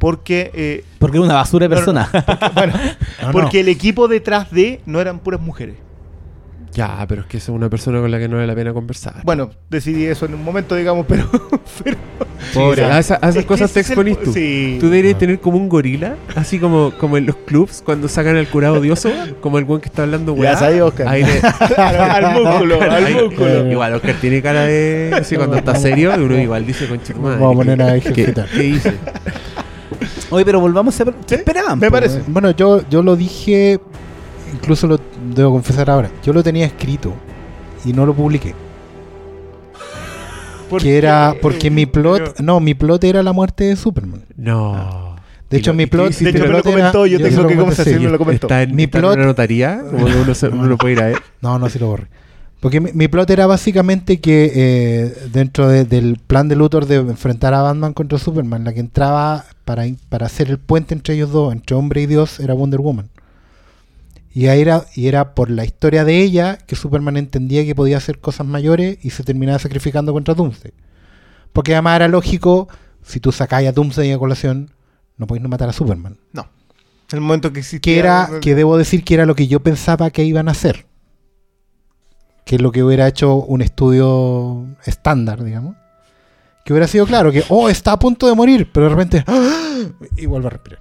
[0.00, 0.50] Porque.
[0.54, 2.10] eh, Porque es una basura de no, no, persona.
[2.26, 2.72] porque- bueno,
[3.20, 3.32] No, no.
[3.32, 5.76] porque el equipo detrás de no eran puras mujeres.
[6.72, 9.16] Ya, pero es que es una persona con la que no vale la pena conversar.
[9.24, 11.28] Bueno, decidí eso en un momento, digamos, pero.
[11.84, 11.96] pero
[12.54, 14.32] Pobre, a, esa- a esas es cosas te el exponís pu- tú.
[14.32, 14.76] sí.
[14.80, 18.46] Tú deberías tener como un gorila, así como, como en los clubs cuando sacan al
[18.46, 19.10] curado odioso,
[19.40, 21.08] como el buen que está hablando Ya sabía, Oscar.
[21.08, 21.40] Ahí le-
[21.76, 23.68] al, al músculo, al ahí- músculo.
[23.70, 25.10] Igual Oscar tiene cara de.
[25.20, 27.40] Así cuando está serio, uno igual dice con chico madre.
[27.40, 28.48] Vamos a poner a ¿Qué, ejercitar.
[28.48, 28.94] ¿Qué dice?
[30.30, 31.04] Oye, pero volvamos a...
[31.26, 31.78] ¿Qué esperaban?
[31.78, 32.22] me parece.
[32.26, 33.80] Bueno, yo, yo lo dije,
[34.54, 35.00] incluso lo
[35.34, 36.10] debo confesar ahora.
[36.24, 37.12] Yo lo tenía escrito
[37.84, 38.54] y no lo publiqué.
[40.68, 41.40] ¿Por que era qué?
[41.40, 44.22] porque mi plot, no, mi plot era la muerte de Superman.
[44.36, 45.16] No.
[45.48, 46.12] De hecho, ¿Y lo- mi plot?
[46.12, 47.06] De hecho, me lo era- comentó.
[47.06, 48.46] Yo yo tengo lo que conversación, sí, me lo comentó.
[48.46, 51.16] Está en, Mi está en plot- una notaría, uno, se- uno puede ir a ver.
[51.40, 52.06] No, no, sí lo borré.
[52.60, 56.96] Porque mi, mi plot era básicamente que eh, dentro de- del plan de Luthor de
[56.96, 61.30] enfrentar a Batman contra Superman, la que entraba para, para hacer el puente entre ellos
[61.32, 63.08] dos, entre hombre y Dios, era Wonder Woman.
[64.32, 67.96] Y, ahí era, y era por la historia de ella que Superman entendía que podía
[67.96, 70.72] hacer cosas mayores y se terminaba sacrificando contra Doomsday.
[71.52, 72.68] Porque además era lógico,
[73.02, 74.70] si tú sacáis a Doomsday a colación,
[75.16, 76.16] no podéis no matar a Superman.
[76.32, 76.46] No.
[77.10, 77.80] El momento que existía.
[77.80, 80.86] Que era, que debo decir que era lo que yo pensaba que iban a hacer.
[82.50, 85.76] Que es lo que hubiera hecho un estudio estándar, digamos.
[86.64, 89.78] Que hubiera sido claro que, oh, está a punto de morir, pero de repente, ¡ah!
[90.16, 90.80] y vuelve a respirar.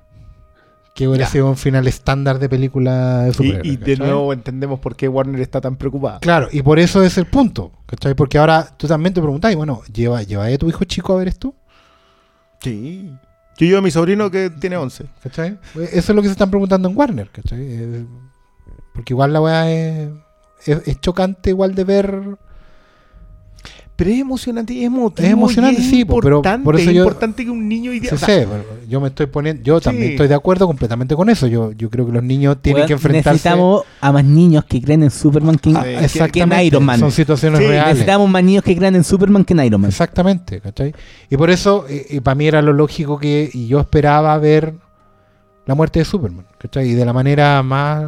[0.96, 1.32] Que hubiera Ya.
[1.32, 3.66] sido un final estándar de película de Y, superhéroes.
[3.68, 3.98] y de ¿cachai?
[4.08, 6.18] nuevo entendemos por qué Warner está tan preocupada.
[6.22, 8.16] Claro, y por eso es el punto, ¿cachai?
[8.16, 11.28] Porque ahora tú también te preguntáis, bueno, ¿lleva, ¿lleva a tu hijo chico a ver
[11.28, 11.54] esto?
[12.62, 13.14] Sí.
[13.60, 15.06] Yo llevo a mi sobrino que tiene 11.
[15.22, 15.60] ¿Cachai?
[15.76, 17.60] Eso es lo que se están preguntando en Warner, ¿cachai?
[17.62, 18.06] Eh,
[18.96, 20.10] porque igual la weá es,
[20.66, 22.22] es, es chocante igual de ver.
[23.96, 25.28] Pero es emocionante y es emotivo.
[25.28, 27.92] Es emocionante, y es sí, pero importante, por eso es yo- importante que un niño
[27.92, 30.36] hoy día- Sí, o sea, sé, pero yo me estoy poniendo, yo también estoy de
[30.36, 31.48] acuerdo completamente con eso.
[31.48, 35.04] Yo, yo creo que los niños tienen que enfrentarse Necesitamos a más niños que creen
[35.04, 36.98] en Superman que, en Iron Man.
[36.98, 37.88] Son situaciones Sí, reales.
[37.96, 39.90] Necesitamos más niños que crean en Superman que en Iron Man.
[39.90, 40.94] Exactamente, ¿cachai?
[41.30, 44.76] Y por eso, y, para mí era lo lógico que y yo esperaba ver
[45.66, 46.88] la muerte de Superman, ¿cachai?
[46.88, 48.06] Y de la manera más,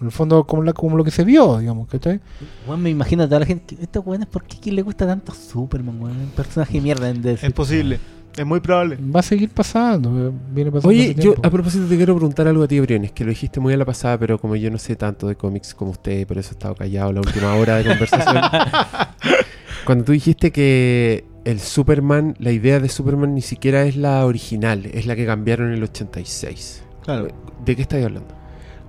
[0.00, 2.20] en el fondo, como, la- como lo que se vio, digamos, ¿cachai?
[2.66, 3.76] Weón, me imagino a toda la gente.
[3.80, 6.16] Estos weones, ¿por qué le gusta tanto Superman, weón?
[6.18, 7.46] Un personaje de mierda en DC.
[7.46, 8.00] es posible.
[8.36, 8.96] Es muy probable.
[9.14, 10.88] Va a seguir pasando, eh, viene pasando.
[10.88, 13.74] Oye, yo a propósito te quiero preguntar algo a ti, Briones, que lo dijiste muy
[13.74, 16.50] a la pasada, pero como yo no sé tanto de cómics como usted, por eso
[16.50, 18.36] he estado callado la última hora de conversación.
[19.84, 24.86] Cuando tú dijiste que el Superman, la idea de Superman ni siquiera es la original,
[24.86, 26.84] es la que cambiaron en el 86.
[27.02, 27.28] Claro.
[27.64, 28.32] ¿De qué estáis hablando?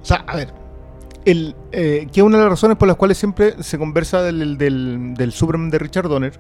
[0.02, 0.54] O sea, a ver.
[1.26, 4.58] El, eh, que es una de las razones por las cuales siempre se conversa del,
[4.58, 6.40] del, del Superman de Richard Donner.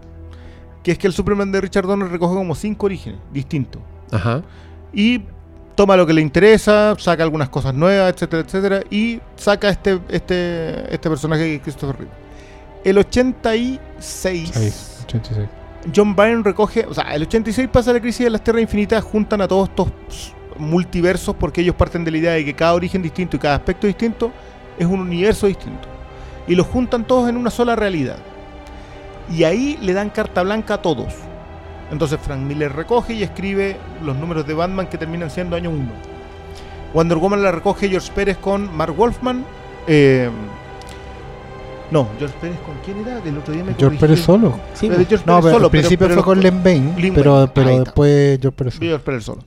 [0.84, 3.82] Que es que el Superman de Richard Donner recoge como cinco orígenes distintos.
[4.12, 4.44] Ajá.
[4.94, 5.22] y
[5.76, 10.94] toma lo que le interesa, saca algunas cosas nuevas, etcétera, etcétera, y saca este, este,
[10.94, 12.12] este personaje que es Christopher Reeve.
[12.84, 13.80] El 86,
[14.54, 15.48] Seis, 86.
[15.96, 19.42] John Byrne recoge, o sea, el 86 pasa la crisis de las Tierras Infinitas, juntan
[19.42, 19.88] a todos estos
[20.58, 23.88] multiversos porque ellos parten de la idea de que cada origen distinto y cada aspecto
[23.88, 24.32] distinto
[24.82, 25.88] es un universo distinto.
[26.48, 28.18] Y los juntan todos en una sola realidad.
[29.32, 31.14] Y ahí le dan carta blanca a todos.
[31.92, 35.86] Entonces Frank Miller recoge y escribe los números de Batman que terminan siendo año 1.
[36.94, 39.46] Wonder Woman la recoge George Pérez con Mark Wolfman.
[39.88, 40.30] eh,
[41.92, 43.20] No, George Pérez con quién era?
[43.20, 44.00] Del otro día me George corrigí.
[44.02, 44.60] Pérez solo.
[44.74, 45.06] Sí, Pero.
[45.08, 47.80] George No, Pérez pero solo, al principio pero- fue con Len Bain, Lin pero, pero
[47.84, 48.88] después George Pérez solo.
[48.88, 49.44] George Pérez solo.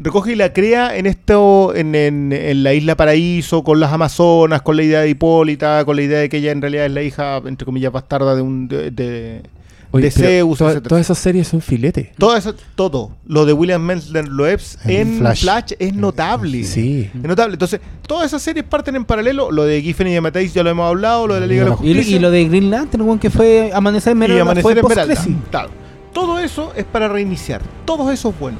[0.00, 4.62] Recoge y la crea en esto, en, en- en la isla Paraíso, con las Amazonas,
[4.62, 7.02] con la idea de Hipólita, con la idea de que ella en realidad es la
[7.02, 9.42] hija, entre comillas, bastarda de un de, de-
[9.90, 10.88] Oye, de pero Zeus, toda- etcétera.
[10.90, 12.12] todas esas series son filete.
[12.18, 13.10] Todo eso, todo.
[13.26, 15.40] Lo de William Mensler Loebs En Flash.
[15.42, 15.72] Flash.
[15.78, 16.62] es notable.
[16.64, 17.10] Sí.
[17.14, 17.54] Es notable.
[17.54, 19.50] Entonces, todas esas series parten en paralelo.
[19.50, 21.26] Lo de Giffen y de Matisse ya lo hemos hablado.
[21.26, 22.16] Lo de la Liga de la Y, Justicia.
[22.16, 25.02] y lo de Green Lantern, que fue Amanecer en y Esmeralda, Amanecer fue
[25.32, 25.38] en.
[25.50, 25.70] Claro.
[26.12, 27.62] Todo eso es para reiniciar.
[27.86, 28.58] Todo eso es bueno.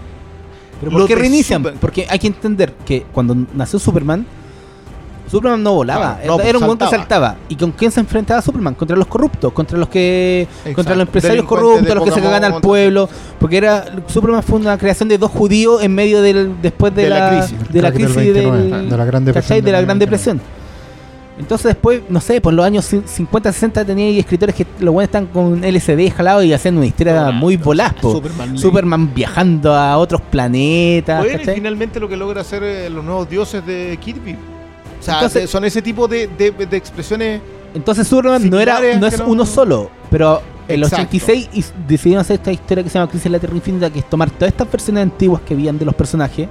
[0.81, 1.63] ¿Pero por qué reinician?
[1.63, 4.25] Super- Porque hay que entender que cuando nació Superman,
[5.31, 7.37] Superman no volaba, Claro, no, era pues, un weón que saltaba.
[7.51, 8.75] ¿Y con quién se enfrentaba Superman?
[8.75, 10.75] Contra los corruptos, contra los que Exacto.
[10.75, 14.79] contra los empresarios corruptos, los que se cagan al pueblo, porque era Superman fue una
[14.79, 17.69] creación de dos judíos en medio del después de, De la la, crisis.
[17.73, 19.61] de la del crisis del- 29, de la Gran Depresión ¿cachai?
[19.61, 19.99] de la Gran 29.
[20.07, 20.41] Depresión.
[21.39, 24.93] Entonces después, no sé, por los años cin- 50, 60 tenía ahí escritores que los
[24.93, 28.13] buenos están con LCD jalado y haciendo una historia muy volaz, po.
[28.13, 28.59] Superman.
[28.59, 33.29] Superman viajando a otros planetas, Bueno, y finalmente lo que logra hacer eh, los nuevos
[33.31, 34.33] dioses de Kirby.
[34.33, 37.41] O sea, Entonces- de- son ese tipo de, de- de expresiones.
[37.75, 41.17] Entonces Superman no era no es no- uno solo, pero en los Exacto.
[41.17, 44.01] 86 y- decidieron hacer esta historia que se llama Crisis en la Tierra Infinita, que
[44.01, 46.49] es tomar todas estas versiones antiguas que habían de los personajes,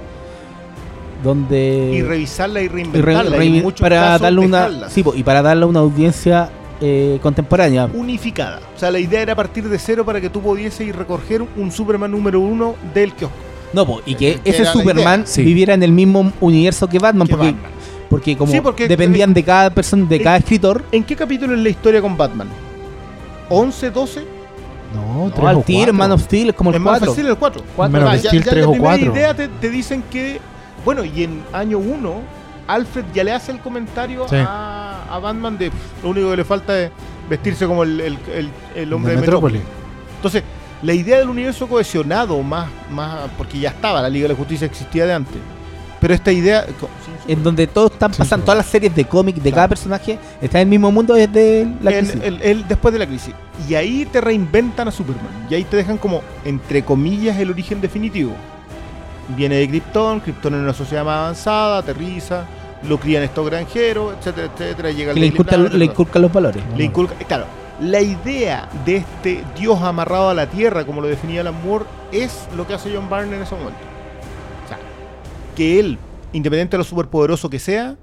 [1.22, 3.44] donde y revisarla y y re- reinventarla.
[3.44, 6.50] y en re- muchos para casos darle una sí, y para darle una audiencia
[6.80, 7.88] eh, contemporánea.
[7.92, 8.60] unificada.
[8.76, 11.72] O sea, la idea era partir de cero para que tú pudieses ir recoger un
[11.72, 13.36] Superman número uno del kiosco.
[13.72, 15.24] No, po, y que que ese Superman.
[15.26, 15.42] Sí.
[15.42, 17.70] viviera en el mismo universo que Batman, Que porque, Batman.
[18.08, 20.84] porque como Sí, porque- dependían de cada persona, de cada escritor.
[20.92, 22.48] ¿En qué capítulo es la historia con Batman?
[23.50, 24.24] ¿11, 12?
[24.94, 25.94] No, No, tres al o Tier, cuatro.
[25.94, 27.12] Man of Steel es como el es más 4.
[27.12, 27.62] fácil el 4.
[27.76, 29.12] Man of Steel, tres la o primera cuatro.
[29.12, 30.40] idea te, te dicen que.
[30.88, 32.14] Bueno, y en año 1,
[32.66, 34.36] Alfred ya le hace el comentario Sí.
[34.38, 36.90] a, a Batman de "Pff, lo único que le falta es
[37.28, 39.60] vestirse como el, el- el- el hombre de de, Metrópolis.
[40.16, 40.42] Entonces,
[40.82, 44.64] la idea del universo cohesionado, más, más porque ya estaba, la Liga de la Justicia
[44.66, 45.36] existía de antes.
[46.00, 46.64] Pero esta idea.
[47.26, 48.46] En donde todos están pasando, sí.
[48.46, 49.54] todas las series de cómic de Claro.
[49.56, 52.14] cada personaje están en el mismo mundo desde la crisis.
[52.22, 53.34] el- el- después de la crisis.
[53.68, 55.28] Y ahí te reinventan a Superman.
[55.50, 58.32] Y ahí te dejan como, entre comillas, el origen definitivo.
[59.36, 62.46] Viene de Krypton, Krypton es una sociedad más avanzada, aterriza,
[62.88, 64.90] lo crían estos granjeros, etcétera, etcétera.
[64.90, 66.62] Llega el le Planet, le inculcan los valores.
[66.76, 67.44] Le inculca- claro,
[67.80, 72.48] la idea de este dios amarrado a la tierra, como lo definía Alan Moore, es
[72.56, 73.78] lo que hace John Byrne en ese momento.
[74.64, 74.78] O sea,
[75.54, 75.98] que él,
[76.32, 77.96] independiente de lo superpoderoso que sea,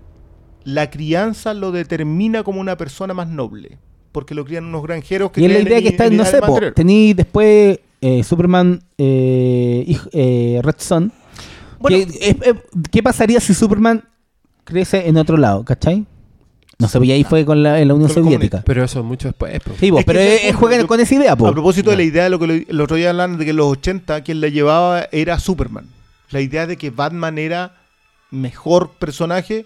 [0.63, 3.77] la crianza lo determina como una persona más noble.
[4.11, 6.39] Porque lo crían unos granjeros que Y es la idea que está, en no sé,
[6.73, 11.11] tení después eh, Superman eh, eh, Red Son.
[11.79, 11.97] Bueno.
[11.97, 12.35] es-
[12.91, 14.03] ¿Qué pasaría si Superman
[14.63, 16.05] crece en otro lado, cachai?
[16.77, 18.61] No sé, y ahí fue con la, en la Unión Soviética.
[18.65, 19.59] Pero eso es mucho después.
[19.61, 19.71] po.
[19.79, 21.47] Sí, Es pero eh, es juegan Yo- con esa idea, po.
[21.47, 23.51] A propósito de la idea de lo que lo- el otro día hablaban de que
[23.51, 25.85] en los 80 quien la llevaba era Superman.
[26.31, 27.75] La idea de que Batman era
[28.31, 29.65] mejor personaje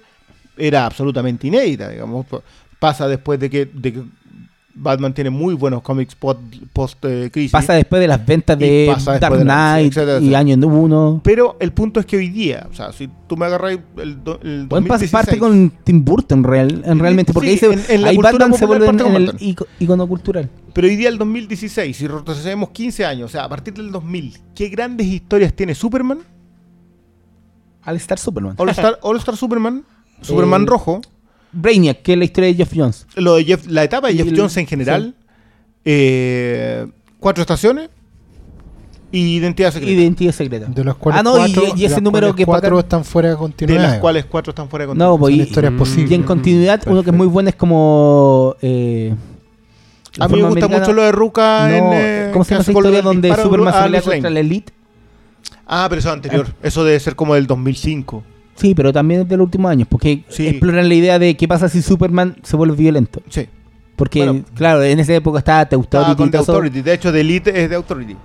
[0.58, 2.26] era absolutamente inédita, digamos.
[2.80, 4.04] Pasa después de que, de que
[4.82, 7.30] Batman tiene muy buenos cómics post, eh.
[7.52, 10.34] Pasa después de las ventas de Dark de la- Knight etcétera, y.
[10.36, 11.22] Año 1.
[11.24, 14.16] Pero el punto es que hoy día, o sea, si tú me agarras el, el
[14.68, 17.96] Buen pas- 2016, parte con Tim Burton real, en realmente, porque Sí, ahí, se, en-
[17.96, 19.34] en la ahí Batman se vuelve en, el
[19.80, 20.50] icono cultural.
[20.74, 24.38] Pero hoy día el 2016, si retrocedemos 15 años, o sea, a partir del 2000,
[24.56, 26.20] ¿qué grandes historias tiene Superman?
[27.84, 28.56] Al estar Superman.
[28.58, 29.84] All Star, All Star Superman,
[30.22, 31.02] Superman Eh, rojo,
[31.52, 33.08] Brainiac, que es la historia de Jeff Jones.
[33.16, 35.16] lo de Jeff, la etapa de Jeff el- Jones en general,
[35.86, 36.86] eh,
[37.20, 37.90] cuatro estaciones
[39.12, 39.92] y identidad secreta.
[39.92, 40.66] Identidad secreta.
[40.68, 42.80] De los cuales Ah, no, y- cuatro, y de ese las número cuales que cuatro
[42.80, 43.82] están fuera de de continuidad.
[43.82, 45.20] las cuales cuatro están fuera de No, contexto.
[45.20, 46.12] pues, Son y- historias posibles.
[46.12, 48.56] Y en continuidad, uno que es muy bueno es como.
[48.62, 49.14] Eh,
[50.20, 51.84] a mí me gusta americana- mucho lo de Ruka No, en...
[51.94, 54.74] eh, ¿Cómo se llama esa historia donde Superman a se pelea contra la Elite?
[55.66, 56.48] Ah, pero eso es anterior.
[56.62, 58.24] Eso debe ser como del 2005.
[58.60, 60.48] Sí, pero también es de los últimos años, porque Sí.
[60.48, 63.22] exploran la idea de qué pasa si Superman se vuelve violento.
[63.30, 63.48] Sí.
[63.96, 64.46] Porque, Bueno.
[64.56, 66.16] claro, en esa época estaba The Authority.
[66.16, 66.38] con y The.
[66.38, 66.82] Authority.
[66.82, 68.16] De hecho, The Elite es de Authority.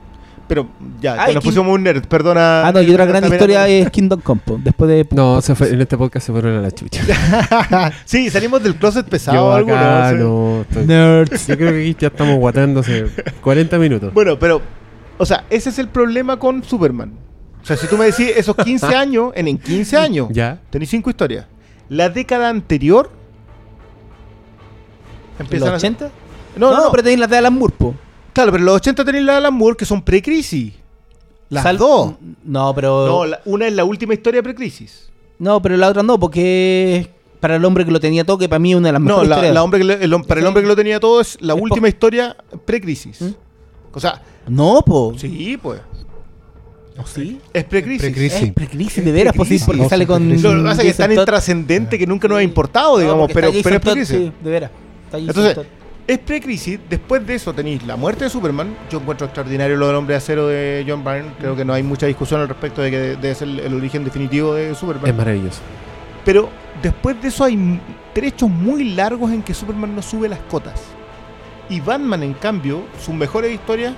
[0.47, 0.69] Pero
[1.01, 2.05] ya, Ay, nos King- pusimos un nerd.
[2.07, 2.67] Perdona.
[2.69, 5.07] Ah, no, y otra gran También- historia es Kingdom Come, po, después de...
[5.13, 7.01] No, se fue- en este podcast se fueron a la chucha.
[8.05, 9.53] sí, salimos del closet pesado.
[9.53, 10.17] Acá sí.
[10.19, 10.61] no.
[10.69, 11.47] estoy- Nerds.
[11.47, 13.07] Yo creo que aquí ya estamos guatando hace
[13.43, 14.13] 40 minutos.
[14.13, 14.61] Bueno, pero,
[15.17, 17.13] o sea, ese es el problema con Superman.
[17.65, 20.61] O sea, si tú me decís esos 15 años, en, en 15 años, Ya.
[20.71, 21.47] tenéis cinco historias.
[21.89, 23.11] La década anterior.
[25.39, 26.11] ¿En Empiezan los a- 80?
[26.57, 27.95] No, no, no, pero tenéis las de Alan Moore, po.
[28.33, 30.73] Claro, pero en los 80 tenéis la de Alan Moore, que son pre-crisis.
[31.49, 32.15] Las Sal- dos.
[32.45, 33.07] No, pero...
[33.07, 35.11] No, la- una es la última historia pre-crisis.
[35.39, 37.11] No, pero la otra no, porque
[37.41, 39.07] para el hombre que lo tenía todo, que para mí es una de las No,
[39.07, 39.55] mejores la, historias.
[39.55, 41.55] la hombre que le- el hom- para el hombre que lo tenía todo es la
[41.55, 43.21] Es última historia pre-crisis.
[43.21, 43.31] ¿Mm?
[43.93, 45.15] O sea, No, po.
[45.17, 45.81] sí, pues.
[46.97, 47.41] ¿No, sí?
[47.53, 48.03] Es pre-crisis.
[48.03, 48.43] Pre-crisis.
[48.43, 49.67] Es precrisis, de veras, pues sí, precrisis.
[49.67, 50.43] porque No, sale con...
[50.43, 53.49] Lo que pasa es que es tan intrascendente que nunca nos ha importado, digamos, pero,
[53.49, 54.09] es pre-crisis.
[54.09, 54.71] sí, de veras.
[55.13, 55.67] Entonces,
[56.07, 56.79] es pre-crisis.
[56.89, 58.77] Después de eso tenéis la muerte de Superman.
[58.91, 61.31] Yo encuentro extraordinario lo del hombre de acero de John Byrne.
[61.39, 64.05] Creo que no hay mucha discusión al respecto de que debe ser el, el origen
[64.05, 65.09] definitivo de Superman.
[65.09, 65.61] Es maravilloso.
[66.25, 66.49] Pero
[66.83, 67.81] después de eso hay
[68.13, 70.81] trechos muy largos en que Superman no sube las cotas.
[71.69, 73.95] Y Batman, en cambio, sus mejores historias,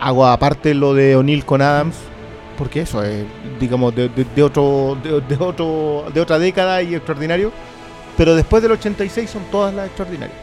[0.00, 1.96] hago aparte lo de O'Neill con Adams,
[2.56, 3.24] porque eso es,
[3.60, 7.52] digamos, de, de- de otro, de, de otro, de otra década y extraordinario.
[8.16, 10.36] Pero después del 86 son todas las extraordinarias.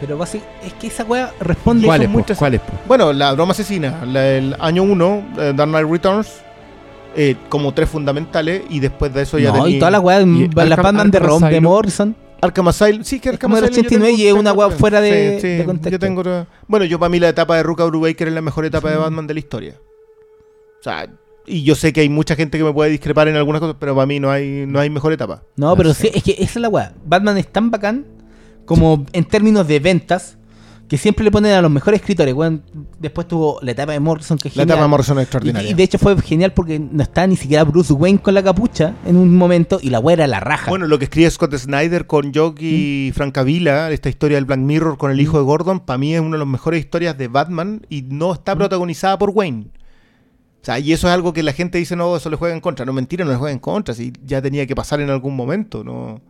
[0.00, 1.86] Pero basi- es que esa weá responde...
[1.86, 2.72] ¿Cuáles, muchas- ¿Cuáles, po?
[2.88, 5.22] Bueno, la broma asesina, la- el año 1,
[5.54, 6.28] Dark Knight Returns,
[7.14, 10.26] eh, como tres fundamentales, y después de eso ya No, y tení- todas las weas,
[10.26, 11.60] y las Batman de, Rom, de.
[11.60, 12.16] Morrison.
[12.42, 15.40] Arkham Asylum, sí, que Arkham como Asylum yo 89 y una weá fuera de- sí,
[15.40, 15.90] sí, de contexto.
[15.90, 18.90] Yo tengo Bueno, yo para mí la etapa de Ruka Brubaker es la mejor etapa
[18.90, 19.80] de Batman de la historia.
[20.80, 21.08] O sea,
[21.46, 23.94] y yo sé que hay mucha gente que me puede discrepar en algunas cosas, pero
[23.94, 25.42] para mí no hay, no hay mejor etapa.
[25.56, 26.92] No, pero sí, es que esa es la weá.
[27.04, 28.06] Batman es tan bacán
[28.64, 30.36] como en términos de ventas
[30.92, 32.34] que siempre le ponen a los mejores escritores.
[32.98, 34.74] después tuvo la etapa de Morrison, que es La genial.
[34.76, 35.70] etapa de Morrison es extraordinaria.
[35.70, 38.92] y de hecho fue genial porque no estaba ni siquiera Bruce Wayne con la capucha
[39.06, 40.68] en un momento y la weá era la raja.
[40.68, 43.14] Bueno, lo que escribe Scott Snyder con Jock y Mm.
[43.14, 46.20] Frank Avila, esta historia del Black Mirror con el hijo de Gordon, para mí es
[46.20, 48.32] una de las mejores historias de Batman y no Mm.
[48.34, 49.68] está protagonizada por Wayne.
[50.60, 52.60] O sea, y eso es algo que la gente dice, no, eso le juega en
[52.60, 52.84] contra.
[52.84, 55.82] No, mentira, no le juega en contra, si ya tenía que pasar en algún momento,
[55.82, 56.20] ¿no?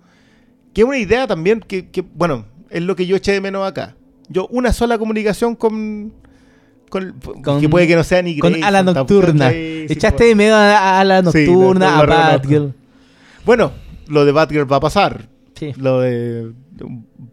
[0.72, 3.66] Que es una idea también que, que, bueno, es lo que yo eché de menos
[3.68, 3.96] acá.
[4.32, 6.12] Yo, una sola comunicación con...
[6.88, 9.50] con, el- Con- que puede que no sea ni con a la nocturna.
[9.52, 10.28] Echaste pues.
[10.30, 12.06] de medio a, a la Sí, nocturna, a.
[12.06, 12.72] Batgirl.
[13.44, 13.72] Bueno,
[14.08, 15.28] lo de Batgirl va a pasar.
[15.54, 16.52] Sí, Lo de,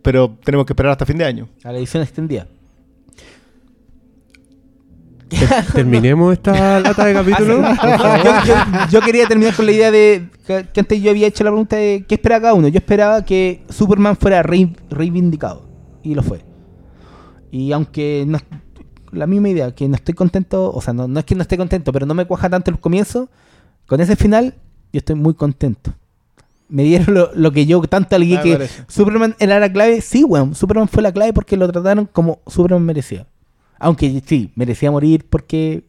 [0.04, 1.50] pero tenemos que esperar hasta fin de año.
[1.64, 2.48] a la edición extendida.
[5.74, 7.62] Terminemos esta lata de capítulo.
[8.24, 11.44] yo, yo- yo quería terminar con la idea de que, que antes yo había hecho
[11.44, 12.68] la pregunta de qué esperaba cada uno.
[12.68, 15.68] Yo esperaba que Superman fuera rei- reivindicado
[16.04, 16.42] y lo fue.
[17.52, 18.40] Y aunque no,
[19.12, 21.58] la misma idea, que no estoy contento, o sea, no, no es que no esté
[21.58, 23.28] contento, pero no me cuaja tanto los comienzos,
[23.88, 24.54] con ese final
[24.94, 25.94] yo estoy muy contento.
[26.68, 28.84] Me dieron lo, lo que yo tanto alguien Ah, que parece.
[28.88, 30.02] Superman era la clave.
[30.02, 33.26] Sí, weón, Superman fue la clave porque lo trataron como Superman merecía.
[33.80, 35.84] Aunque sí, merecía morir porque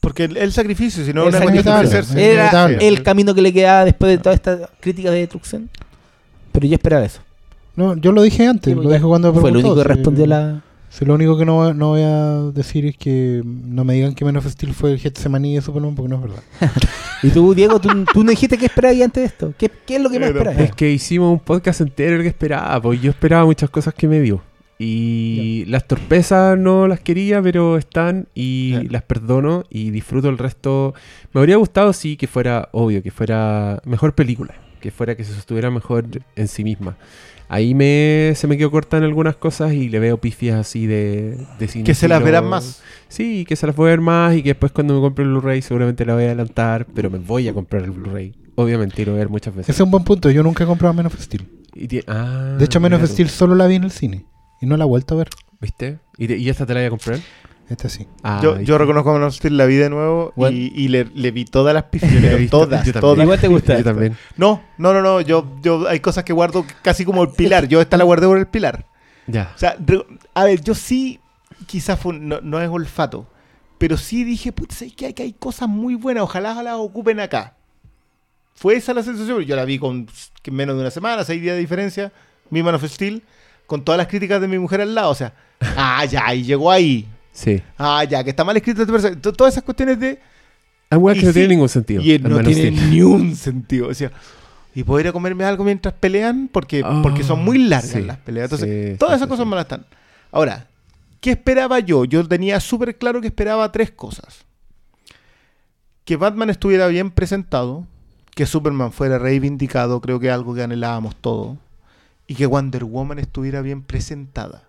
[0.00, 2.16] Porque el, el sacrificio, si no El una sacrificio.
[2.18, 5.68] era el camino que le quedaba después de toda esta crítica de destrucción.
[6.52, 7.20] Pero yo esperaba eso.
[7.76, 9.94] No, yo lo dije antes, Sí, lo dije cuando me Fue lo preguntó, único que
[9.94, 10.62] respondió la.
[10.92, 14.26] Si lo único que no, no voy a decir es que no me digan que
[14.26, 16.42] Man of Steel fue el Getsemaní de Superman porque no es verdad.
[17.22, 19.54] Y tú, Diego, tú, tú no dijiste qué esperabas antes de esto.
[19.56, 20.60] ¿Qué, qué es lo que más no, esperabas?
[20.60, 24.06] Es que hicimos un podcast entero el que esperaba, pues yo esperaba muchas cosas que
[24.08, 24.42] me dio.
[24.78, 30.92] Y las torpezas no las quería, pero están y las perdono y disfruto el resto.
[31.32, 35.32] Me habría gustado, sí, que fuera obvio, que fuera mejor película, que fuera que se
[35.32, 36.04] sostuviera mejor
[36.36, 36.98] en sí misma.
[37.48, 41.38] Ahí me, se me quedó corta en algunas cosas y le veo pifias así de,
[41.58, 42.82] de Que se las verán más.
[43.08, 45.30] Sí, que se las voy a ver más y que después cuando me compre el
[45.30, 48.34] Blu-ray seguramente la voy a adelantar, pero me voy a comprar el Blu-ray.
[48.54, 49.70] Obviamente, y lo voy a ver muchas veces.
[49.70, 50.30] Ese es un buen punto.
[50.30, 51.46] Yo nunca he comprado Man of Steel.
[51.74, 53.06] Y ah, De hecho, of tú.
[53.06, 54.26] Steel solo la vi en el cine.
[54.60, 55.28] Y no la he vuelto a ver.
[55.60, 55.98] ¿Viste?
[56.18, 57.18] ¿Y, te- y esta te la voy a comprar?
[57.72, 58.06] Esta sí.
[58.22, 58.66] Ah, yo, ¿viste?
[58.66, 61.44] yo reconozco a Man of Steel la vi de nuevo y, y le, le vi
[61.44, 62.12] todas las pifias.
[62.50, 63.18] Todas, yo todas.
[63.24, 63.76] Igual te gusta.
[63.78, 64.16] Yo también.
[64.36, 65.20] No, no, no, no.
[65.22, 67.66] Yo, yo hay cosas que guardo casi como el pilar.
[67.68, 68.84] Yo esta la guardé por el pilar.
[69.26, 69.52] Ya.
[69.54, 70.04] O sea, re-
[70.34, 71.18] a ver, yo sí,
[71.66, 73.26] quizás fue no, no es olfato,
[73.78, 77.20] pero sí dije, putz, es que hay, que hay cosas muy buenas, ojalá las ocupen
[77.20, 77.54] acá.
[78.54, 79.40] Fue esa la sensación.
[79.44, 80.06] Yo la vi con
[80.50, 82.12] menos de una semana, seis días de diferencia,
[82.50, 83.22] mi Man of Steel,
[83.66, 85.10] con todas las críticas de mi mujer al lado.
[85.10, 85.32] O sea,
[85.76, 87.08] ah, ya, y llegó ahí.
[87.32, 87.62] Sí.
[87.78, 90.20] Ah, ya, que está mal escrito este Todas esas cuestiones de.
[90.90, 92.02] Ah, bueno, Y que no sí, tiene ningún sentido.
[92.02, 92.90] Y no Man of tiene Steel.
[92.90, 93.88] ni un sentido.
[93.88, 94.12] O sea,
[94.74, 98.02] y puedo ir a comerme algo mientras pelean porque, Ah, porque son muy largas sí,
[98.02, 98.44] las peleas.
[98.52, 99.48] Entonces, sí, todas sí, esas sí, cosas sí.
[99.50, 99.86] malas están.
[100.30, 100.66] Ahora,
[101.20, 102.04] ¿qué esperaba yo?
[102.04, 104.44] Yo tenía súper claro que esperaba tres cosas.
[106.04, 107.86] Que Batman estuviera bien presentado,
[108.34, 111.56] que Superman fuera reivindicado, creo que es algo que anhelábamos todos,
[112.26, 114.64] y que Wonder Woman estuviera bien presentada.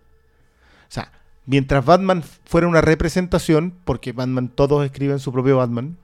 [0.90, 1.12] O sea,
[1.46, 5.98] mientras Batman fuera una representación, porque Batman todos escriben su propio Batman,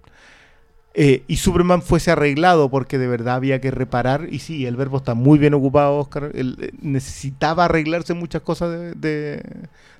[0.94, 4.98] eh, y Superman fuese arreglado porque de verdad había que reparar, y sí, el verbo
[4.98, 9.44] está muy bien ocupado, Oscar, eh, necesitaba arreglarse muchas cosas de, de,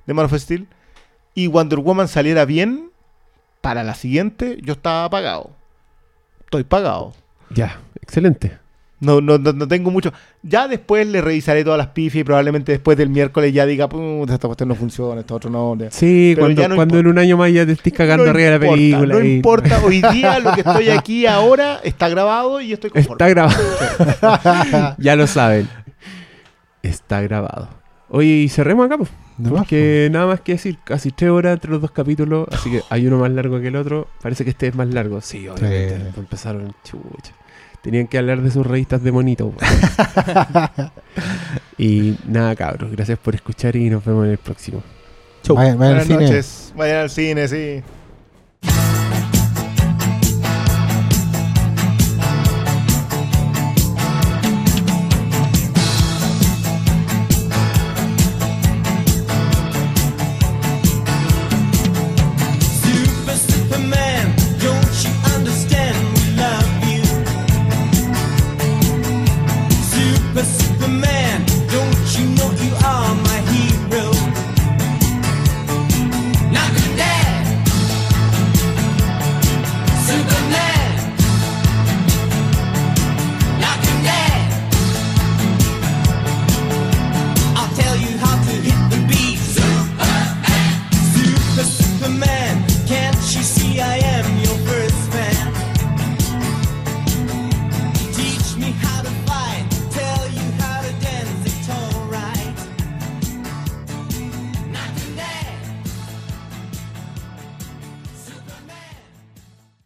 [0.06, 0.66] de Man of Steel,
[1.34, 2.90] y Wonder Woman saliera bien,
[3.60, 5.50] para la siguiente yo estaba pagado.
[6.40, 7.12] Estoy pagado.
[7.50, 8.58] Ya, excelente.
[9.00, 10.12] No, no, no, no tengo mucho.
[10.42, 14.34] Ya después le revisaré todas las pifias y probablemente después del miércoles ya diga, "Puta,
[14.34, 15.76] esta cuestión no funciona, esta otro no.
[15.90, 18.50] Sí, Pero cuando, ya no cuando en un año más ya te estés cagando arriba
[18.50, 19.14] de la película.
[19.14, 23.14] No y- importa, hoy día lo que estoy aquí ahora está grabado y estoy conforme.
[23.14, 24.94] Está grabado.
[24.98, 25.66] ya lo saben.
[26.82, 27.68] Está grabado.
[28.10, 29.10] Oye, y cerremos acá, pues.
[29.48, 33.06] Porque nada más que decir, casi tres horas entre los dos capítulos, así que hay
[33.06, 34.08] uno más largo que el otro.
[34.20, 35.20] Parece que este es más largo.
[35.22, 35.96] Sí, obviamente.
[35.96, 36.20] Sí.
[36.20, 37.32] Empezaron chucha.
[37.82, 39.52] Tenían que hablar de sus revistas de monito.
[41.78, 42.90] y nada, cabros.
[42.92, 44.82] Gracias por escuchar y nos vemos en el próximo.
[45.42, 45.56] Chau.
[45.56, 46.30] Vayan, vayan al Buenas cine.
[46.30, 46.72] noches.
[46.76, 47.82] Vayan al cine, sí.